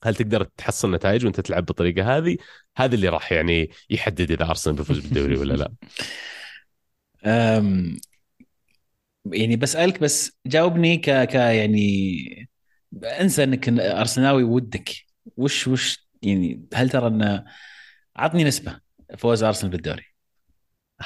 هل 0.05 0.15
تقدر 0.15 0.45
تحصل 0.45 0.95
نتائج 0.95 1.25
وانت 1.25 1.41
تلعب 1.41 1.65
بالطريقة 1.65 2.17
هذه؟ 2.17 2.37
هذا 2.77 2.95
اللي 2.95 3.09
راح 3.09 3.33
يعني 3.33 3.71
يحدد 3.91 4.31
إذا 4.31 4.45
أرسنال 4.45 4.77
بيفوز 4.77 4.99
بالدوري 4.99 5.37
ولا 5.37 5.55
لا. 5.55 5.73
يعني 9.33 9.57
بسألك 9.57 10.01
بس 10.01 10.39
جاوبني 10.47 10.97
ك 10.97 11.11
ك 11.11 11.35
يعني 11.35 12.49
انسى 13.05 13.45
انك 13.45 13.69
أرسناوي 13.81 14.43
ودك. 14.43 14.91
وش 15.37 15.69
وش 15.69 16.09
يعني 16.23 16.67
هل 16.75 16.91
ترى 16.91 17.07
ان 17.07 17.45
عطني 18.17 18.45
نسبة 18.45 18.81
فوز 19.19 19.43
أرسنال 19.43 19.73
بالدوري؟ 19.73 20.05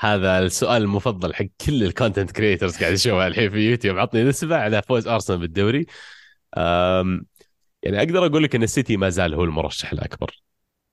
هذا 0.01 0.39
السؤال 0.39 0.83
المفضل 0.83 1.35
حق 1.35 1.47
كل 1.67 1.85
ال 1.85 1.90
content 1.91 2.31
creators 2.31 2.77
قاعد 2.77 2.93
يشوفها 2.93 3.27
الحين 3.27 3.51
في 3.51 3.71
يوتيوب. 3.71 3.99
عطني 3.99 4.25
نسبة 4.25 4.57
على 4.57 4.83
فوز 4.83 5.09
أرسنال 5.09 5.39
بالدوري. 5.39 5.87
يعني 7.89 8.09
أقدر 8.09 8.27
أقول 8.27 8.43
لك 8.43 8.55
إن 8.55 8.63
السيتي 8.63 8.97
ما 8.97 9.09
زال 9.09 9.35
هو 9.35 9.45
المرشح 9.45 9.93
الأكبر. 9.93 10.43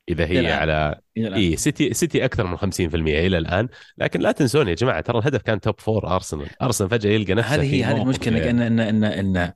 إذا 0.10 0.26
هي 0.26 0.40
الآن. 0.40 0.60
على 0.60 1.02
إي 1.18 1.56
سيتي 1.56 1.94
سيتي 1.94 2.26
أكثر 2.26 2.48
من 2.48 2.58
50% 2.58 2.62
إلى 2.96 3.38
الآن. 3.38 3.68
لكن 3.98 4.20
لا 4.20 4.32
تنسون 4.32 4.68
يا 4.68 4.74
جماعة 4.74 5.02
ترى 5.02 5.20
الهدف 5.20 5.42
كان 5.42 5.60
توب 5.60 5.80
فور 5.80 6.08
أرسنال. 6.16 6.48
أرسنال 6.62 6.90
فجأة 6.90 7.10
يلقى 7.10 7.34
نفسه 7.34 7.56
هذه 7.56 7.74
هي 7.74 7.84
هذه 7.84 8.02
المشكلة 8.02 8.50
ان 8.50 8.60
ان 8.60 8.80
ان, 8.80 9.04
إن 9.04 9.54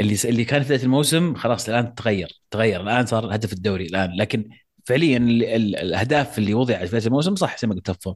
اللي 0.00 0.16
اللي 0.24 0.44
كان 0.44 0.62
في 0.62 0.68
بداية 0.68 0.84
الموسم 0.84 1.34
خلاص 1.34 1.68
الآن 1.68 1.94
تغير 1.94 2.40
تغير. 2.50 2.80
الآن 2.80 3.06
صار 3.06 3.34
هدف 3.34 3.52
الدوري 3.52 3.86
الآن. 3.86 4.16
لكن 4.16 4.48
فعليا 4.84 5.16
الأهداف 5.16 6.38
اللي 6.38 6.54
وضعت 6.54 6.88
في 6.88 6.96
بداية 6.96 7.06
الموسم 7.06 7.34
صح 7.34 7.58
زي 7.58 7.68
ما 7.68 7.74
قلت 7.74 7.86
top 7.86 7.96
four. 8.00 8.14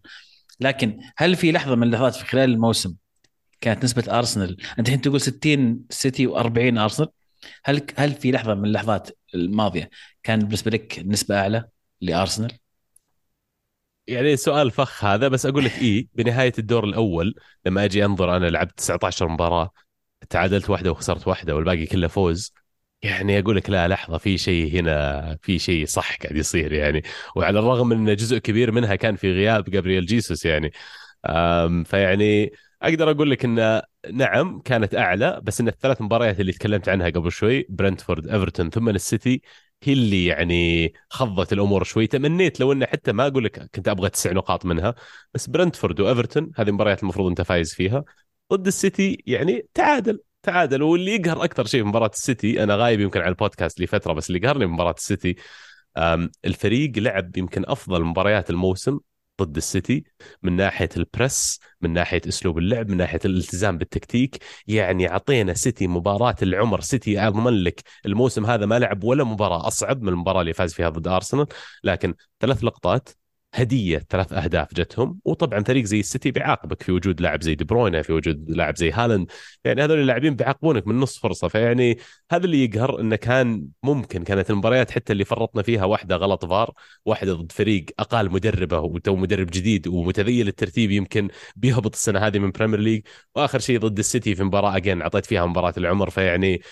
لكن 0.60 1.00
هل 1.16 1.36
في 1.36 1.52
لحظة 1.52 1.74
من 1.74 1.82
اللحظات 1.82 2.14
في 2.14 2.24
خلال 2.24 2.50
الموسم 2.50 2.94
كانت 3.60 3.84
نسبة 3.84 4.18
أرسنال 4.18 4.56
أنت 4.78 4.88
الحين 4.88 5.00
تقول 5.00 5.20
60 5.20 5.80
سيتي 5.90 6.28
و40 6.28 6.78
أرسنال؟ 6.78 7.08
هل 7.64 7.86
هل 7.96 8.12
في 8.14 8.32
لحظة 8.32 8.55
من 8.55 8.64
اللحظات 8.64 9.11
الماضية 9.34 9.90
كان 10.22 10.38
بالنسبة 10.40 10.70
لك 10.70 10.99
نسبة 11.07 11.40
أعلى 11.40 11.68
لأرسنال؟ 12.01 12.59
يعني 14.07 14.36
سؤال 14.36 14.70
فخ 14.70 15.05
هذا 15.05 15.28
بس 15.28 15.46
أقول 15.46 15.64
لك 15.64 15.78
اي 15.78 16.09
بنهاية 16.14 16.53
الدور 16.59 16.84
الأول 16.84 17.34
لما 17.66 17.84
أجي 17.84 18.05
أنظر 18.05 18.36
أنا 18.36 18.46
لعبت 18.46 18.78
19 18.78 19.28
مباراة 19.28 19.70
تعادلت 20.30 20.70
واحدة 20.70 20.90
وخسرت 20.90 21.28
واحدة 21.28 21.57
والباقي 21.57 21.86
كله 21.86 22.09
فوز 22.09 22.53
يعني 23.03 23.38
أقول 23.38 23.57
لك 23.57 23.70
لا 23.70 23.88
لحظة 23.88 24.18
في 24.18 24.38
شيء 24.38 24.80
هنا 24.80 25.38
في 25.42 25.59
شيء 25.59 25.86
صح 25.86 26.16
قاعد 26.18 26.36
يصير 26.36 26.72
يعني 26.72 27.03
وعلى 27.36 27.59
الرغم 27.59 27.88
من 27.88 28.09
إن 28.11 28.16
جزء 28.16 28.38
كبير 28.38 28.72
منها 28.72 28.96
كان 28.96 29.16
في 29.16 29.32
غياب 29.32 29.64
جابرييل 29.70 30.07
جيسوس 30.07 30.44
يعني 30.46 30.72
فيعني 31.84 32.53
أقدر 32.82 33.11
أقول 33.11 33.30
لك 33.30 33.44
انه 33.44 33.82
نعم 34.12 34.61
كانت 34.61 34.94
أعلى 34.94 35.40
بس 35.42 35.61
إن 35.61 35.68
الثلاث 35.68 36.03
مباريات 36.03 36.40
اللي 36.40 36.53
تكلمت 36.53 36.88
عنها 36.88 37.11
قبل 37.11 37.32
شوي 37.32 37.66
برنتفورد 37.68 38.28
إيفرتون 38.28 38.70
ثم 38.70 38.88
السيتي 38.88 39.42
هي 39.82 39.92
اللي 39.92 40.26
يعني 40.26 40.92
خضت 41.11 41.53
الأمور 41.53 41.84
شوي. 41.84 42.07
تمنيت 42.07 42.61
لو 42.61 42.72
إنه 42.72 42.86
حتى 42.86 43.12
ما 43.12 43.26
أقول 43.26 43.44
لك 43.44 43.70
كنت 43.74 43.88
أبغى 43.88 44.11
تسع 44.11 44.32
نقاط 44.32 44.66
منها 44.66 44.94
بس 45.34 45.46
برنتفورد 45.46 46.01
وإيفرتون 46.01 46.51
هذه 46.57 46.68
المباريات 46.68 47.03
المفروض 47.03 47.28
أنت 47.28 47.42
فايز 47.42 47.74
فيها. 47.74 48.05
ضد 48.53 48.66
السيتي 48.66 49.22
يعني 49.26 49.66
تعادل 49.74 50.20
تعادل. 50.42 50.82
واللي 50.82 51.14
يقهر 51.14 51.44
أكثر 51.44 51.64
شيء 51.66 51.82
في 51.82 51.88
مباراة 51.88 52.11
السيتي 52.14 52.62
أنا 52.62 52.76
غايب 52.76 53.01
يمكن 53.01 53.20
على 53.20 53.28
البودكاست 53.28 53.80
لفتره 53.80 54.12
بس 54.12 54.30
اللي 54.30 54.38
قهرني 54.49 54.66
بمباراه 54.66 54.94
السيتي 54.99 55.36
الفريق 56.44 56.99
لعب 56.99 57.36
يمكن 57.36 57.64
أفضل 57.66 58.05
مباريات 58.05 58.51
الموسم 58.51 58.99
ضد 59.43 59.57
السيتي 59.57 60.05
من 60.43 60.57
ناحية 60.57 60.89
ال 60.96 61.07
press 61.07 61.61
من 61.80 61.93
ناحية 61.93 62.20
أسلوب 62.28 62.59
اللعب 62.59 62.89
من 62.89 62.97
ناحية 62.97 63.20
الالتزام 63.24 63.78
بالتكتيك. 63.78 64.39
يعني 64.66 65.11
أعطينا 65.11 65.55
سيتي 65.55 65.86
مباراة 65.86 66.36
العمر. 66.43 66.80
سيتي 66.80 67.20
أضمن 67.20 67.53
لك 67.64 67.82
الموسم 68.07 68.47
هذا 68.47 68.66
ما 68.66 68.78
لعب 68.78 69.05
ولا 69.05 69.24
مباراة 69.24 69.66
أصعب 69.66 70.03
من 70.03 70.09
المباراة 70.09 70.41
اللي 70.41 70.53
فاز 70.53 70.74
فيها 70.74 70.89
ضد 70.89 71.09
أرسنال. 71.09 71.47
لكن 71.84 72.14
ثلاث 72.41 72.64
لقطات 72.64 73.09
هدية 73.55 74.07
ثلاث 74.11 74.32
أهداف 74.32 74.74
جتهم 74.74 75.20
وطبعا 75.24 75.64
فريق 75.64 75.84
زي 75.84 76.01
السيتي 76.01 76.30
بيعاقبك 76.30 76.82
في 76.82 76.92
وجود 76.92 77.20
لاعب 77.20 77.42
زي 77.42 77.55
دي 77.55 77.64
بروينا 77.64 78.03
في 78.03 78.12
وجود 78.12 78.51
لاعب 78.51 78.76
زي 78.76 78.90
هالاند. 78.92 79.30
يعني 79.64 79.84
هذول 79.84 79.99
اللاعبين 80.01 80.36
بيعاقبونك 80.36 80.86
من 80.86 81.01
نص 81.01 81.18
فرصة 81.18 81.49
فيعني 81.49 81.99
هذا 82.32 82.44
اللي 82.44 82.64
يقهر 82.64 83.01
إنه 83.01 83.16
كان 83.16 83.68
ممكن 83.82 84.24
كانت 84.24 84.51
المباريات 84.51 84.90
حتى 84.90 85.12
اللي 85.12 85.24
فرطنا 85.24 85.62
فيها 85.62 85.84
واحدة 85.84 86.16
غلط 86.16 86.44
فار 86.44 86.72
واحدة 87.05 87.34
ضد 87.34 87.53
فريق 87.53 87.86
أقل 87.99 88.30
مدربة 88.30 88.80
وتو 88.80 89.16
مدرب 89.16 89.46
جديد 89.46 89.88
ومتذيل 89.88 90.49
الترتيب 90.49 90.90
يمكن 90.90 91.28
بيهبط 91.57 91.94
السنة 91.94 92.18
هذه 92.18 92.38
من 92.38 92.51
بريمير 92.51 92.80
ليج 92.80 93.03
وآخر 93.34 93.59
شيء 93.59 93.78
ضد 93.78 93.99
السيتي 93.99 94.34
في 94.34 94.44
مباراة 94.44 94.76
again 94.76 95.03
أعطيت 95.03 95.26
فيها 95.26 95.46
مباراة 95.46 95.74
العمر 95.78 96.11
فيعني 96.11 96.62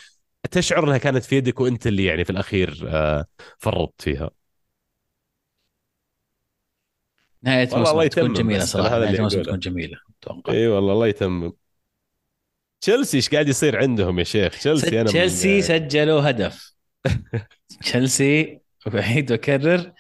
تشعر 0.51 0.85
إنها 0.85 0.99
كانت 0.99 1.25
في 1.25 1.37
يدك 1.37 1.61
وأنت 1.61 1.87
اللي 1.87 2.05
يعني 2.05 2.25
في 2.25 2.31
الأخير 2.31 2.85
آه، 2.89 3.27
فرطت 3.59 4.03
فيها. 4.03 4.46
نهاية 7.47 7.69
الموسم 7.73 8.07
تكون 8.07 8.33
جميلة 8.33 8.65
صراحة 8.65 8.99
نهاية 8.99 9.17
الموسم 9.17 9.43
تكون 9.43 9.59
جميلة 9.59 9.99
أتوقع. 10.23 10.53
إي 10.53 10.67
والله 10.69 10.93
الله 10.93 11.07
يتمم. 11.07 11.53
تشيلسي 12.81 13.17
إيش 13.17 13.31
قاعد 13.31 13.49
يصير 13.49 13.79
عندهم 13.79 14.19
يا 14.19 14.25
شيخ؟ 14.25 14.59
تشيلسي 14.59 15.01
أنا 15.01 15.09
تشيلسي 15.09 15.63
سجلوا 15.63 16.31
هدف. 16.31 16.75
تشيلسي 17.83 18.59
بعيد 18.87 19.33
واكرر 19.33 19.93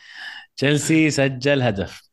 تشيلسي 0.57 1.11
سجل 1.11 1.62
هدف. 1.62 2.07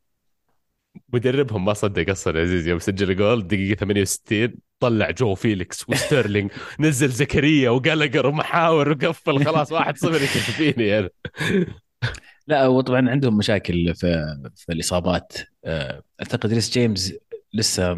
مدربهم 1.14 1.66
ما 1.66 1.74
صدق 1.74 2.10
أصلا 2.10 2.38
يا 2.38 2.44
عزيز 2.44 2.68
يوم 2.68 2.80
سجل 2.80 3.16
جول 3.16 3.40
الدقيقه 3.40 3.80
68 3.80 4.56
طلع 4.80 5.12
جو 5.12 5.36
فيليكس 5.36 5.90
وستيرلينج 5.90 6.52
نزل 6.80 7.10
زكريا 7.10 7.70
وقلقر 7.70 8.28
ومحاور 8.28 8.90
وقفل 8.90 9.46
خلاص 9.46 9.74
1-0 9.74 10.06
يكفيني 10.06 10.88
يعني 10.88 11.10
لا 12.48 12.68
وطبعا 12.68 13.10
عندهم 13.10 13.38
مشاكل 13.38 13.96
في 13.96 14.38
في 14.56 14.74
الإصابات. 14.74 15.34
آه، 15.66 16.04
أعتقد 16.22 16.54
ريس 16.54 16.72
جيمس 16.72 17.14
لسه 17.54 17.94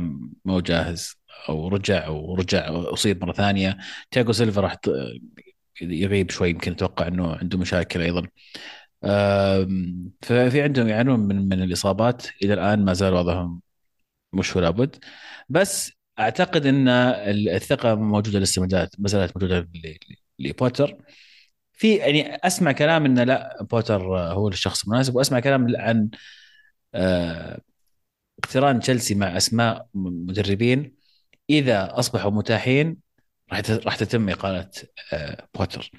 مو 0.45 0.59
جاهز 0.59 1.15
أو 1.49 1.67
رجع 1.67 2.05
أو 2.05 2.35
رجع 2.35 2.67
أصيب 2.69 3.23
مرة 3.23 3.33
ثانية. 3.33 3.77
تياجو 4.11 4.31
سيلفا 4.31 4.61
راح 4.61 4.75
يغيب 5.81 6.31
شوي 6.31 6.49
يمكن 6.49 6.71
أتوقع 6.71 7.07
إنه 7.07 7.35
عنده 7.35 7.57
مشاكل 7.57 8.01
أيضا. 8.01 8.27
ففي 10.21 10.61
عندهم 10.61 10.87
يعانون 10.87 11.19
من 11.19 11.49
من 11.49 11.63
الإصابات. 11.63 12.27
إلى 12.43 12.53
الآن 12.53 12.85
ما 12.85 12.93
زال 12.93 13.13
وضعهم 13.13 13.61
مش 14.33 14.55
ولا 14.55 14.69
بد 14.69 14.95
بس 15.49 15.91
أعتقد 16.19 16.65
إن 16.65 16.87
الثقة 16.89 17.95
موجودة 17.95 18.39
لسه 18.39 18.61
ما 18.61 18.67
زالت 19.07 19.37
موجودة 19.37 19.69
لبوتر. 20.39 20.97
في 21.75 21.95
يعني 21.95 22.35
أسمع 22.35 22.71
كلام 22.71 23.05
انه 23.05 23.23
لا 23.23 23.63
بوتر 23.71 24.01
هو 24.17 24.47
الشخص 24.47 24.83
المناسب 24.83 25.15
وأسمع 25.15 25.39
كلام 25.39 25.75
عن 25.77 26.09
آه، 26.95 27.61
اقتران 28.43 28.79
تشيلسي 28.79 29.15
مع 29.15 29.37
أسماء 29.37 29.87
مدربين 29.93 30.95
إذا 31.49 31.99
أصبحوا 31.99 32.31
متاحين 32.31 32.97
راح 33.53 33.61
راح 33.69 33.95
تتم 33.95 34.29
إقالة 34.29 34.69
آه، 35.13 35.47
بوتر. 35.55 35.91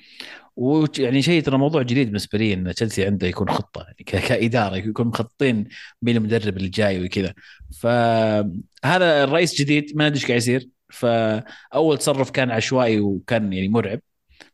ويعني 0.56 1.22
شيء 1.22 1.42
ترى 1.42 1.58
موضوع 1.58 1.82
جديد 1.82 2.06
بالنسبة 2.06 2.38
لي 2.38 2.54
إن 2.54 2.74
تشيلسي 2.74 3.06
عنده 3.06 3.26
يكون 3.26 3.50
خطة 3.50 3.82
يعني 3.82 4.04
كإدارة 4.28 4.76
يكون 4.76 5.06
مخططين 5.06 5.68
مين 6.02 6.16
المدرب 6.16 6.56
اللي 6.56 6.68
جاي 6.68 7.04
وكذا. 7.04 7.34
فهذا 7.82 9.24
الرئيس 9.24 9.60
جديد 9.60 9.92
ما 9.96 10.06
ادري 10.06 10.16
إيش 10.16 10.26
قاعد 10.26 10.36
يصير. 10.38 10.68
فأول 10.90 11.98
تصرف 11.98 12.30
كان 12.30 12.50
عشوائي 12.50 13.00
وكان 13.00 13.52
يعني 13.52 13.68
مرعب. 13.68 14.00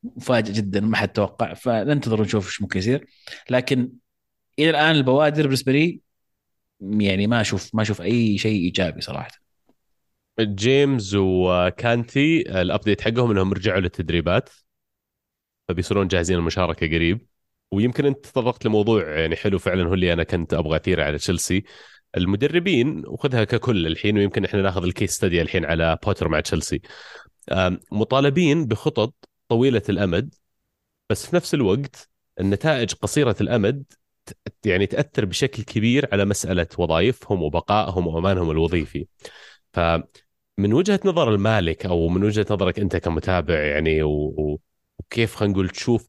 مفاجئ 0.02 0.52
جدا 0.52 0.80
ما 0.80 0.96
حد 0.96 1.08
توقع 1.08 1.54
فننتظر 1.54 2.20
ونشوف 2.20 2.46
إيش 2.46 2.62
ممكن 2.62 2.78
يصير. 2.78 3.06
لكن 3.50 3.92
إلى 4.58 4.70
الآن 4.70 4.94
البوادر 4.94 5.42
بالنسبة 5.42 5.72
لي 5.72 6.00
يعني 6.80 7.26
ما 7.26 7.40
أشوف 7.40 7.74
ما 7.74 7.82
أشوف 7.82 8.02
أي 8.02 8.38
شيء 8.38 8.60
إيجابي 8.60 9.00
صراحة. 9.00 9.30
جيمز 10.40 11.14
وكانتي 11.14 12.40
ال 12.60 12.66
update 12.66 13.00
حقهم 13.00 13.30
إنهم 13.30 13.52
رجعوا 13.52 13.80
للتدريبات 13.80 14.50
فبيصيرون 15.68 16.08
جاهزين 16.08 16.38
المشاركه 16.38 16.86
قريب. 16.86 17.26
ويمكن 17.72 18.06
أنت 18.06 18.26
تطرقت 18.26 18.66
لموضوع 18.66 19.18
يعني 19.18 19.36
حلو 19.36 19.58
فعلا 19.58 19.88
هو 19.88 19.94
اللي 19.94 20.12
أنا 20.12 20.24
كنت 20.24 20.54
أبغى 20.54 20.76
اثيره 20.76 21.04
على 21.04 21.18
تشيلسي. 21.18 21.64
المدربين 22.16 23.02
وخذها 23.06 23.44
ككل 23.44 23.86
الحين 23.86 24.18
ويمكن 24.18 24.44
إحنا 24.44 24.62
ناخذ 24.62 24.84
ال 24.84 24.90
case 24.90 25.10
study 25.10 25.42
الحين 25.42 25.64
على 25.64 25.98
بوتر 26.04 26.28
مع 26.28 26.40
تشيلسي. 26.40 26.80
مطالبين 27.92 28.66
بخطط 28.66 29.14
طويلة 29.52 29.82
الأمد 29.88 30.34
بس 31.10 31.26
في 31.26 31.36
نفس 31.36 31.54
الوقت 31.54 32.10
النتائج 32.40 32.94
قصيرة 32.94 33.36
الأمد 33.40 33.84
يعني 34.64 34.86
تأثر 34.86 35.24
بشكل 35.24 35.62
كبير 35.62 36.08
على 36.12 36.24
مسألة 36.24 36.66
وظائفهم 36.78 37.42
وبقائهم 37.42 38.06
وأمانهم 38.06 38.50
الوظيفي. 38.50 39.06
ف 39.72 39.80
من 40.58 40.72
وجهة 40.72 41.00
نظر 41.04 41.34
المالك 41.34 41.86
أو 41.86 42.08
من 42.08 42.24
وجهة 42.24 42.46
نظرك 42.50 42.78
أنت 42.80 42.96
كمتابع 42.96 43.54
يعني. 43.60 44.02
وكيف 44.02 45.34
خلينا 45.34 45.54
نقول 45.54 45.68
تشوف 45.68 46.08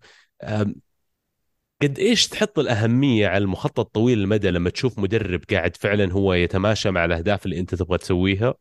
قد 1.82 2.00
إيش 2.00 2.28
تحط 2.28 2.60
الأهمية 2.60 3.28
على 3.28 3.44
المخطط 3.44 3.96
طويل 3.96 4.20
المدى 4.20 4.50
لما 4.52 4.70
تشوف 4.70 5.00
مدرب 5.00 5.42
قاعد 5.52 5.76
فعلا 5.76 6.14
هو 6.14 6.34
يتماشى 6.34 6.92
مع 6.92 7.06
الأهداف 7.06 7.46
اللي 7.46 7.60
أنت 7.60 7.76
تبغى 7.76 7.98
تسويها 7.98 8.54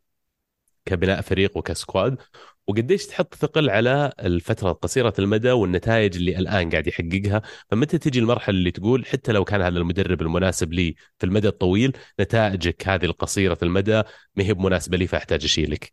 كبناء 0.84 1.20
فريق 1.20 1.56
وكسكواد 1.56 2.18
وقديش 2.66 3.06
تحط 3.06 3.34
ثقل 3.34 3.70
على 3.70 4.12
الفترة 4.20 4.70
القصيرة 4.70 5.14
المدى 5.18 5.50
والنتائج 5.50 6.16
اللي 6.16 6.38
الآن 6.38 6.70
قاعد 6.70 6.86
يحققها؟ 6.86 7.42
فمتى 7.70 7.98
تجي 7.98 8.18
المرحلة 8.18 8.58
اللي 8.58 8.70
تقول 8.70 9.06
حتى 9.06 9.32
لو 9.32 9.44
كان 9.44 9.62
هذا 9.62 9.78
المدرب 9.78 10.22
المناسب 10.22 10.72
لي 10.72 10.94
في 11.18 11.26
المدى 11.26 11.48
الطويل 11.48 11.96
نتائجك 12.20 12.88
هذه 12.88 13.04
القصيرة 13.04 13.58
المدى 13.62 14.02
ما 14.36 14.44
هي 14.44 14.54
بمناسبة 14.54 14.96
لي 14.96 15.06
فأحتاج 15.06 15.44
أشيلك؟ 15.44 15.92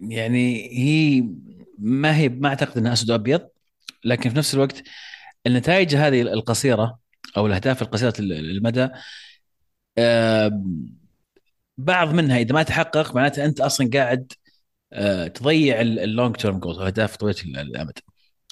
يعني 0.00 0.68
هي 0.78 1.24
ما 1.78 2.16
هي 2.16 2.28
ما 2.28 2.48
أعتقد 2.48 2.78
أنها 2.78 2.92
أسود 2.92 3.10
وأبيض 3.10 3.48
لكن 4.04 4.30
في 4.30 4.38
نفس 4.38 4.54
الوقت 4.54 4.82
النتائج 5.46 5.94
هذه 5.94 6.22
القصيرة 6.22 6.98
أو 7.36 7.46
الأهداف 7.46 7.82
القصيرة 7.82 8.14
المدى 8.18 8.88
بعض 11.78 12.14
منها 12.14 12.38
إذا 12.38 12.54
ما 12.54 12.62
تحقق 12.62 13.14
معناته 13.14 13.44
أنت 13.44 13.60
أصلا 13.60 13.90
قاعد 13.94 14.32
تضيع 15.34 15.80
ال 15.80 15.91
long 15.91 16.36
term 16.36 16.58
goals 16.58 16.78
أهداف 16.78 17.16
طويلة 17.16 17.36
الأمد. 17.62 17.98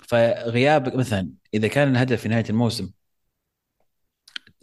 فغيابك 0.09 0.97
مثلا 0.97 1.31
إذا 1.55 1.69
كان 1.69 1.91
الهدف 1.93 2.21
في 2.23 2.29
نهاية 2.29 2.45
الموسم 2.51 2.91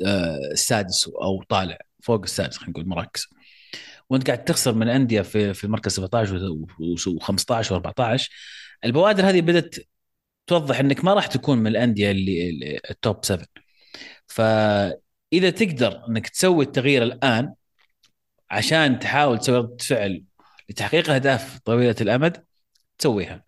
آه، 0.06 0.40
السادس 0.52 1.08
أو 1.08 1.44
طالع 1.44 1.78
فوق 2.04 2.22
السادس 2.24 2.58
خلينا 2.58 2.72
نقول 2.72 2.88
مراكز. 2.88 3.28
وأنت 4.10 4.28
قاعد 4.28 4.44
تخسر 4.44 4.74
من 4.74 4.90
أندية 4.90 5.22
في 5.22 5.54
في 5.54 5.64
المركز 5.64 5.92
17 5.92 6.40
و15 7.20 7.66
و14 7.72 8.30
البوادر 8.86 9.30
هذه 9.30 9.42
بدأت 9.42 9.76
توضح 10.48 10.80
إنك 10.80 11.06
ما 11.06 11.14
راح 11.14 11.28
تكون 11.28 11.58
من 11.58 11.68
الأندية 11.68 12.12
اللي 12.12 12.80
ال 12.90 12.99
top 12.99 13.26
7 13.26 13.46
فإذا 14.28 15.50
تقدر 15.50 16.06
إنك 16.10 16.30
تسوي 16.30 16.66
التغيير 16.66 17.04
الآن 17.04 17.54
عشان 18.52 19.00
تحاول 19.00 19.40
تسوي 19.40 19.58
رده 19.58 19.78
فعل 19.78 20.24
لتحقيق 20.70 21.10
أهداف 21.10 21.60
طويلة 21.60 21.96
الأمد 22.02 22.46
تسويها. 22.98 23.44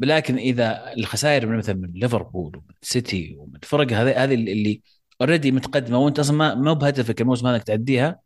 لكن 0.00 0.36
إذا 0.36 0.92
الخسائر 0.92 1.46
من 1.46 1.58
مثلا 1.58 1.74
من 1.74 1.92
ليفربول 1.94 2.56
ومن 2.56 2.74
سيتي 2.82 3.36
ومن 3.38 3.56
الفرق 3.56 3.92
هذه 3.92 4.24
هذه 4.24 4.34
اللي 4.34 4.82
اوريدي 5.20 5.52
متقدمة 5.52 5.98
وأنت 5.98 6.18
أصلا 6.18 6.54
ما 6.54 6.72
بهدفك 6.72 7.20
الموسم 7.20 7.46
هذا 7.46 7.58
تعديها 7.58 8.20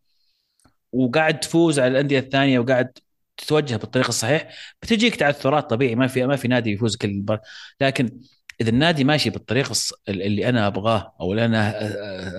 وقاعد 0.93 1.41
تفوز 1.41 1.79
على 1.81 1.89
الأندية 1.89 2.19
الثانية 2.19 2.59
وقاعد 2.59 2.93
تتوجه 3.37 3.77
بالطريق 3.77 4.07
الصحيح 4.09 4.49
بتجيك 4.83 5.17
تعثرات 5.17 5.71
طبيعي 5.71 5.95
ما 5.95 6.07
في 6.07 6.27
ما 6.27 6.37
في 6.37 6.49
نادي 6.49 6.71
يفوز 6.73 6.97
كل 6.97 7.09
المباراه 7.09 7.43
لكن 7.81 8.21
إذا 8.61 8.71
النادي 8.71 9.05
ماشي 9.05 9.31
بالطريق 9.31 9.73
اللي 10.09 10.49
أنا 10.49 10.67
أبغاه 10.67 11.15
أو 11.21 11.33
اللي 11.33 11.45
أنا 11.45 11.75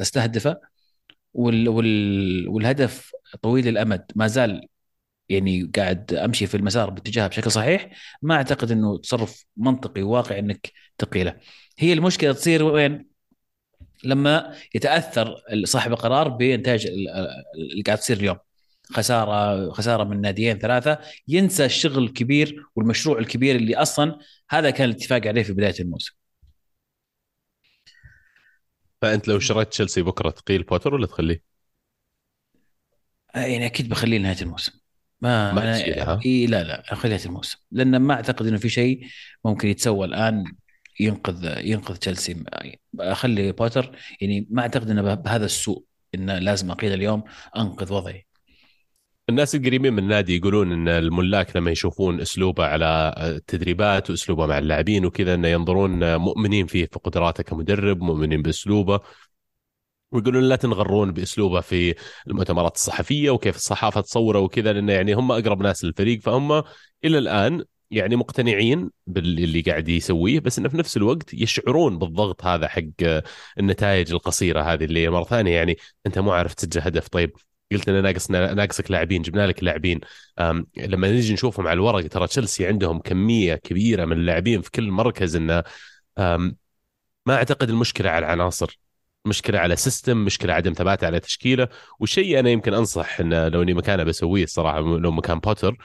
أستهدفه 0.01 0.57
وال 1.33 1.69
وال 1.69 2.47
والهدف 2.49 3.11
طويل 3.41 3.67
الأمد. 3.67 4.05
ما 4.15 4.27
زال 4.27 4.67
يعني 5.29 5.71
قاعد 5.75 6.13
أمشي 6.13 6.47
في 6.47 6.57
المسار 6.57 6.89
باتجاهه 6.89 7.27
بشكل 7.27 7.51
صحيح. 7.51 7.89
ما 8.21 8.35
أعتقد 8.35 8.71
إنه 8.71 8.97
تصرف 8.97 9.45
منطقي 9.57 10.01
وواقعي 10.01 10.39
إنك 10.39 10.71
تقيله. 10.97 11.35
هي 11.79 11.93
المشكلة 11.93 12.33
تصير 12.33 12.63
وين؟ 12.63 13.09
لما 14.03 14.55
يتأثر 14.75 15.35
صاحب 15.63 15.91
القرار 15.91 16.27
بإنتاج 16.27 16.87
اللي 16.87 17.83
قاعد 17.85 17.97
تصير 17.97 18.17
اليوم. 18.17 18.37
خسارة 18.93 19.71
خسارة 19.71 20.03
من 20.03 20.21
ناديين 20.21 20.57
ثلاثة. 20.59 20.99
ينسى 21.27 21.65
الشغل 21.65 22.03
الكبير 22.03 22.63
والمشروع 22.75 23.19
الكبير 23.19 23.55
اللي 23.55 23.75
أصلا 23.75 24.19
هذا 24.49 24.69
كان 24.69 24.89
الاتفاق 24.89 25.27
عليه 25.27 25.43
في 25.43 25.53
بداية 25.53 25.75
الموسم. 25.79 26.18
فأنت 29.01 29.27
لو 29.27 29.39
شريت 29.39 29.67
تشيلسي 29.69 30.01
بكرة 30.01 30.29
تقيل 30.29 30.63
بوتر 30.63 30.93
ولا 30.93 31.07
تخليه؟ 31.07 31.43
آه، 33.35 33.39
يعني 33.39 33.65
أكيد 33.65 33.89
بخليه 33.89 34.17
لنهاية 34.17 34.41
الموسم. 34.41 34.73
ما, 35.21 35.53
ما 35.53 35.63
أنا 35.63 35.85
إيه 36.25 36.47
لا 36.47 36.63
لا 36.63 36.93
اخليه 36.93 37.13
نهايه 37.15 37.25
الموسم. 37.25 37.57
لأن 37.71 37.97
ما 37.97 38.13
أعتقد 38.13 38.47
إنه 38.47 38.57
في 38.57 38.69
شيء 38.69 39.07
ممكن 39.45 39.67
يتسوى 39.67 40.05
الآن 40.07 40.43
ينقذ 40.99 41.57
ينقذ 41.65 41.95
تشيلسي. 41.95 42.43
أخلي 42.99 43.51
بوتر 43.51 43.95
يعني 44.21 44.47
ما 44.51 44.61
أعتقد 44.61 44.89
إنه 44.89 45.13
بهذا 45.13 45.45
السوء 45.45 45.85
إنه 46.15 46.39
لازم 46.39 46.71
أقيل 46.71 46.93
اليوم 46.93 47.23
أنقذ 47.57 47.93
وضعي. 47.93 48.27
الناس 49.29 49.55
القريبين 49.55 49.93
من 49.93 49.99
النادي 49.99 50.37
يقولون 50.37 50.71
إن 50.71 50.87
الملاك 50.87 51.55
لما 51.55 51.71
يشوفون 51.71 52.21
أسلوبه 52.21 52.65
على 52.65 53.15
التدريبات 53.17 54.09
وأسلوبه 54.09 54.45
مع 54.45 54.57
اللاعبين 54.57 55.05
وكذا 55.05 55.33
إنه 55.33 55.47
ينظرون 55.47 56.15
مؤمنين 56.15 56.67
فيه 56.67 56.85
في 56.85 56.99
قدراته 56.99 57.43
كمدرب 57.43 58.01
مؤمنين 58.01 58.41
بأسلوبه 58.41 58.99
ويقولون 60.11 60.43
لا 60.43 60.55
تنغرون 60.55 61.11
بأسلوبه 61.11 61.61
في 61.61 61.95
المؤتمرات 62.27 62.75
الصحفية 62.75 63.29
وكيف 63.29 63.55
الصحافة 63.55 64.01
تصوره 64.01 64.39
وكذا 64.39 64.73
لأنه 64.73 64.93
يعني 64.93 65.13
هم 65.13 65.31
أقرب 65.31 65.61
ناس 65.61 65.83
للفريق. 65.83 66.21
فهم 66.21 66.51
إلى 67.05 67.17
الآن 67.17 67.65
يعني 67.91 68.15
مقتنعين 68.15 68.91
باللي 69.07 69.61
قاعد 69.61 69.89
يسويه 69.89 70.39
بس 70.39 70.59
إنه 70.59 70.69
في 70.69 70.77
نفس 70.77 70.97
الوقت 70.97 71.33
يشعرون 71.33 71.97
بالضغط 71.99 72.45
هذا 72.45 72.67
حق 72.67 72.83
النتائج 73.59 74.11
القصيرة 74.11 74.61
هذه 74.61 74.83
اللي 74.83 75.09
مرة 75.09 75.23
ثانية 75.23 75.55
يعني 75.55 75.77
أنت 76.05 76.19
مو 76.19 76.31
عارف 76.31 76.53
تسجل 76.53 76.81
هدف. 76.81 77.07
طيب 77.07 77.31
قلت 77.71 77.89
لنا 77.89 78.01
ناقص 78.01 78.31
ناقصك 78.31 78.91
لاعبين 78.91 79.21
جبنا 79.21 79.47
لك 79.47 79.63
لاعبين. 79.63 79.99
لما 80.77 81.11
نجي 81.11 81.33
نشوفهم 81.33 81.67
على 81.67 81.73
الورق 81.73 82.07
ترى 82.07 82.27
تشيلسي 82.27 82.67
عندهم 82.67 82.99
كمية 82.99 83.55
كبيرة 83.55 84.05
من 84.05 84.17
اللاعبين 84.17 84.61
في 84.61 84.71
كل 84.71 84.91
مركز 84.91 85.35
إنه 85.35 85.63
ما 87.25 87.35
أعتقد 87.35 87.69
المشكلة 87.69 88.09
على 88.09 88.25
العناصر 88.25 88.79
مشكلة 89.25 89.59
على 89.59 89.75
system 89.75 90.17
مشكلة 90.17 90.53
عدم 90.53 90.73
ثبات 90.73 91.03
على 91.03 91.19
تشكيلة. 91.19 91.67
والشيء 91.99 92.39
أنا 92.39 92.49
يمكن 92.49 92.73
أنصح 92.73 93.19
إنه 93.19 93.47
لو 93.47 93.61
إني 93.61 93.73
مكانه 93.73 94.03
بسويه 94.03 94.43
الصراحة 94.43 94.79
لو 94.79 95.11
مكان 95.11 95.39
بوتر. 95.39 95.77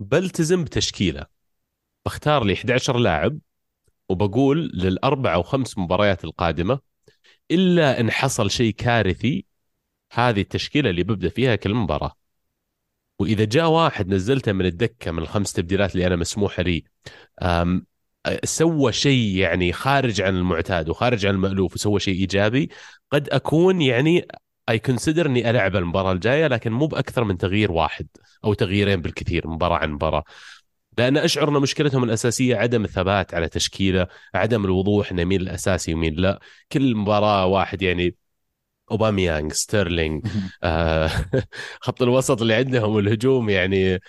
بلتزم 0.00 0.64
بتشكيلة. 0.64 1.26
بختار 2.06 2.44
لي 2.44 2.54
11 2.54 2.98
لاعب 2.98 3.38
وبقول 4.08 4.70
للأربع 4.74 5.34
أو 5.34 5.42
خمس 5.42 5.78
مباريات 5.78 6.24
القادمة 6.24 6.80
إلا 7.50 8.00
إن 8.00 8.10
حصل 8.10 8.50
شيء 8.50 8.74
كارثي 8.74 9.45
هذه 10.18 10.40
التشكيلة 10.40 10.90
اللي 10.90 11.02
ببدأ 11.02 11.28
فيها 11.28 11.56
كل 11.56 11.74
مباراة. 11.74 12.12
وإذا 13.18 13.44
جاء 13.44 13.68
واحد 13.68 14.08
نزلته 14.08 14.52
من 14.52 14.66
الدكة 14.66 15.10
من 15.10 15.18
الخمس 15.18 15.52
تبديلات 15.52 15.94
اللي 15.94 16.06
أنا 16.06 16.16
مسموحة 16.16 16.62
لي 16.62 16.84
سوى 18.44 18.92
شيء 18.92 19.36
يعني 19.36 19.72
خارج 19.72 20.20
عن 20.20 20.36
المعتاد 20.36 20.88
وخارج 20.88 21.26
عن 21.26 21.34
المألوف 21.34 21.74
وسوى 21.74 22.00
شيء 22.00 22.14
إيجابي 22.14 22.70
قد 23.10 23.28
أكون 23.28 23.82
يعني 23.82 24.26
I 24.68 24.78
consider 24.78 25.26
إني 25.26 25.50
ألعب 25.50 25.76
المباراة 25.76 26.12
الجاية 26.12 26.46
لكن 26.46 26.72
مو 26.72 26.86
بأكثر 26.86 27.24
من 27.24 27.38
تغيير 27.38 27.72
واحد 27.72 28.08
أو 28.44 28.54
تغييرين 28.54 29.02
بالكثير 29.02 29.48
مباراة 29.48 29.76
عن 29.76 29.90
مباراة. 29.90 30.24
لأن 30.98 31.16
أشعر 31.16 31.48
إن 31.48 31.62
مشكلتهم 31.62 32.04
الأساسية 32.04 32.56
عدم 32.56 32.84
الثبات 32.84 33.34
على 33.34 33.48
تشكيلة 33.48 34.06
عدم 34.34 34.64
الوضوح 34.64 35.10
انه 35.10 35.24
مين 35.24 35.40
الأساسي 35.40 35.94
ومين 35.94 36.14
لا. 36.14 36.40
كل 36.72 36.94
مباراة 36.94 37.46
واحد 37.46 37.82
يعني 37.82 38.16
اوباميانج 38.90 39.52
ستيرلينج 39.52 40.26
آه 40.62 41.10
خط 41.80 42.02
الوسط 42.02 42.40
اللي 42.40 42.54
عندهم 42.54 42.94
والهجوم 42.94 43.50
يعني 43.50 44.00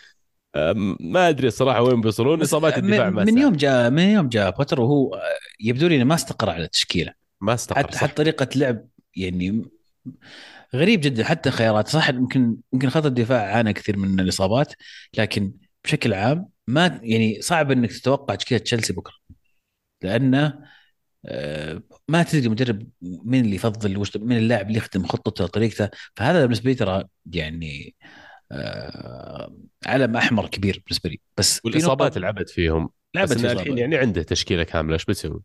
آه 0.55 0.73
ما 0.99 1.29
أدري 1.29 1.47
الصراحه 1.47 1.81
وين 1.81 2.01
بيوصلون 2.01 2.41
إصابات 2.41 2.77
الدفاع 2.77 3.09
من, 3.09 3.25
من 3.25 3.37
يوم 3.37 3.55
جاء 3.55 3.89
من 3.89 4.03
يوم 4.03 4.29
جاء 4.29 4.51
بوتر 4.51 4.81
وهو 4.81 5.21
يبدو 5.59 5.87
لي 5.87 5.95
إنه 5.95 6.03
ما 6.03 6.15
استقر 6.15 6.49
على 6.49 6.63
التشكيلة. 6.63 7.13
ما 7.41 7.53
استقر 7.53 7.79
حتى 7.79 7.97
حتى 7.97 8.13
طريقة 8.13 8.47
لعب 8.55 8.87
يعني 9.15 9.65
غريب 10.75 11.01
جدا 11.01 11.23
حتى 11.23 11.51
خيارات. 11.51 11.87
صح 11.87 12.09
يمكن 12.09 12.57
يمكن 12.73 12.89
خط 12.89 13.05
الدفاع 13.05 13.55
عانى 13.55 13.73
كثير 13.73 13.97
من 13.97 14.19
الإصابات 14.19 14.73
لكن 15.17 15.53
بشكل 15.83 16.13
عام 16.13 16.49
ما 16.67 16.99
يعني 17.03 17.41
صعب 17.41 17.71
إنك 17.71 17.91
تتوقع 17.91 18.35
تشكيلة 18.35 18.61
تشيلسي 18.61 18.93
بكرة 18.93 19.13
لأنه 20.01 20.45
آه، 20.45 20.63
ما 22.07 22.23
تدري 22.23 22.49
مدرب 22.49 22.87
مين 23.01 23.45
اللي 23.45 23.55
يفضل 23.55 24.05
مين 24.15 24.37
اللاعب 24.37 24.67
اللي 24.67 24.77
يخدم 24.77 25.05
خطته 25.05 25.43
وطريقته. 25.43 25.89
فهذا 26.15 26.41
بالنسبة 26.41 26.69
لي 26.69 26.75
ترى 26.75 27.03
يعني 27.31 27.95
آه 28.51 29.55
علم 29.85 30.17
أحمر 30.17 30.47
كبير 30.47 30.83
بالنسبة 30.85 31.09
لي. 31.09 31.19
بس 31.37 31.61
والإصابات 31.65 32.17
لعبت 32.17 32.49
فيهم. 32.49 32.89
لعبت 33.15 33.33
بس 33.33 33.45
الحين 33.45 33.77
يعني 33.77 33.97
عنده 33.97 34.23
تشكيلة 34.23 34.63
كاملة 34.63 34.93
إيش 34.93 35.05
بتسوي؟ 35.05 35.41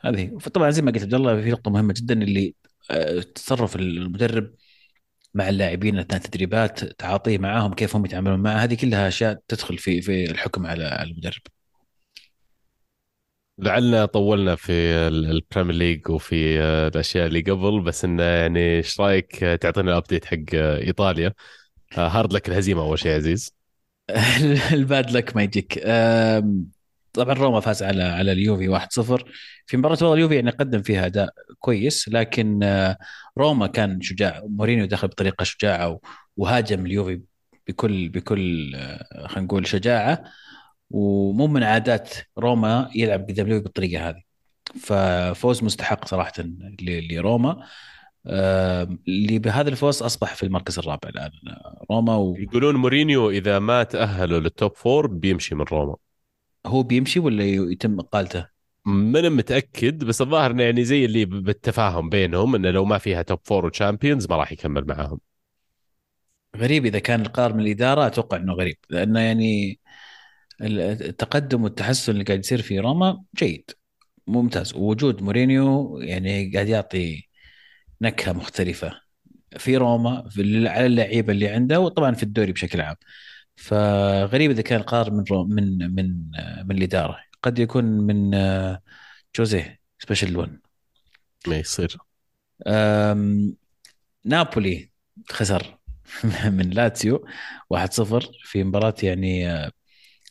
هذه 0.00 0.38
طبعا 0.54 0.70
زي 0.70 0.82
ما 0.82 0.90
قلت 0.90 1.02
عبد 1.02 1.14
الله 1.14 1.42
في 1.42 1.50
نقطة 1.50 1.70
مهمة 1.70 1.94
جدا 1.96 2.22
اللي 2.22 2.54
آه 2.90 3.20
تصرف 3.20 3.76
المدرب 3.76 4.54
مع 5.34 5.48
اللاعبين 5.48 5.98
اثناء 5.98 6.16
التدريبات 6.16 6.84
تعاطيه 6.84 7.38
معاهم 7.38 7.74
كيف 7.74 7.96
هم 7.96 8.04
يتعاملون 8.04 8.40
معه 8.40 8.56
هذه 8.56 8.74
كلها 8.74 9.08
أشياء 9.08 9.40
تدخل 9.48 9.78
في 9.78 10.00
في 10.00 10.30
الحكم 10.30 10.66
على 10.66 11.02
المدرب. 11.02 11.42
لعلنا 13.58 14.06
طولنا 14.06 14.56
في 14.56 14.72
ال- 15.08 15.30
البريمير 15.30 15.74
ليج 15.74 16.10
وفي 16.10 16.60
آه، 16.60 16.88
الأشياء 16.88 17.26
اللي 17.26 17.40
قبل 17.40 17.80
بس 17.80 18.04
إنه 18.04 18.22
يعني 18.22 18.60
إيش 18.76 19.00
رأيك 19.00 19.42
آه، 19.44 19.56
تعطينا 19.56 19.90
ال 19.90 19.95
update 19.95 20.24
حق 20.24 20.36
آه، 20.54 20.78
إيطاليا؟ 20.82 21.32
hard 21.94 22.32
luck 22.32 22.48
الهزيمة 22.48 22.82
أول 22.82 22.98
شيء 22.98 23.12
عزيز. 23.16 23.54
ال 24.72 24.82
bad 24.82 25.10
luck 25.10 25.36
ما 25.36 25.42
يجيك. 25.42 25.78
طبعا 27.12 27.34
روما 27.34 27.60
فاز 27.60 27.82
على 27.82 28.02
على 28.02 28.32
اليوفي 28.32 28.68
1-0 28.68 29.32
في 29.66 29.76
مباراة 29.76 29.98
والله 30.02 30.14
اليوفي 30.14 30.34
يعني 30.34 30.50
قدم 30.50 30.82
فيها 30.82 31.06
أداء 31.06 31.28
كويس 31.58 32.08
لكن 32.08 32.60
روما 33.38 33.66
كان 33.66 34.00
شجاع. 34.00 34.42
مورينيو 34.44 34.86
دخل 34.86 35.08
بطريقة 35.08 35.44
شجاعة 35.44 35.88
و- 35.90 36.00
وهاجم 36.36 36.86
اليوفي 36.86 37.22
بكل 37.68 38.08
بكل 38.08 38.72
خلينا 39.26 39.40
نقول 39.46 39.66
شجاعة. 39.66 40.24
ومو 40.90 41.46
من 41.46 41.62
عادات 41.62 42.14
روما 42.38 42.90
يلعب 42.94 43.30
اليوفي 43.30 43.58
بالطريقة 43.58 44.08
هذه. 44.08 44.22
ففوز 44.80 45.64
مستحق 45.64 46.04
صراحة 46.08 46.32
ل- 46.80 47.14
لروما. 47.14 47.66
اللي 49.08 49.38
بهذا 49.38 49.68
الفوز 49.68 50.02
أصبح 50.02 50.34
في 50.34 50.42
المركز 50.42 50.78
الرابع 50.78 51.08
الآن 51.08 51.30
روما 51.90 52.34
يقولون 52.38 52.76
مورينيو 52.76 53.30
إذا 53.30 53.58
ما 53.58 53.82
تأهلوا 53.82 54.40
لل 54.40 54.54
top 54.54 54.76
four 54.76 55.06
بيمشي 55.06 55.54
من 55.54 55.64
روما. 55.72 55.96
وهو 56.64 56.82
بيمشي 56.82 57.20
ولا 57.20 57.44
يتم 57.44 58.00
إقالته؟ 58.00 58.46
من 58.86 59.30
متأكد 59.30 60.04
بس 60.04 60.20
الظاهر 60.20 60.50
إنه 60.50 60.62
يعني 60.62 60.84
زي 60.84 61.04
اللي 61.04 61.24
بالتفاهم 61.24 62.08
بينهم 62.08 62.54
إنه 62.54 62.70
لو 62.70 62.84
ما 62.84 62.98
فيها 62.98 63.22
top 63.22 63.38
four 63.44 63.66
و 63.66 63.72
Champions 63.72 64.26
ما 64.30 64.36
راح 64.36 64.52
يكمل 64.52 64.86
معاهم. 64.86 65.20
غريب 66.56 66.86
إذا 66.86 66.98
كان 66.98 67.20
القرار 67.20 67.54
من 67.54 67.60
الإدارة 67.60 68.06
أتوقع 68.06 68.36
إنه 68.36 68.52
غريب. 68.52 68.76
لأنه 68.90 69.20
يعني 69.20 69.78
التقدم 70.60 71.64
والتحسن 71.64 72.12
اللي 72.12 72.24
قاعد 72.24 72.38
يصير 72.38 72.62
في 72.62 72.78
روما 72.80 73.24
جيد 73.36 73.70
ممتاز. 74.26 74.74
ووجود 74.74 75.22
مورينيو 75.22 75.98
يعني 75.98 76.52
قاعد 76.54 76.68
يعطي 76.68 77.28
نكهة 78.02 78.32
مختلفة 78.32 79.00
في 79.58 79.76
روما 79.76 80.28
في 80.28 80.68
على 80.68 80.86
اللعيبة 80.86 81.32
اللي 81.32 81.48
عنده 81.48 81.80
وطبعا 81.80 82.14
في 82.14 82.22
الدوري 82.22 82.52
بشكل 82.52 82.80
عام. 82.80 82.96
فغريب 83.56 84.50
إذا 84.50 84.62
كان 84.62 84.82
قرار 84.82 85.10
من 85.12 85.24
رو 85.30 85.44
من 85.44 85.94
من 85.94 86.30
من 86.66 86.76
الإدارة. 86.76 87.18
قد 87.42 87.58
يكون 87.58 87.84
من 87.84 88.34
آه، 88.34 88.82
جوزيه 89.36 89.80
special 89.98 90.36
one 90.36 90.60
ما 91.48 91.56
يصير. 91.56 91.96
نابولي 94.24 94.90
خسر 95.30 95.78
من 96.56 96.70
لاتسيو 96.70 97.26
1-0 97.70 98.30
في 98.44 98.64
مباراة 98.64 98.94
يعني 99.02 99.48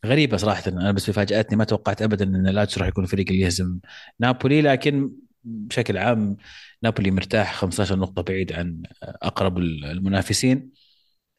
غريبة 0.05 0.37
صراحة. 0.37 0.63
أنا 0.67 0.91
بس 0.91 1.11
فاجأتني 1.11 1.57
ما 1.57 1.63
توقعت 1.63 2.01
أبدا 2.01 2.25
أن 2.25 2.47
لاتسيو 2.47 2.81
راح 2.81 2.89
يكون 2.89 3.03
الفريق 3.03 3.29
اللي 3.29 3.41
يهزم 3.41 3.79
نابولي 4.19 4.61
لكن 4.61 5.11
بشكل 5.43 5.97
عام 5.97 6.37
نابولي 6.83 7.11
مرتاح 7.11 7.55
15 7.55 7.95
نقطة 7.95 8.21
بعيد 8.21 8.53
عن 8.53 8.83
أقرب 9.03 9.57
المنافسين. 9.57 10.69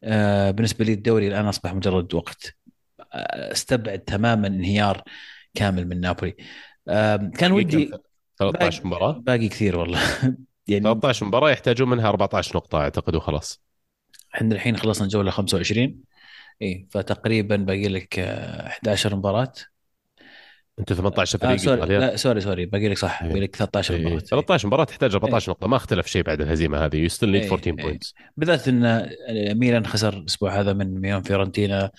آه، 0.05 0.51
بالنسبة 0.51 0.85
لي 0.85 0.93
الدوري 0.93 1.29
الآن 1.29 1.47
أصبح 1.47 1.75
مجرد 1.75 2.15
وقت. 2.15 2.57
آه، 3.13 3.53
استبعد 3.53 3.99
تماما 3.99 4.47
انهيار 4.47 5.03
كامل 5.55 5.89
من 5.89 6.01
نابولي. 6.01 6.37
كان 7.39 7.53
ودي 7.53 7.85
كم؟ 7.85 7.99
13 8.39 8.79
باقي, 8.79 8.89
مباراة؟ 8.89 9.13
باقي 9.13 9.49
كثير 9.49 9.79
والله. 9.79 10.01
يعني 10.69 10.85
13 10.85 11.27
مباراة 11.27 11.51
يحتاجون 11.51 11.89
منها 11.89 12.09
14 12.09 12.57
نقطة 12.57 12.79
أعتقد 12.79 13.15
وخلاص. 13.15 13.63
إحنا 14.35 14.55
الحين 14.55 14.77
خلصنا 14.77 15.05
الجوله 15.05 15.31
25 15.31 16.01
اي 16.63 16.87
فتقريبا 16.91 17.57
باقي 17.57 17.89
لك 17.89 18.19
آه، 18.19 18.67
11 18.67 19.17
مباراة. 19.17 19.53
أنت 20.79 20.93
18 20.93 21.39
آه 21.39 21.41
فريق 21.41 21.57
سوري 21.57 21.75
ايطاليا 21.75 21.99
لا 21.99 22.17
سوري 22.17 22.41
سوري 22.41 22.67
باقي 22.67 22.89
لك 22.89 22.99
صح 22.99 23.23
باقي 23.23 23.35
إيه. 23.35 23.41
لك 23.41 23.57
13 23.57 23.95
إيه. 23.95 24.01
مباراة. 24.01 24.19
13 24.19 24.67
مباراة 24.69 24.85
تحتاج 24.85 25.15
14 25.15 25.53
نقطه 25.53 25.69
ما 25.69 25.77
اختلف 25.77 26.07
شيء 26.07 26.23
بعد 26.23 26.41
الهزيمة 26.41 26.85
هذه. 26.85 26.97
you 26.97 27.09
still 27.09 27.33
need 27.33 27.43
إيه. 27.43 27.51
14 27.51 27.71
إيه. 27.79 27.85
points 27.85 28.15
بالذات 28.37 28.69
إن 28.69 28.85
آه، 28.85 29.09
ميلان 29.55 29.87
خسر 29.87 30.17
الأسبوع 30.17 30.61
هذا 30.61 30.73
من 30.73 31.01
ميون 31.01 31.23
فيورنتينا. 31.23 31.91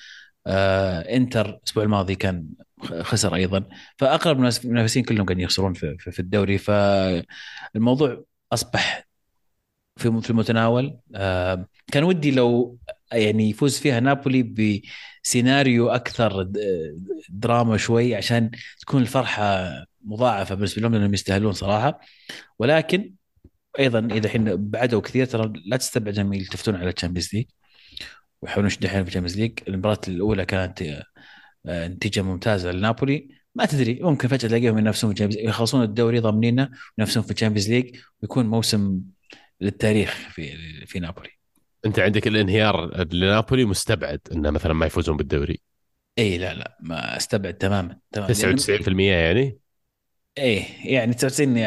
آه 0.47 0.99
إنتر 0.99 1.49
الأسبوع 1.49 1.83
الماضي 1.83 2.15
كان 2.15 2.45
خسر 3.01 3.35
أيضا. 3.35 3.63
فأقرب 3.97 4.37
المنافسين 4.37 5.03
كلهم 5.03 5.25
قاعدين 5.25 5.43
يخسرون 5.43 5.73
في, 5.73 5.97
في, 5.99 6.11
في 6.11 6.19
الدوري. 6.19 6.57
فالموضوع 6.57 8.23
أصبح 8.53 9.07
في 9.97 10.21
في 10.21 10.29
المتناول 10.29 10.97
آه 11.15 11.65
كان 11.91 12.03
ودي 12.03 12.31
لو 12.31 12.77
يعني 13.11 13.49
يفوز 13.49 13.79
فيها 13.79 13.99
نابولي 13.99 14.43
بسيناريو 15.23 15.89
أكثر 15.89 16.51
دراما 17.29 17.77
شوي 17.77 18.15
عشان 18.15 18.51
تكون 18.79 19.01
الفرحة 19.01 19.69
مضاعفة 20.01 20.55
بالنسبة 20.55 20.81
لهم 20.81 20.93
لأنهم 20.93 21.13
يستاهلون 21.13 21.53
صراحة. 21.53 21.99
ولكن 22.59 23.13
أيضا 23.79 23.99
إذا 23.99 24.25
الحين 24.27 24.69
بعدوا 24.69 25.01
كثير 25.01 25.25
ترى 25.25 25.53
لا 25.65 25.77
تستبعد 25.77 26.19
انهم 26.19 26.33
يلتفتون 26.33 26.75
على 26.75 26.89
ال 26.89 26.93
Champions 26.93 27.29
League 27.35 27.45
ويحاولون 28.41 28.67
يشدحون 28.67 29.03
في 29.03 29.09
ال 29.09 29.12
Champions 29.12 29.37
League 29.39 29.59
المباراة 29.67 30.01
الأولى 30.07 30.45
كانت 30.45 30.81
آه، 31.65 31.87
نتيجة 31.87 32.21
ممتازة 32.21 32.71
لنابولي. 32.71 33.29
ما 33.55 33.65
تدري 33.65 33.99
ممكن 34.01 34.27
فجأة 34.27 34.49
تلاقيهم 34.49 34.77
ينافسون 34.77 35.15
في 35.15 35.29
يخلصون 35.31 35.83
الدوري 35.83 36.19
ضامنينه 36.19 36.69
وينافسون 36.97 37.23
في 37.23 37.31
ال 37.31 37.35
Champions 37.35 37.69
League 37.69 37.97
ويكون 38.21 38.45
موسم 38.47 39.01
للتاريخ 39.61 40.29
في 40.31 40.53
في 40.85 40.99
نابولي. 40.99 41.29
انت 41.85 41.99
عندك 41.99 42.27
الانهيار 42.27 43.03
لنابولي 43.13 43.65
مستبعد 43.65 44.19
انه 44.31 44.49
مثلا 44.49 44.73
ما 44.73 44.85
يفوزون 44.85 45.17
بالدوري. 45.17 45.61
اي 46.19 46.37
لا 46.37 46.53
لا 46.53 46.77
ما 46.81 47.17
استبعد 47.17 47.53
تماما 47.53 47.97
تماما. 48.11 48.33
99% 48.33 49.11
يعني؟ 49.11 49.57
اي 50.37 50.65
يعني 50.85 51.13
99 51.13 51.57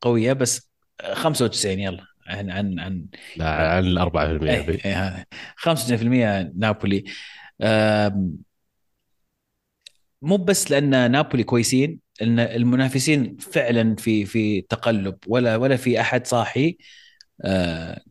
قوية 0.00 0.32
بس 0.32 0.70
95 1.12 1.78
يلا. 1.78 2.04
عن 2.26 2.50
عن 2.50 2.80
عن. 2.80 3.06
لا 3.36 3.46
عن 3.48 3.84
ال 3.84 3.98
4% 3.98 4.50
اي 4.50 4.60
ذي 4.60 4.84
اي 4.84 4.92
هذا 4.92 5.26
95% 5.56 6.52
نابولي. 6.56 7.04
مو 10.22 10.36
بس 10.36 10.70
لأن 10.70 11.10
نابولي 11.10 11.44
كويسين 11.44 12.00
إن 12.22 12.40
المنافسين 12.40 13.36
فعلا 13.36 13.96
في 13.96 14.24
في 14.24 14.60
تقلب 14.60 15.16
ولا 15.26 15.56
ولا 15.56 15.76
في 15.76 16.00
أحد 16.00 16.26
صاحي. 16.26 16.78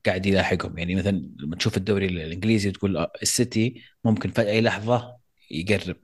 قاعد 0.05 0.25
يلاحقهم. 0.25 0.77
يعني 0.77 0.95
مثلا 0.95 1.31
لما 1.39 1.55
تشوف 1.55 1.77
الدوري 1.77 2.05
الإنجليزي 2.05 2.71
تقول 2.71 2.97
آه، 2.97 3.11
السيتي 3.21 3.83
ممكن 4.03 4.31
في 4.31 4.41
أي 4.41 4.61
لحظة 4.61 5.17
يقرب. 5.51 5.97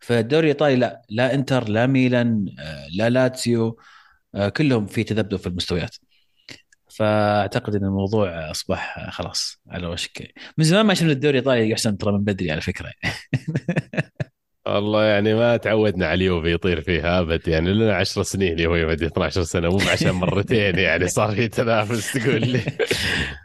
فالدوري 0.00 0.44
الإيطالي 0.44 0.76
لا 0.76 1.02
لا 1.10 1.34
إنتر 1.34 1.68
لا 1.68 1.86
ميلان 1.86 2.46
آه 2.58 2.86
لا 2.96 3.10
لاتسيو 3.10 3.78
آه 4.34 4.48
كلهم 4.48 4.86
في 4.86 5.04
تذبذب 5.04 5.36
في 5.36 5.46
المستويات. 5.46 5.96
فأعتقد 6.90 7.74
إن 7.76 7.84
الموضوع 7.84 8.50
أصبح 8.50 8.98
آه، 8.98 9.10
خلاص 9.10 9.62
على 9.68 9.86
وشك. 9.86 10.34
من 10.58 10.64
زمان 10.64 10.86
ما 10.86 10.94
شفنا 10.94 11.12
الدوري 11.12 11.38
الإيطالي 11.38 11.70
يحسن 11.70 11.98
ترى 11.98 12.12
من 12.12 12.24
بدري 12.24 12.50
على 12.52 12.60
فكرة. 12.60 12.92
والله 14.66 15.04
يعني 15.04 15.34
ما 15.34 15.56
تعودنا 15.56 16.06
على 16.06 16.14
اليوفي 16.14 16.52
يطير 16.52 16.80
فيها 16.80 17.20
أبد 17.20 17.48
يعني 17.48 17.72
لنا 17.72 17.94
10 17.96 18.22
سنين 18.22 18.52
اليوفي 18.52 18.84
بعد 18.84 19.02
12 19.02 19.42
سنة 19.42 19.68
مو 19.68 19.78
عشان 19.92 20.10
مرتين 20.10 20.78
يعني 20.78 21.08
صار 21.08 21.34
في 21.34 21.48
تنافس 21.48 22.12
تقول 22.12 22.48
لي. 22.48 22.60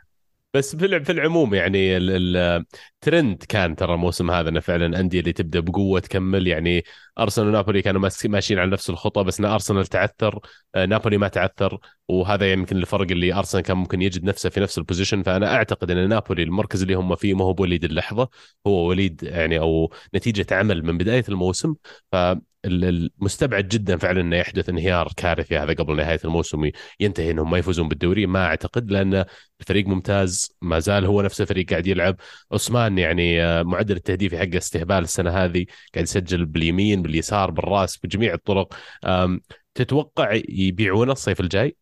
بس 0.54 0.76
في 0.76 0.86
الع- 0.86 1.00
في 1.04 1.12
العموم 1.12 1.54
يعني 1.54 1.98
ال- 1.98 2.10
ال- 2.38 2.66
الترند 2.96 3.44
كان 3.50 3.76
ترى 3.76 3.94
الموسم 3.94 4.32
هذا 4.32 4.50
إنه 4.50 4.60
فعلا 4.60 4.86
الانديه 4.86 5.20
اللي 5.20 5.34
تبدأ 5.34 5.60
بقوة 5.60 6.00
تكمل. 6.00 6.48
يعني 6.48 6.84
أرسنال 7.20 7.48
ونابولي 7.48 7.82
كانوا 7.82 8.10
ماشيين 8.26 8.60
على 8.60 8.72
نفس 8.72 8.90
الخطى 8.90 9.24
بس 9.24 9.40
إن 9.40 9.46
أرسنال 9.46 9.86
تعثر 9.88 10.40
آه، 10.76 10.86
نابولي 10.86 11.18
ما 11.18 11.28
تعثر 11.28 11.80
وهذا 12.08 12.52
يمكن 12.52 12.78
الفرق 12.78 13.12
اللي 13.12 13.34
أرسنال 13.34 13.64
كان 13.64 13.78
ممكن 13.78 14.02
يجد 14.02 14.24
نفسه 14.24 14.50
في 14.50 14.60
نفس 14.60 14.78
ال 14.78 14.83
position 14.83 15.24
فأنا 15.24 15.56
أعتقد 15.56 15.92
إن 15.92 16.10
نابولي 16.10 16.44
المركز 16.44 16.82
اللي 16.82 16.94
هم 16.94 17.16
فيه 17.16 17.34
ما 17.34 17.44
هو 17.46 17.54
بوليد 17.54 17.84
اللحظة 17.84 18.30
هو 18.68 18.88
وليد 18.88 19.24
يعني 19.24 19.60
أو 19.60 19.94
نتيجة 20.16 20.46
عمل 20.52 20.84
من 20.86 20.98
بداية 20.98 21.24
الموسم. 21.30 21.76
ف 22.12 22.16
المستبعد 22.66 23.68
جدا 23.68 23.98
فعلا 23.98 24.22
إنه 24.22 24.36
يحدث 24.36 24.70
انهيار 24.70 25.14
كارثي 25.18 25.58
هذا 25.58 25.74
قبل 25.74 25.98
نهاية 25.98 26.20
الموسم 26.26 26.70
ينتهي 27.00 27.32
إنهم 27.32 27.52
ما 27.52 27.58
يفوزون 27.58 27.88
بالدوري 27.88 28.26
ما 28.26 28.46
أعتقد 28.46 28.92
لأن 28.92 29.26
الفريق 29.62 29.88
ممتاز 29.88 30.58
ما 30.62 30.80
زال 30.80 31.06
هو 31.06 31.22
نفس 31.22 31.42
الفريق 31.42 31.70
قاعد 31.70 31.88
يلعب 31.88 32.16
عثمان 32.52 32.98
يعني 32.98 33.44
آه، 33.44 33.64
معدل 33.64 33.96
التهديفي 33.96 34.38
حقه 34.38 34.58
استهبال 34.58 34.98
السنة 34.98 35.30
هذه 35.30 35.66
قاعد 35.94 36.04
يسجل 36.06 36.46
باليمين 36.46 37.02
باليسار 37.02 37.52
بالراس 37.52 37.98
بجميع 37.98 38.34
الطرق 38.34 38.76
تتوقع 39.76 40.42
يبيعونه 40.50 41.12
الصيف 41.12 41.40
الجاي؟ 41.40 41.76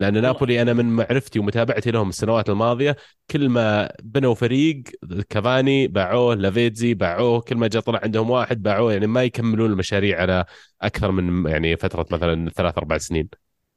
لأن. 0.00 0.22
نابولي 0.22 0.62
أنا 0.62 0.72
من 0.72 0.84
معرفتي 0.84 1.38
ومتابعتي 1.38 1.90
لهم 1.90 2.08
السنوات 2.08 2.48
الماضية 2.50 2.96
كل 3.30 3.48
ما 3.48 3.90
بنوا 4.02 4.34
فريق 4.34 4.82
كافاني 5.28 5.86
باعوه 5.88 6.34
لافيتزي 6.34 6.94
باعوه 6.94 7.40
كل 7.40 7.56
ما 7.56 7.68
جاء 7.68 7.82
طلع 7.82 8.00
عندهم 8.02 8.30
واحد 8.30 8.62
باعوه 8.62 8.92
يعني 8.92 9.06
ما 9.06 9.22
يكملون 9.24 9.70
المشاريع 9.70 10.20
على 10.20 10.44
أكثر 10.82 11.10
من 11.10 11.50
يعني 11.50 11.76
فترة 11.76 12.06
مثلا 12.10 12.50
ثلاث 12.50 12.78
أربع 12.78 12.98
سنين 12.98 13.28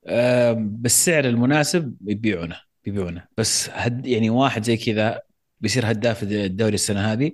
آه، 0.08 0.52
بالسعر 0.54 1.26
المناسب 1.26 1.96
يبيعونه 2.08 2.62
يبيعونه 2.86 3.26
بس 3.38 3.70
هد 3.70 4.06
يعني 4.06 4.30
واحد 4.30 4.64
زي 4.64 4.78
كذا 4.78 5.22
بيصير 5.60 5.92
هداف 5.92 6.24
الدوري 6.24 6.74
السنة 6.76 7.14
هذه 7.14 7.32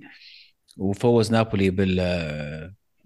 وفوز 0.77 1.31
نابولي 1.31 1.69
بال 1.69 1.99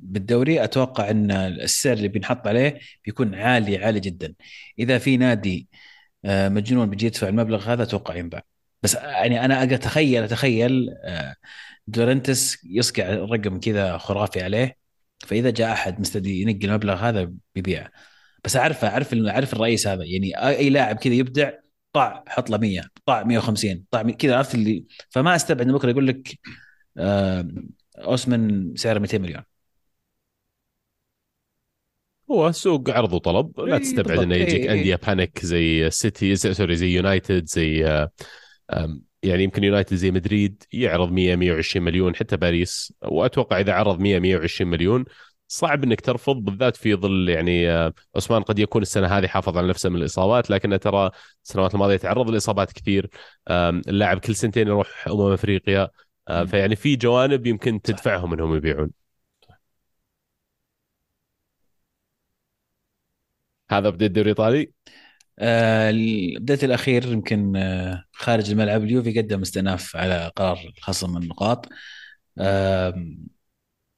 بالدوري 0.02 0.64
أتوقع 0.64 1.10
إن 1.10 1.32
السعر 1.32 1.94
اللي 1.94 2.08
بينحط 2.08 2.48
عليه 2.48 2.80
بيكون 3.06 3.36
عالي 3.36 3.78
عالي 3.86 4.00
جدا. 4.00 4.34
إذا 4.80 4.98
في 4.98 5.18
نادي 5.18 5.70
آه، 6.26 6.50
مجنون 6.50 6.90
بيجي 6.90 7.06
يدفع 7.06 7.28
المبلغ 7.30 7.74
هذا 7.74 7.84
أتوقع 7.84 8.16
ينباع. 8.16 8.44
بس 8.84 8.96
يعني 8.96 9.46
أنا 9.46 9.60
أقدر 9.60 9.76
أتخيل 9.76 10.24
أتخيل 10.24 10.90
آه، 11.06 11.36
دورنتس 11.88 12.58
يصقع 12.66 13.10
رقم 13.10 13.60
كذا 13.60 13.98
خرافي 13.98 14.44
عليه 14.44 14.78
فإذا 15.20 15.50
جاء 15.50 15.72
أحد 15.74 16.00
مستدي 16.00 16.42
ينقي 16.42 16.68
المبلغ 16.68 16.96
هذا 16.96 17.32
بيبيعه 17.56 17.92
بس 18.46 18.56
أعرف 18.56 18.86
اعرف 18.86 19.14
أعرف 19.14 19.54
الرئيس 19.54 19.88
هذا. 19.88 20.04
يعني 20.06 20.48
أي 20.48 20.70
لاعب 20.70 20.96
كذا 20.96 21.14
يبدع 21.14 21.52
طع 21.94 22.24
حط 22.28 22.50
له 22.50 22.58
100 22.58 22.82
طع 23.06 23.24
150 23.24 23.86
طع 23.92 24.02
كذا 24.04 24.38
عرفت 24.38 24.56
اللي؟ 24.56 24.86
فما 25.10 25.36
أستبعد 25.36 25.68
بكرة 25.68 25.90
يقول 25.90 26.08
لك 26.08 26.40
آه، 26.98 27.48
أوسمن 27.98 28.76
سعره 28.76 29.00
200 29.00 29.18
مليون. 29.18 29.51
هو 32.32 32.52
سوق 32.52 32.90
عرض 32.90 33.14
وطلب 33.14 33.60
لا 33.60 33.74
إيه، 33.76 33.82
تستبعد. 33.82 34.20
إنه 34.20 34.36
يجيك 34.36 34.56
إيه، 34.56 34.72
إيه. 34.72 34.80
أندية 34.80 34.96
بانيك 35.08 35.46
زي 35.46 35.90
سيتي 35.90 36.36
سوري 36.36 36.76
زي 36.76 36.88
يونايتد 36.88 37.46
زي 37.46 38.08
يعني 39.24 39.44
يمكن 39.44 39.64
يونايتد 39.64 39.96
زي 39.96 40.12
مدريد 40.12 40.64
يعرض 40.72 41.12
100 41.12 41.36
120 41.36 41.86
مليون 41.86 42.16
حتى 42.16 42.38
باريس 42.38 42.94
وأتوقع 43.02 43.60
إذا 43.60 43.74
عرض 43.74 44.00
100 44.00 44.20
120 44.20 44.72
مليون 44.72 45.06
صعب 45.48 45.84
إنك 45.84 46.02
ترفض 46.02 46.36
بالذات 46.36 46.76
في 46.76 46.96
ظل 46.96 47.30
يعني 47.30 47.72
آه، 47.72 47.94
عثمان 48.16 48.42
قد 48.42 48.60
يكون 48.60 48.82
السنة 48.82 49.08
هذه 49.08 49.28
حافظ 49.28 49.58
على 49.58 49.68
نفسه 49.68 49.90
من 49.90 49.96
الإصابات 49.96 50.50
لكنه 50.50 50.78
ترى 50.78 51.12
السنوات 51.46 51.74
الماضية 51.74 51.98
تعرض 51.98 52.30
لإصابات 52.30 52.72
كثير 52.72 53.10
اللاعب 53.50 54.20
كل 54.20 54.36
سنتين 54.36 54.68
يروح 54.68 55.08
أمم 55.08 55.32
أفريقيا 55.32 55.90
آه،. 56.28 56.44
فيعني 56.44 56.76
في 56.76 56.96
جوانب 56.96 57.48
يمكن 57.48 57.82
تدفعهم 57.82 58.34
إنهم 58.34 58.56
يبيعون 58.56 59.01
هذا 63.72 63.90
بدأ 63.90 64.06
الدوري 64.06 64.32
الإيطالي؟ 64.32 64.72
آه، 65.40 65.90
البداية 65.90 66.60
الأخير 66.64 67.06
يمكن 67.14 67.56
آه، 67.56 68.04
خارج 68.14 68.52
الملعب 68.52 68.84
اليوفي 68.84 69.20
قدم 69.22 69.42
استئناف 69.42 69.96
على 69.96 70.32
قرار 70.36 70.74
خصم 70.82 71.18
النقاط. 71.18 71.70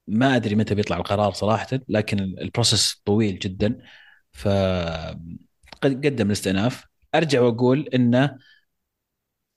ما 0.07 0.36
أدري 0.36 0.55
متى 0.55 0.76
بيطلع 0.76 0.97
القرار 0.97 1.32
صراحة 1.34 1.67
لكن 1.89 2.19
ال 2.19 2.30
process 2.30 3.01
طويل 3.05 3.39
جدا 3.39 3.80
ف 4.32 4.47
قد 5.82 6.05
قدم 6.05 6.28
الاستئناف. 6.28 6.86
أرجع 7.15 7.41
وأقول 7.41 7.89
إنه 7.93 8.38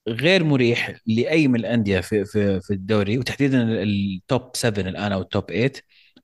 غير 0.07 0.43
مريح 0.43 0.99
لأي 1.07 1.47
من 1.47 1.59
الأندية 1.59 1.99
في 1.99 2.25
في 2.25 2.61
في 2.61 2.73
الدوري 2.73 3.17
وتحديدا 3.17 3.83
ال 3.83 4.00
top 4.00 4.51
7 4.55 4.81
الآن 4.89 5.11
أو 5.11 5.21
ال 5.21 5.29
top 5.29 5.51
8 5.51 5.71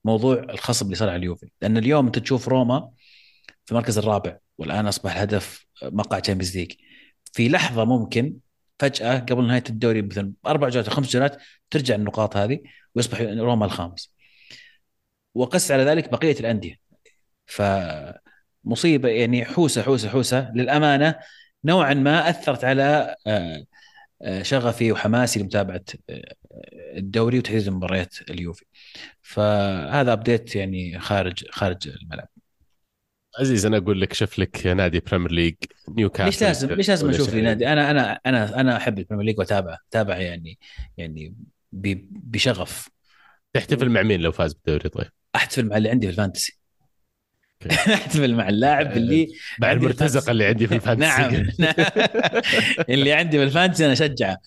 موضوع 0.04 0.34
الخصم 0.38 0.86
اللي 0.86 0.96
صار 0.96 1.08
على 1.08 1.16
اليوفي. 1.18 1.50
لأن 1.62 1.76
اليوم 1.76 2.06
أنت 2.06 2.18
تشوف 2.18 2.48
روما 2.48 2.90
في 3.66 3.72
المركز 3.72 3.98
الرابع 3.98 4.38
والآن 4.58 4.86
أصبح 4.86 5.12
الهدف 5.12 5.66
مقعد 5.82 6.18
Champions 6.18 6.56
League 6.56 6.72
في 7.32 7.48
لحظة 7.48 7.84
ممكن 7.84 8.36
فجأة 8.78 9.18
قبل 9.18 9.46
نهاية 9.46 9.64
الدوري 9.70 10.02
مثلا 10.02 10.32
أربع 10.46 10.68
جولات 10.68 10.88
أو 10.88 10.94
خمس 10.94 11.10
جولات 11.10 11.42
ترجع 11.70 11.94
النقاط 11.94 12.36
هذه 12.36 12.60
ويصبح 12.94 13.20
روما 13.20 13.66
الخامس. 13.66 14.14
وقس 15.34 15.70
على 15.70 15.84
ذلك 15.84 16.10
بقية 16.10 16.40
الأندية. 16.40 16.76
فمصيبة 17.46 19.08
يعني 19.08 19.44
حوسة 19.44 19.82
حوسة 19.82 20.08
حوسة. 20.08 20.52
للأمانة 20.54 21.14
نوعا 21.64 21.94
ما 21.94 22.30
أثرت 22.30 22.64
على 22.64 23.16
آه، 23.26 23.64
آه، 24.22 24.42
شغفي 24.42 24.92
وحماسي 24.92 25.40
لمتابعة 25.40 25.84
آه، 26.10 26.34
الدوري 26.96 27.38
وتحديدا 27.38 27.70
مباريات 27.70 28.30
اليوفي. 28.30 28.64
فهذا 29.22 30.12
update 30.12 30.56
يعني 30.56 31.00
خارج 31.00 31.44
خارج 31.50 31.88
الملعب. 31.88 32.28
عزيز 33.40 33.66
أنا 33.66 33.76
أقول 33.76 34.00
لك 34.00 34.12
شوف 34.12 34.38
لك 34.38 34.66
نادي 34.66 35.00
Premier 35.00 35.32
League 35.32 35.54
نيوكاسل 35.88 36.24
ليش 36.26 36.42
لازم 36.42 36.72
ليش 36.72 36.88
لازم 36.88 37.10
أشوف 37.10 37.34
لي. 37.34 37.42
نادي. 37.42 37.68
أنا 37.68 37.90
أنا 37.90 38.20
أنا 38.26 38.60
أنا 38.60 38.76
أحب 38.76 38.98
ال 38.98 39.02
Premier 39.02 39.26
League 39.26 39.38
وأتابع 39.38 39.78
أتابع 39.88 40.18
يعني 40.18 40.58
يعني 40.96 41.34
بشغف. 41.72 42.88
تحتفل 43.52 43.88
مع 43.88 44.02
مين 44.02 44.20
لو 44.20 44.32
فاز 44.32 44.54
بالدوري؟ 44.54 44.88
طيب. 44.88 45.06
أحتفل 45.36 45.66
مع 45.68 45.76
اللي 45.76 45.90
عندي 45.90 46.06
في 46.06 46.10
ال 46.12 46.17
fantasy. 46.17 46.58
أحتفل 47.94 48.34
مع 48.34 48.48
اللاعب 48.48 48.92
اللي 48.96 49.28
مع 49.60 49.72
المرتزقة 49.72 50.30
اللي 50.30 50.46
عندي 50.46 50.66
في 50.66 50.74
ال 50.74 50.78
fantasy. 50.78 51.06
نعم. 51.08 51.46
اللي 52.94 53.12
عندي 53.12 53.38
في 53.38 53.44
ال 53.44 53.49
fantasy 53.49 53.84
أنا 53.84 53.92
أشجعه. 53.92 54.38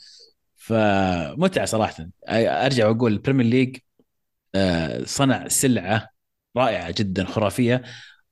فمتعة 0.56 1.66
صراحة. 1.66 2.08
أرجع 2.30 2.88
وأقول 2.88 3.14
ال 3.14 3.18
Premier 3.18 3.46
League 3.46 3.78
آه، 4.56 5.04
صنع 5.04 5.48
سلعة 5.48 6.10
رائعة 6.58 6.94
جدا 6.98 7.26
خرافية. 7.26 7.84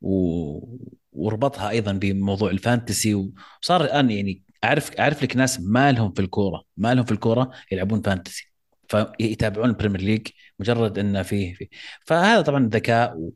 و... 0.01 0.77
وربطها 1.11 1.69
أيضا 1.69 1.91
بموضوع 1.91 2.51
ال 2.51 2.59
fantasy 2.59 3.15
وصار 3.61 3.83
الآن 3.83 4.11
يعني 4.11 4.43
أعرف 4.63 4.91
أعرف 4.99 5.23
لك 5.23 5.35
ناس 5.35 5.59
ما 5.59 5.91
لهم 5.91 6.11
في 6.13 6.21
الكورة 6.21 6.63
ما 6.77 6.93
لهم 6.93 7.05
في 7.05 7.11
الكورة 7.11 7.51
يلعبون 7.71 8.01
fantasy 8.01 8.51
فيتابعون 8.89 9.69
ال 9.69 9.73
Premier 9.73 10.01
League 10.01 10.28
مجرد 10.59 10.99
إنه 10.99 11.21
فيه 11.23 11.53
في 11.53 11.69
فهذا 12.05 12.41
طبعا 12.41 12.69
ذكاء 12.71 13.17
و... 13.17 13.31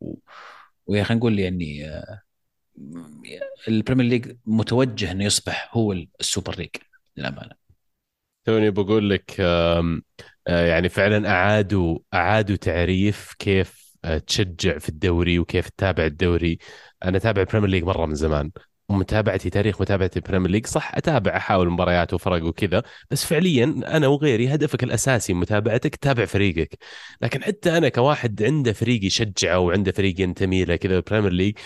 و... 0.00 0.18
ويا 0.86 1.04
خلينا 1.04 1.18
نقول 1.20 1.38
يعني 1.38 1.88
آه، 1.88 2.20
ال 3.68 3.73
Premier 3.73 4.06
League 4.06 4.36
متوجه 4.46 5.12
إنه 5.12 5.24
يصبح 5.24 5.70
هو 5.72 5.92
ال 5.92 6.03
Super 6.03 6.58
League 6.58 6.70
للأمانة. 7.16 7.52
توني 8.44 8.70
بقول 8.70 9.10
لك 9.10 9.36
آه، 9.40 10.00
يعني 10.46 10.88
فعلا 10.88 11.30
أعادوا 11.30 11.98
أعادوا 12.14 12.56
تعريف 12.56 13.34
كيف 13.38 13.87
تشجع 14.16 14.78
في 14.78 14.88
الدوري 14.88 15.38
وكيف 15.38 15.68
تتابع 15.68 16.04
الدوري. 16.06 16.58
أنا 17.04 17.16
أتابع 17.16 17.42
ال 17.42 17.46
Premier 17.46 17.70
League 17.70 17.84
مرة 17.84 18.06
من 18.06 18.14
زمان 18.14 18.50
ومتابعتي 18.88 19.50
تاريخ 19.50 19.80
متابعتي 19.80 20.18
ال 20.18 20.22
Premier 20.22 20.50
League 20.50 20.66
صح 20.66 20.94
أتابع 20.94 21.36
أحاول 21.36 21.70
مباريات 21.70 22.14
وفرق 22.14 22.44
وكذا 22.44 22.82
بس 23.10 23.24
فعليا 23.24 23.64
أنا 23.86 24.06
وغيري 24.06 24.54
هدفك 24.54 24.84
الأساسي 24.84 25.34
متابعتك 25.34 25.96
تتابع 25.96 26.24
فريقك. 26.24 26.78
لكن 27.22 27.42
حتى 27.42 27.78
أنا 27.78 27.88
كواحد 27.88 28.42
عنده 28.42 28.72
فريق 28.72 29.04
يشجعه 29.04 29.58
وعنده 29.58 29.92
فريق 29.92 30.20
ينتمي 30.20 30.64
له 30.64 30.76
كذا 30.76 30.96
ال 30.96 31.01
Premier 31.01 31.32
League 31.32 31.58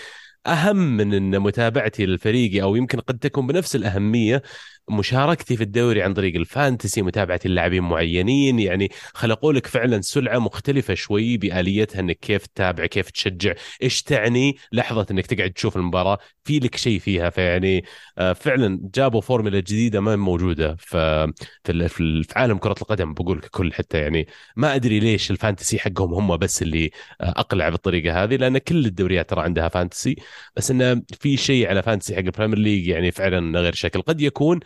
أهم 0.46 0.76
من 0.96 1.14
إن 1.14 1.40
متابعتي 1.40 2.06
للفريق 2.06 2.62
أو 2.62 2.76
يمكن 2.76 3.00
قد 3.00 3.18
تكون 3.18 3.46
بنفس 3.46 3.76
الأهمية 3.76 4.42
مشاركتي 4.90 5.56
في 5.56 5.62
الدوري 5.62 6.02
عن 6.02 6.14
طريق 6.14 6.36
ال 6.36 6.45
fantasy 6.45 7.02
متابعتي 7.02 7.48
للاعبين 7.48 7.82
معينين 7.82 8.58
يعني 8.58 8.88
خلقوا 9.14 9.52
لك 9.52 9.66
فعلا 9.66 10.00
سلعة 10.00 10.38
مختلفة 10.38 10.94
شوي 10.94 11.36
بآليتها 11.36 12.00
إنك 12.00 12.18
كيف 12.18 12.46
تتابع 12.46 12.86
كيف 12.86 13.10
تشجع 13.10 13.54
إيش 13.82 14.02
تعني 14.02 14.56
لحظة 14.72 15.06
إنك 15.10 15.26
تقعد 15.26 15.50
تشوف 15.52 15.76
المباراة 15.76 16.18
في 16.44 16.58
لك 16.58 16.76
شيء 16.76 16.98
فيها 16.98 17.30
فيعني 17.30 17.84
آه، 18.18 18.32
فعلا 18.32 18.80
جابوا 18.94 19.20
فورمولا 19.20 19.60
جديدة 19.60 20.00
ما 20.00 20.16
موجودة 20.16 20.74
في 20.78 21.32
في 21.64 21.72
ال- 21.72 21.88
في 21.88 22.00
ال- 22.00 22.24
في 22.24 22.38
عالم 22.38 22.58
كرة 22.58 22.74
القدم 22.82 23.14
بقول 23.14 23.40
ككل 23.40 23.72
حتى 23.72 23.98
يعني 23.98 24.26
ما 24.56 24.74
أدري 24.74 25.00
ليش 25.00 25.30
ال 25.30 25.36
fantasy 25.36 25.78
حقهم 25.78 26.14
هم 26.14 26.36
بس 26.36 26.62
اللي 26.62 26.90
آه، 27.20 27.30
أقلع 27.36 27.68
بالطريقة 27.68 28.22
هذه 28.24 28.36
لأن 28.36 28.58
كل 28.58 28.86
الدوريات 28.86 29.30
ترى 29.30 29.42
عندها 29.42 29.68
fantasy 29.68 30.16
بس 30.56 30.70
انه 30.70 31.02
في 31.20 31.36
شيء 31.36 31.68
على 31.68 31.82
fantasy 31.82 32.14
حق 32.14 32.20
ال 32.20 32.25
Premier 32.25 32.58
League 32.58 32.86
يعني 32.88 33.10
فعلا 33.12 33.60
غير 33.60 33.72
شكل 33.74 34.02
قد 34.02 34.20
يكون 34.20 34.60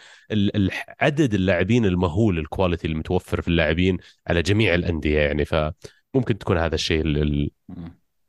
عدد 1.01 1.35
اللاعبين 1.35 1.85
المهول 1.85 2.39
ال 2.39 2.45
quality 2.45 2.87
المتوفر 2.87 3.41
في 3.41 3.49
اللاعبين 3.49 3.99
على 4.27 4.43
جميع 4.43 4.75
الأندية 4.75 5.19
يعني 5.19 5.45
فممكن 5.45 6.39
تكون 6.39 6.59
هذا 6.59 6.75
الشيء 6.75 7.01
اللي, 7.01 7.51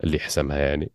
اللي 0.04 0.20
حسمها 0.20 0.58
يعني. 0.58 0.92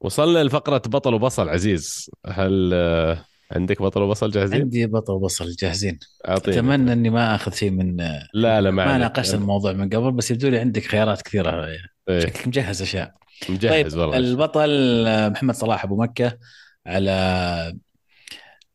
وصلنا 0.00 0.44
لفقرة 0.44 0.82
بطل 0.86 1.14
وبصل 1.14 1.48
عزيز. 1.48 2.10
هل 2.26 2.70
آه، 2.74 3.24
عندك 3.52 3.82
بطل 3.82 4.02
وبصل 4.02 4.30
جاهزين؟ 4.30 4.60
عندي 4.60 4.86
بطل 4.86 5.18
بصل 5.18 5.50
جاهزين. 5.50 5.98
أعطيني 6.28 6.56
أتمنى 6.56 6.92
إني 6.92 7.10
ما 7.10 7.34
أخذ 7.34 7.52
شيء 7.52 7.70
من 7.70 7.96
لا 8.34 8.60
لا 8.60 8.70
ما 8.70 8.86
ما. 8.86 8.98
ناقشت 8.98 9.34
الموضوع 9.34 9.72
من 9.72 9.88
قبل 9.88 10.12
بس 10.12 10.30
يبدو 10.30 10.48
لي 10.48 10.58
عندك 10.58 10.82
خيارات 10.82 11.22
كثيرة. 11.22 11.66
إيه، 12.08 12.20
شكلك 12.20 12.48
مجهز 12.48 12.82
أشياء. 12.82 13.14
مجهز 13.48 13.92
طيب 13.92 14.00
والله. 14.00 14.16
البطل 14.16 15.04
آه، 15.06 15.28
محمد 15.28 15.54
صلاح 15.54 15.84
أبو 15.84 16.02
مكة. 16.02 16.38
على 16.86 17.10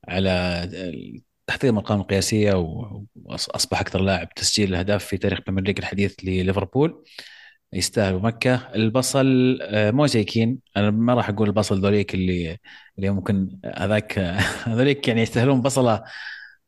على 0.07 0.29
تحطيم 1.47 1.69
الارقام 1.77 2.01
القياسيه 2.01 2.53
وأصبح 3.15 3.79
أكثر 3.81 4.01
لاعب 4.01 4.33
تسجيل 4.33 4.75
أهداف 4.75 5.05
في 5.05 5.17
تاريخ 5.17 5.39
ال 5.39 5.42
Premier 5.42 5.63
League 5.63 5.79
الحديث 5.79 6.15
لليفربول. 6.23 7.03
يستاهل 7.73 8.15
مكة. 8.15 8.55
البصل 8.75 9.59
آه، 9.61 9.91
مو 9.91 10.05
أنا 10.77 10.91
ما 10.91 11.13
راح 11.13 11.29
أقول 11.29 11.47
البصل 11.47 11.81
ذوليك 11.81 12.13
اللي 12.15 12.57
اللي 12.97 13.09
ممكن 13.09 13.59
هذاك 13.75 14.19
هذوليك 14.67 15.07
يعني 15.07 15.21
يستاهلون 15.21 15.61
بصلة 15.61 16.03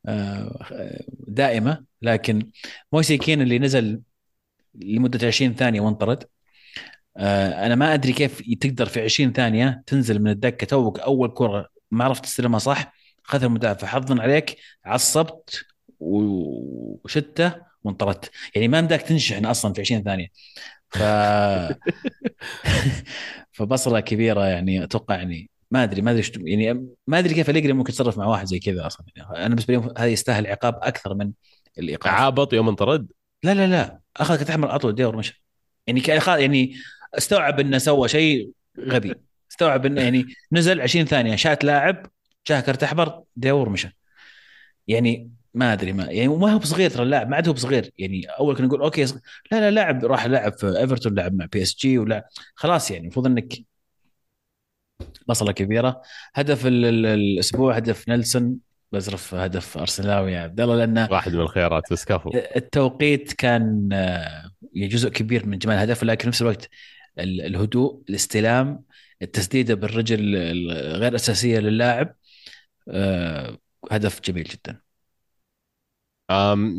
آه، 0.08 1.04
دائمة. 1.28 1.84
لكن 2.02 2.50
موسي 2.92 3.18
كين 3.18 3.42
اللي 3.42 3.58
نزل 3.58 4.02
لمدة 4.74 5.26
20 5.28 5.54
ثانية 5.54 5.80
وانطرد. 5.80 6.24
أنا 7.16 7.74
ما 7.74 7.94
أدري 7.94 8.12
كيف 8.12 8.42
تقدر 8.60 8.86
في 8.86 9.00
20 9.00 9.32
ثانية 9.32 9.82
تنزل 9.86 10.22
من 10.22 10.30
الدكة 10.30 10.66
توك 10.66 11.00
أول 11.00 11.28
كرة 11.34 11.68
ما 11.90 12.04
عرفت 12.04 12.24
تستلمها 12.24 12.58
صح 12.58 12.92
خذ 13.22 13.44
المدافع 13.44 13.86
حظا 13.86 14.22
عليك 14.22 14.56
عصبت 14.84 15.64
وشتة 16.00 17.54
وانطردت. 17.84 18.30
يعني 18.54 18.68
ما 18.68 18.80
بدك 18.80 19.02
تنشحن 19.02 19.44
أصلا 19.46 19.72
في 19.72 19.80
20 19.80 20.02
ثانية. 20.02 20.26
ف 20.90 20.98
فبصلة 23.52 24.00
كبيرة 24.00 24.46
يعني 24.46 24.84
أتوقع 24.84 25.16
يعني 25.16 25.50
ما 25.70 25.82
أدري 25.82 26.02
ما 26.02 26.10
أدري 26.10 26.24
يعني 26.36 26.88
ما 27.06 27.18
أدري 27.18 27.34
كيف 27.34 27.50
اليجري 27.50 27.72
ممكن 27.72 27.92
يتصرف 27.92 28.18
مع 28.18 28.26
واحد 28.26 28.46
زي 28.46 28.58
كذا 28.58 28.86
أصلا. 28.86 29.06
يعني 29.16 29.30
أنا 29.30 29.48
بالنسبة 29.48 29.74
لي 29.74 29.80
هذا 29.98 30.06
يستاهل 30.06 30.46
عقاب 30.46 30.78
أكثر 30.82 31.14
من 31.14 31.32
الإيقاف. 31.78 32.12
عابط 32.12 32.52
يوم 32.52 32.68
انطرد؟ 32.68 33.12
لا 33.42 33.54
لا 33.54 33.66
لا. 33.66 34.00
اخذ 34.16 34.38
كرت 34.38 34.50
احمر 34.50 34.74
أطول 34.74 34.94
دور 34.94 35.16
مشى 35.16 35.44
يعني 35.86 36.02
يعني 36.26 36.74
استوعب 37.14 37.60
إنه 37.60 37.78
سوى 37.78 38.08
شيء 38.08 38.50
غبي. 38.80 39.14
استوعب 39.50 39.86
إنه 39.86 40.00
يعني 40.02 40.26
نزل 40.52 40.80
20 40.80 41.06
ثانية 41.06 41.36
شات 41.36 41.64
لاعب 41.64 42.06
جاه 42.46 42.60
كرت 42.60 42.82
أحمر 42.82 43.22
دور 43.36 43.68
مشى. 43.68 43.96
يعني 44.88 45.30
ما 45.54 45.72
أدري 45.72 45.92
ما 45.92 46.04
يعني 46.04 46.28
ما 46.28 46.52
هو 46.52 46.58
بصغير 46.58 46.90
ترى 46.90 47.02
اللاعب 47.02 47.28
ما 47.28 47.36
عاد 47.36 47.48
هو 47.48 47.54
بصغير. 47.54 47.90
يعني 47.98 48.26
أول 48.26 48.56
كنا 48.56 48.66
نقول 48.66 48.80
أوكي 48.80 49.04
لا 49.04 49.12
لا 49.52 49.70
لاعب 49.70 50.04
راح 50.04 50.26
لعب 50.26 50.52
في 50.52 50.78
ايفرتون 50.78 51.14
لعب 51.14 51.34
مع 51.34 51.46
بي 51.52 51.62
اس 51.62 51.76
جي 51.76 51.98
ولا 51.98 52.28
خلاص 52.54 52.90
يعني 52.90 53.02
المفروض 53.02 53.26
إنك 53.26 53.54
بصله 55.28 55.52
كبيرة. 55.52 56.02
هدف 56.34 56.66
الأسبوع 56.66 57.76
هدف 57.76 58.08
نيلسون 58.08 58.56
بذرف 58.92 59.34
هدف 59.34 59.78
ارسناوي 59.78 60.32
يا 60.32 60.40
عبد 60.40 60.60
الله 60.60 60.76
لأنه 60.76 61.08
واحد 61.10 61.32
من 61.34 61.40
الخيارات 61.40 61.82
بس 61.92 62.04
كفو. 62.04 62.30
التوقيت 62.34 63.32
كان 63.32 63.88
آه، 63.92 64.50
جزء 64.76 65.08
كبير 65.08 65.46
من 65.46 65.58
جمال 65.58 65.74
الهدف 65.76 66.04
لكن 66.04 66.20
في 66.22 66.28
نفس 66.28 66.42
الوقت 66.42 66.68
الهدوء 67.18 68.02
الاستلام 68.08 68.84
التسديده 69.22 69.74
بالرجل 69.74 70.36
الغير 70.36 71.14
أساسية 71.14 71.58
للاعب 71.58 72.16
آه، 72.88 73.58
هدف 73.90 74.20
جميل 74.20 74.44
جدا. 74.44 74.80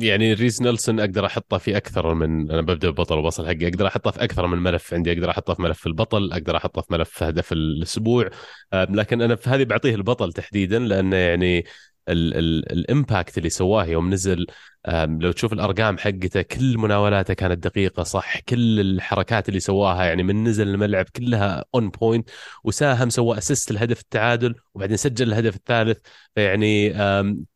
يعني 0.01 0.33
ريز 0.33 0.61
نيلسون 0.61 0.99
أقدر 0.99 1.25
أحطه 1.25 1.57
في 1.57 1.77
أكثر 1.77 2.13
من 2.13 2.51
أنا 2.51 2.61
ببدأ 2.61 2.89
ببطل 2.89 3.17
وبصل 3.17 3.47
حقي 3.47 3.67
أقدر 3.67 3.87
أحطه 3.87 4.11
في 4.11 4.23
أكثر 4.23 4.47
من 4.47 4.57
ملف 4.57 4.93
عندي 4.93 5.11
أقدر 5.11 5.29
أحطه 5.29 5.53
في 5.53 5.61
ملف 5.61 5.87
البطل 5.87 6.31
أقدر 6.31 6.57
أحطه 6.57 6.81
في 6.81 6.93
ملف 6.93 7.23
هدف 7.23 7.51
الأسبوع 7.51 8.29
لكن 8.73 9.21
أنا 9.21 9.35
في 9.35 9.49
هذه 9.49 9.63
بعطيه 9.63 9.95
البطل 9.95 10.33
تحديدا 10.33 10.79
لأنه 10.79 11.15
يعني 11.15 11.65
ال 12.09 12.28
impact 12.28 13.37
اللي 13.37 13.49
سواه 13.49 13.85
يوم 13.85 14.09
نزل 14.13 14.47
لو 14.87 15.31
تشوف 15.31 15.53
الأرقام 15.53 15.97
حقته 15.97 16.41
كل 16.41 16.77
مناولاته 16.77 17.33
كانت 17.33 17.63
دقيقة 17.63 18.03
صح؟ 18.03 18.39
كل 18.39 18.79
الحركات 18.79 19.49
اللي 19.49 19.59
سواها 19.59 20.05
يعني 20.05 20.23
من 20.23 20.43
نزل 20.43 20.67
الملعب 20.67 21.05
كلها 21.15 21.65
on 21.75 21.89
point 21.89 22.29
وساهم 22.63 23.09
سوى 23.09 23.37
assist 23.37 23.71
لهدف 23.71 24.01
التعادل 24.01 24.55
وبعدين 24.73 24.97
سجل 24.97 25.27
الهدف 25.27 25.55
الثالث. 25.55 25.97
فيعني 26.35 26.89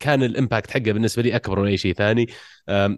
كان 0.00 0.22
ال 0.22 0.29
impact 0.29 0.70
حقه 0.70 0.80
بالنسبة 0.92 1.22
لي 1.22 1.36
أكبر 1.36 1.60
من 1.60 1.68
أي 1.68 1.76
شيء 1.76 1.94
ثاني. 1.94 2.26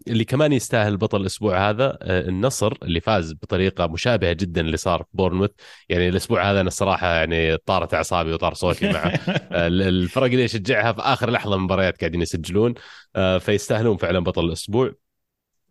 اللي 0.09 0.24
كمان 0.24 0.53
يستاهل 0.53 0.97
بطل 0.97 1.20
الأسبوع 1.20 1.70
هذا 1.70 1.99
آه، 2.03 2.28
النصر 2.28 2.72
اللي 2.83 3.01
فاز 3.01 3.33
بطريقة 3.33 3.87
مشابهة 3.87 4.33
جدا 4.33 4.61
اللي 4.61 4.76
صار 4.76 5.03
في 5.03 5.09
بورنموث. 5.14 5.51
يعني 5.89 6.09
الأسبوع 6.09 6.51
هذا 6.51 6.61
أنا 6.61 6.68
الصراحة 6.68 7.07
يعني 7.14 7.57
طارت 7.57 7.95
أعصابي 7.95 8.33
وطار 8.33 8.55
صوتي 8.55 8.93
مع 8.93 9.12
الفرق 9.53 10.24
اللي 10.24 10.45
اشجعها 10.45 10.93
في 10.93 11.01
آخر 11.01 11.31
لحظة 11.31 11.51
من 11.51 11.57
المباريات 11.57 12.01
قاعدين 12.01 12.22
يسجلون. 12.22 12.74
آه، 13.10 13.10
فيستاهلون 13.41 13.97
فعلا 13.97 14.19
بطل 14.21 14.45
الأسبوع. 14.45 14.95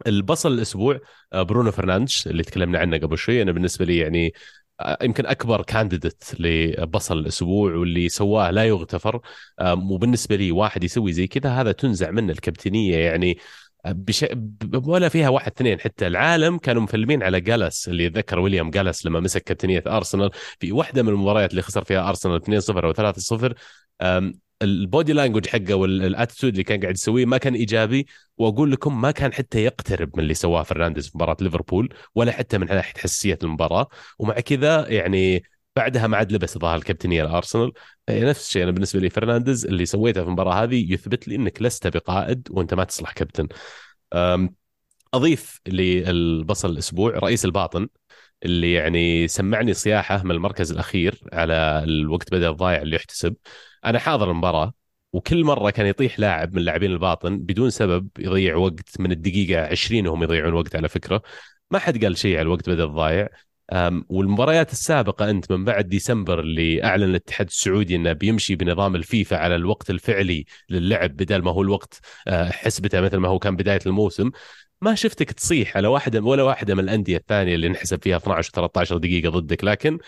البصل 0.08 0.54
الأسبوع 0.54 1.00
آه، 1.34 1.44
برونو 1.44 1.72
فرنانديز 1.72 2.24
اللي 2.28 2.44
تكلمنا 2.44 2.80
عنه 2.80 2.98
قبل 2.98 3.18
شوي. 3.18 3.42
أنا 3.42 3.52
بالنسبة 3.52 3.86
لي 3.86 3.98
يعني 3.98 4.34
آه، 4.80 4.98
يمكن 5.04 5.26
أكبر 5.26 5.62
candidate 5.62 6.24
لبصل 6.40 7.20
الأسبوع 7.20 7.76
واللي 7.76 8.10
سواه 8.10 8.52
لا 8.52 8.66
يغتفر 8.66 9.22
وبالنسبة 9.62 10.36
لي 10.36 10.52
واحد 10.52 10.84
يسوي 10.84 11.14
زي 11.14 11.28
كذا 11.28 11.50
هذا 11.50 11.72
تنزع 11.72 12.12
منه 12.12 12.34
الكابتنية. 12.34 12.98
يعني 12.98 13.38
بش... 13.86 14.26
ولا 14.74 15.10
فيها 15.10 15.30
واحد 15.30 15.52
اثنين. 15.52 15.80
حتى 15.80 16.08
العالم 16.08 16.58
كانوا 16.58 16.82
مفلمين 16.82 17.24
على 17.24 17.42
جالس 17.42 17.88
اللي 17.88 18.04
يتذكر 18.04 18.40
ويليام 18.40 18.72
جالس 18.72 19.06
لما 19.06 19.20
مسك 19.20 19.44
كابتنية 19.44 19.84
أرسنال 19.88 20.32
في 20.60 20.72
واحدة 20.72 21.04
من 21.04 21.10
المباريات 21.10 21.52
اللي 21.52 21.62
خسر 21.62 21.84
فيها 21.84 22.10
أرسنال 22.10 22.36
2-0 22.36 22.84
أو 22.84 22.94
3-0 22.94 23.54
ال 24.62 24.72
body 24.72 25.14
language 25.14 25.48
حقه 25.48 25.74
وال 25.74 25.89
attitude 25.89 26.52
اللي 26.52 26.64
كان 26.64 26.80
قاعد 26.82 26.94
يسويه 26.96 27.26
ما 27.26 27.38
كان 27.38 27.54
إيجابي 27.56 28.08
وأقول 28.38 28.72
لكم 28.72 29.02
ما 29.02 29.12
كان 29.12 29.34
حتى 29.34 29.64
يقترب 29.64 30.18
من 30.18 30.24
اللي 30.24 30.34
سواه 30.34 30.64
فرنانديز 30.64 31.08
في 31.10 31.18
مباراة 31.18 31.38
ليفربول 31.42 31.94
ولا 32.16 32.32
حتى 32.32 32.58
من 32.58 32.68
ناحية 32.68 32.94
حساسيه 33.02 33.40
المباراة. 33.44 33.88
ومع 34.20 34.34
كذا 34.34 34.88
يعني 34.90 35.44
بعدها 35.76 36.08
ما 36.08 36.18
عاد 36.18 36.32
لبس 36.32 36.58
ظهر 36.58 36.76
الكابتنيه 36.76 37.24
الارسنال 37.24 37.72
نفس 38.10 38.48
الشيء 38.48 38.64
أنا 38.64 38.72
بالنسبة 38.72 39.00
لي 39.00 39.10
فرنانديز 39.10 39.66
اللي 39.66 39.86
سويته 39.86 40.22
في 40.22 40.28
المباراة 40.28 40.64
هذه 40.64 40.94
يثبت 40.94 41.28
لي 41.28 41.36
إنك 41.36 41.62
لست 41.62 41.88
بقائد 41.88 42.48
وأنت 42.52 42.74
ما 42.74 42.84
تصلح 42.84 43.12
كابتن. 43.12 43.48
أضيف 45.14 45.60
للبصل 45.68 46.70
الأسبوع 46.70 47.12
رئيس 47.12 47.46
الباطن 47.46 47.88
اللي 48.46 48.74
يعني 48.74 49.28
سمعني 49.28 49.74
صياحة 49.74 50.24
من 50.24 50.32
المركز 50.32 50.72
الأخير 50.72 51.22
على 51.34 51.82
الوقت 51.84 52.32
بدل 52.32 52.50
الضايع 52.50 52.82
اللي 52.82 52.96
يحتسب. 52.96 53.36
أنا 53.86 54.00
حاضر 54.00 54.32
المباراة 54.32 54.74
وكل 55.14 55.44
مرة 55.44 55.70
كان 55.70 55.86
يطيح 55.86 56.20
لاعب 56.20 56.54
من 56.56 56.62
لاعبين 56.62 56.92
الباطن 56.92 57.38
بدون 57.40 57.70
سبب 57.70 58.10
يضيع 58.20 58.56
وقت 58.56 59.00
من 59.00 59.12
الدقيقة 59.12 59.62
20 59.68 60.08
وهم 60.08 60.24
يضيعون 60.24 60.54
وقت 60.54 60.76
على 60.76 60.90
فكرة. 60.90 61.22
ما 61.72 61.80
حد 61.80 62.04
قال 62.04 62.18
شيء 62.18 62.34
على 62.34 62.42
الوقت 62.42 62.70
بدل 62.70 62.84
الضايع. 62.84 63.30
والمباريات 64.10 64.72
السابقة 64.72 65.30
أنت 65.30 65.52
من 65.52 65.66
بعد 65.66 65.90
ديسمبر 65.90 66.40
اللي 66.40 66.84
أعلن 66.84 67.04
الاتحاد 67.04 67.48
السعودي 67.48 67.96
إنه 67.96 68.14
بيمشي 68.14 68.56
بنظام 68.56 68.96
الفيفا 68.96 69.38
على 69.38 69.56
الوقت 69.56 69.90
الفعلي 69.90 70.46
للعب 70.70 71.16
بدل 71.16 71.42
ما 71.42 71.52
هو 71.52 71.62
الوقت 71.62 72.00
آه، 72.28 72.50
حسبته 72.50 73.02
مثل 73.02 73.18
ما 73.18 73.28
هو 73.28 73.40
كان 73.40 73.56
بداية 73.56 73.80
الموسم. 73.86 74.32
ما 74.82 74.96
شفتك 74.96 75.32
تصيح 75.32 75.78
على 75.78 75.88
واحدة 75.88 76.22
ولا 76.22 76.44
واحدة 76.44 76.76
من 76.76 76.84
الأندية 76.84 77.18
الثانية 77.18 77.56
اللي 77.56 77.68
انحسب 77.68 78.04
فيها 78.04 78.18
12 78.18 78.52
13 78.54 78.98
دقيقة 78.98 79.30
ضدك 79.30 79.64
لكن 79.64 80.00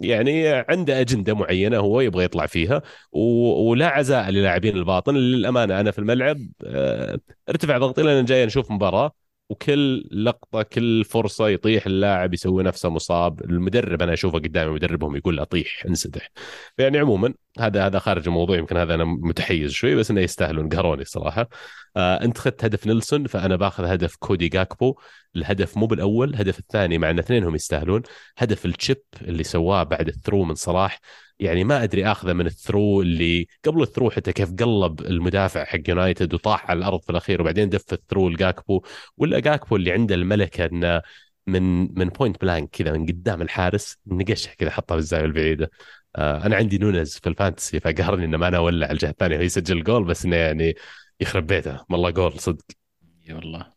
يعني 0.00 0.48
عنده 0.48 1.00
أجندة 1.00 1.34
معينة 1.34 1.78
هو 1.78 2.00
يبغى 2.00 2.24
يطلع 2.24 2.46
فيها 2.46 2.82
ولا 3.12 3.86
عزاء 3.88 4.30
للاعبين 4.30 4.76
الباطن. 4.76 5.14
للأمانة 5.16 5.80
أنا 5.80 5.90
في 5.90 5.98
الملعب 5.98 6.38
آه، 6.66 7.20
ارتفع 7.48 7.78
ضغطي 7.78 8.02
لأن 8.02 8.24
جاي 8.24 8.46
نشوف 8.46 8.70
مباراة 8.70 9.12
وكل 9.48 10.08
لقطة 10.12 10.62
كل 10.62 11.04
فرصة 11.04 11.48
يطيح 11.48 11.86
اللاعب 11.86 12.34
يسوي 12.34 12.62
نفسه 12.62 12.88
مصاب. 12.90 13.44
المدرب 13.44 14.02
أنا 14.02 14.12
أشوفه 14.12 14.38
قدامي 14.38 14.70
مدربهم 14.72 15.16
يقول 15.16 15.36
له 15.36 15.44
طيح 15.44 15.84
انسدح. 15.86 16.28
يعني 16.78 16.98
عموما 16.98 17.34
هذا 17.60 17.86
هذا 17.86 17.98
خارج 17.98 18.28
الموضوع 18.28 18.58
يمكن 18.58 18.76
هذا 18.76 18.94
أنا 18.94 19.04
متحيز 19.04 19.70
شوي 19.72 19.94
بس 19.94 20.10
إنه 20.10 20.20
يستاهلون 20.20 20.68
قهروني 20.68 21.04
صراحة. 21.04 21.48
آه 21.96 22.24
أنت 22.24 22.38
اخذت 22.38 22.64
هدف 22.64 22.86
نيلسون 22.86 23.26
فأنا 23.26 23.56
باخذ 23.56 23.84
هدف 23.84 24.16
كودي 24.16 24.48
جاكبو. 24.48 24.94
الهدف 25.36 25.76
مو 25.76 25.86
بالأول 25.86 26.30
الهدف 26.30 26.58
الثاني 26.58 26.98
مع 26.98 27.10
إن 27.10 27.18
اثنينهم 27.18 27.54
يستاهلون. 27.54 28.02
هدف 28.38 28.66
ال 28.66 28.73
chip 28.73 29.02
اللي 29.22 29.44
سواه 29.44 29.82
بعد 29.82 30.08
ال 30.08 30.12
through 30.12 30.44
من 30.44 30.54
صلاح 30.54 31.00
يعني 31.38 31.64
ما 31.64 31.82
أدري 31.84 32.06
أخذه 32.06 32.32
من 32.32 32.46
ال 32.46 32.53
through 32.53 33.02
اللي 33.02 33.46
قبل 33.64 33.82
ال 33.82 33.85
through 33.85 34.10
حتى 34.10 34.32
كيف 34.32 34.52
قلب 34.52 35.00
المدافع 35.00 35.64
حق 35.64 35.80
يونايتد 35.88 36.34
وطاح 36.34 36.70
على 36.70 36.78
الأرض 36.78 37.00
في 37.02 37.10
الأخير 37.10 37.40
وبعدين 37.40 37.68
دف 37.68 37.92
ال 37.92 37.96
through 37.96 38.28
لجاكبو. 38.28 38.82
ولا 39.16 39.38
جاكبو 39.40 39.76
اللي 39.76 39.92
عنده 39.92 40.14
الملكة 40.14 40.64
إنه 40.64 41.02
من 41.46 41.94
من 41.98 42.08
point 42.08 42.40
blank 42.40 42.70
كذا 42.70 42.92
من 42.92 43.06
قدام 43.06 43.42
الحارس 43.42 43.98
نقشها 44.06 44.54
كذا 44.54 44.70
حطها 44.70 44.94
في 44.94 44.98
الزاوية 45.00 45.24
البعيدة. 45.24 45.70
أنا 46.16 46.56
عندي 46.56 46.78
نونز 46.78 47.18
في 47.18 47.28
ال 47.28 47.34
fantasy 47.34 47.80
فقهرني 47.80 48.24
انه 48.24 48.36
ما 48.36 48.48
أنا 48.48 48.56
أولع 48.56 48.90
الجهة 48.90 49.10
الثانية 49.10 49.38
ويسجل 49.38 49.84
جول 49.84 50.04
بس 50.04 50.24
إنه 50.24 50.36
يعني 50.36 50.74
يخرب 51.20 51.46
بيته. 51.46 51.84
والله 51.90 52.10
جول 52.10 52.40
صدق. 52.40 52.64
إي 53.28 53.34
والله. 53.34 53.72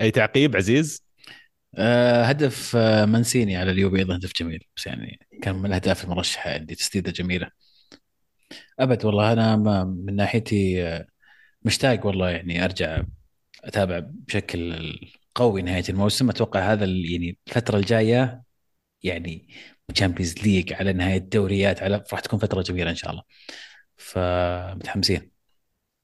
أي 0.00 0.10
تعقيب 0.10 0.56
عزيز؟ 0.56 1.04
أه 1.74 2.22
هدف 2.22 2.76
آه، 2.76 3.04
منسيني 3.04 3.56
على 3.56 3.70
اليوبي 3.70 3.98
أيضا 3.98 4.16
هدف 4.16 4.32
جميل 4.36 4.64
بس 4.76 4.86
يعني 4.86 5.18
كان 5.42 5.54
من 5.54 5.66
الأهداف 5.66 6.04
المرشحة 6.04 6.50
عندي 6.50 6.74
تسديده 6.74 7.12
جميلة. 7.12 7.50
أبد 8.78 9.04
والله 9.04 9.32
أنا 9.32 9.56
ما 9.56 9.84
من 9.84 10.16
ناحيتي 10.16 10.84
آه، 10.88 11.06
مشتاق 11.62 12.06
والله 12.06 12.30
يعني 12.30 12.64
أرجع 12.64 13.02
أتابع 13.64 13.98
بشكل 14.04 14.74
قوي 15.34 15.62
نهاية 15.62 15.84
الموسم. 15.88 16.30
أتوقع 16.30 16.72
هذا 16.72 16.84
يعني 16.84 17.38
الفترة 17.48 17.76
الجاية 17.78 18.42
يعني 19.02 19.48
Champions 19.94 20.34
League 20.38 20.72
على 20.72 20.92
نهاية 20.92 21.18
دوريات 21.18 21.82
على 21.82 22.04
راح 22.12 22.20
تكون 22.20 22.38
فترة 22.38 22.62
جميلة 22.62 22.90
إن 22.90 22.94
شاء 22.94 23.10
الله. 23.10 23.22
فمتحمسين. 23.96 25.30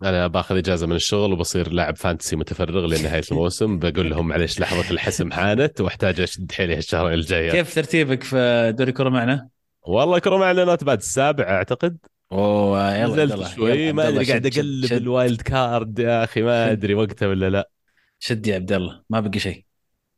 أنا 0.03 0.27
باخذ 0.27 0.57
إجازة 0.57 0.87
من 0.87 0.97
الشغل 0.97 1.33
وبصير 1.33 1.73
لاعب 1.73 1.97
fantasy 1.97 2.37
متفرغ 2.37 2.87
لنهاية 2.87 3.23
الموسم. 3.33 3.79
بقول 3.79 4.11
لهم 4.11 4.29
معلش 4.29 4.61
لحظة 4.61 4.91
الحسم 4.91 5.33
حانت 5.33 5.81
وأحتاج 5.81 6.21
أشد 6.21 6.53
حيلي 6.53 6.79
الشهرين 6.79 7.15
الجايه 7.15 7.51
كيف 7.51 7.75
ترتيبك 7.75 8.23
في 8.23 8.73
دوري 8.79 8.93
كرة 8.93 9.09
معنا؟ 9.09 9.49
والله 9.83 10.19
كرة 10.19 10.37
معنا 10.37 10.65
not 10.65 10.85
bad 10.85 10.99
السابع 10.99 11.45
أعتقد. 11.45 11.99
أوه 12.33 12.97
يلا 12.97 13.25
نزلت 13.25 13.49
شوي 13.49 13.93
ما 13.93 14.09
أدري 14.09 14.25
قاعد 14.25 14.47
أقلب 14.47 14.93
ال 14.93 15.02
wild 15.02 15.41
card. 15.41 15.99
يا 15.99 16.25
أخي 16.25 16.43
ما 16.43 16.73
أدري 16.73 16.95
وقته 16.95 17.29
ولا 17.29 17.51
لا. 17.51 17.71
شد 18.19 18.47
يا 18.47 18.55
عبد 18.55 18.73
الله 18.73 19.03
ما 19.11 19.21
بقي 19.21 19.39
شيء. 19.39 19.65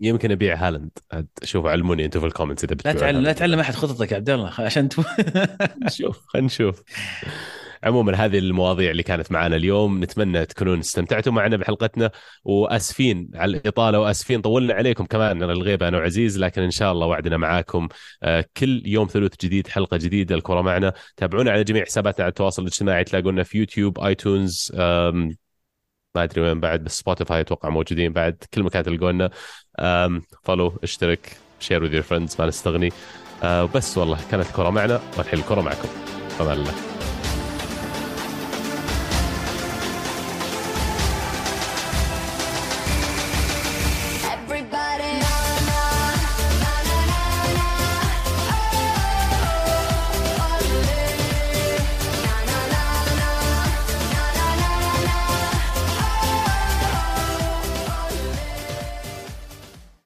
يمكن 0.03 0.31
أبيع 0.31 0.55
هالاند. 0.69 0.91
شوفوا 1.43 1.71
علموني 1.71 2.05
أنتم 2.05 2.21
في 2.21 2.27
ال 2.27 2.31
comments 2.31 2.65
إذا 2.65 2.77
لا 2.85 2.93
تعلم 2.93 3.21
لا 3.21 3.33
تعلم 3.33 3.61
أحد 3.61 3.75
خططك 3.75 4.13
يا 4.13 4.17
عبد 4.17 4.31
الله 4.31 4.53
عشان 4.59 4.89
نشوف 5.85 6.27
خلينا 6.31 6.47
نشوف. 6.47 6.83
عموما 7.85 8.15
هذه 8.15 8.39
المواضيع 8.39 8.91
اللي 8.91 9.03
كانت 9.03 9.33
معنا 9.33 9.57
اليوم. 9.57 10.05
نتمنى 10.05 10.47
تكونون 10.47 10.79
استمتعتوا 10.79 11.33
معنا 11.33 11.57
بحلقتنا. 11.57 12.11
وأسفين 12.45 13.31
على 13.35 13.57
الإطالة 13.57 14.01
وأسفين 14.01 14.41
طولنا 14.41 14.75
عليكم 14.75 15.05
كمان 15.05 15.43
الغيبة 15.43 15.89
أنا 15.89 15.99
وعزيز. 15.99 16.39
لكن 16.39 16.63
إن 16.63 16.71
شاء 16.71 16.93
الله 16.93 17.07
وعدنا 17.07 17.37
معاكم 17.37 17.89
آه، 18.23 18.45
كل 18.57 18.83
يوم 18.87 19.07
ثلوث 19.07 19.33
جديد 19.45 19.67
حلقة 19.69 19.97
جديدة 19.97 20.35
الكره 20.35 20.61
معنا. 20.61 20.93
تابعونا 21.17 21.51
على 21.51 21.65
جميع 21.65 21.85
حساباتنا 21.85 22.25
على 22.25 22.31
التواصل 22.31 22.63
الاجتماعي. 22.63 23.05
تلاقونا 23.05 23.43
في 23.43 23.59
YouTube 23.59 24.01
iTunes 24.01 24.73
ما 26.15 26.23
أدري 26.25 26.41
وين 26.41 26.61
بعد 26.61 26.85
بس 26.85 26.99
Spotify 26.99 27.41
أتوقع 27.41 27.69
موجودين 27.69 28.13
بعد. 28.13 28.45
كل 28.55 28.63
مكان 28.63 28.83
تلقونا. 28.85 29.31
follow 30.45 30.73
اشترك 30.83 31.37
share 31.61 31.83
with 31.83 31.93
your 31.95 32.03
friends 32.03 32.37
ما 32.39 32.47
نستغني. 32.47 32.93
آه، 33.43 33.65
وبس 33.65 33.99
والله 33.99 34.19
كانت 34.31 34.47
الكره 34.47 34.71
معنا 34.71 35.01
والحين 35.19 35.39
الكرة 35.39 35.61
معكم. 35.61 35.89
فمان 36.39 36.59
الله 36.59 36.73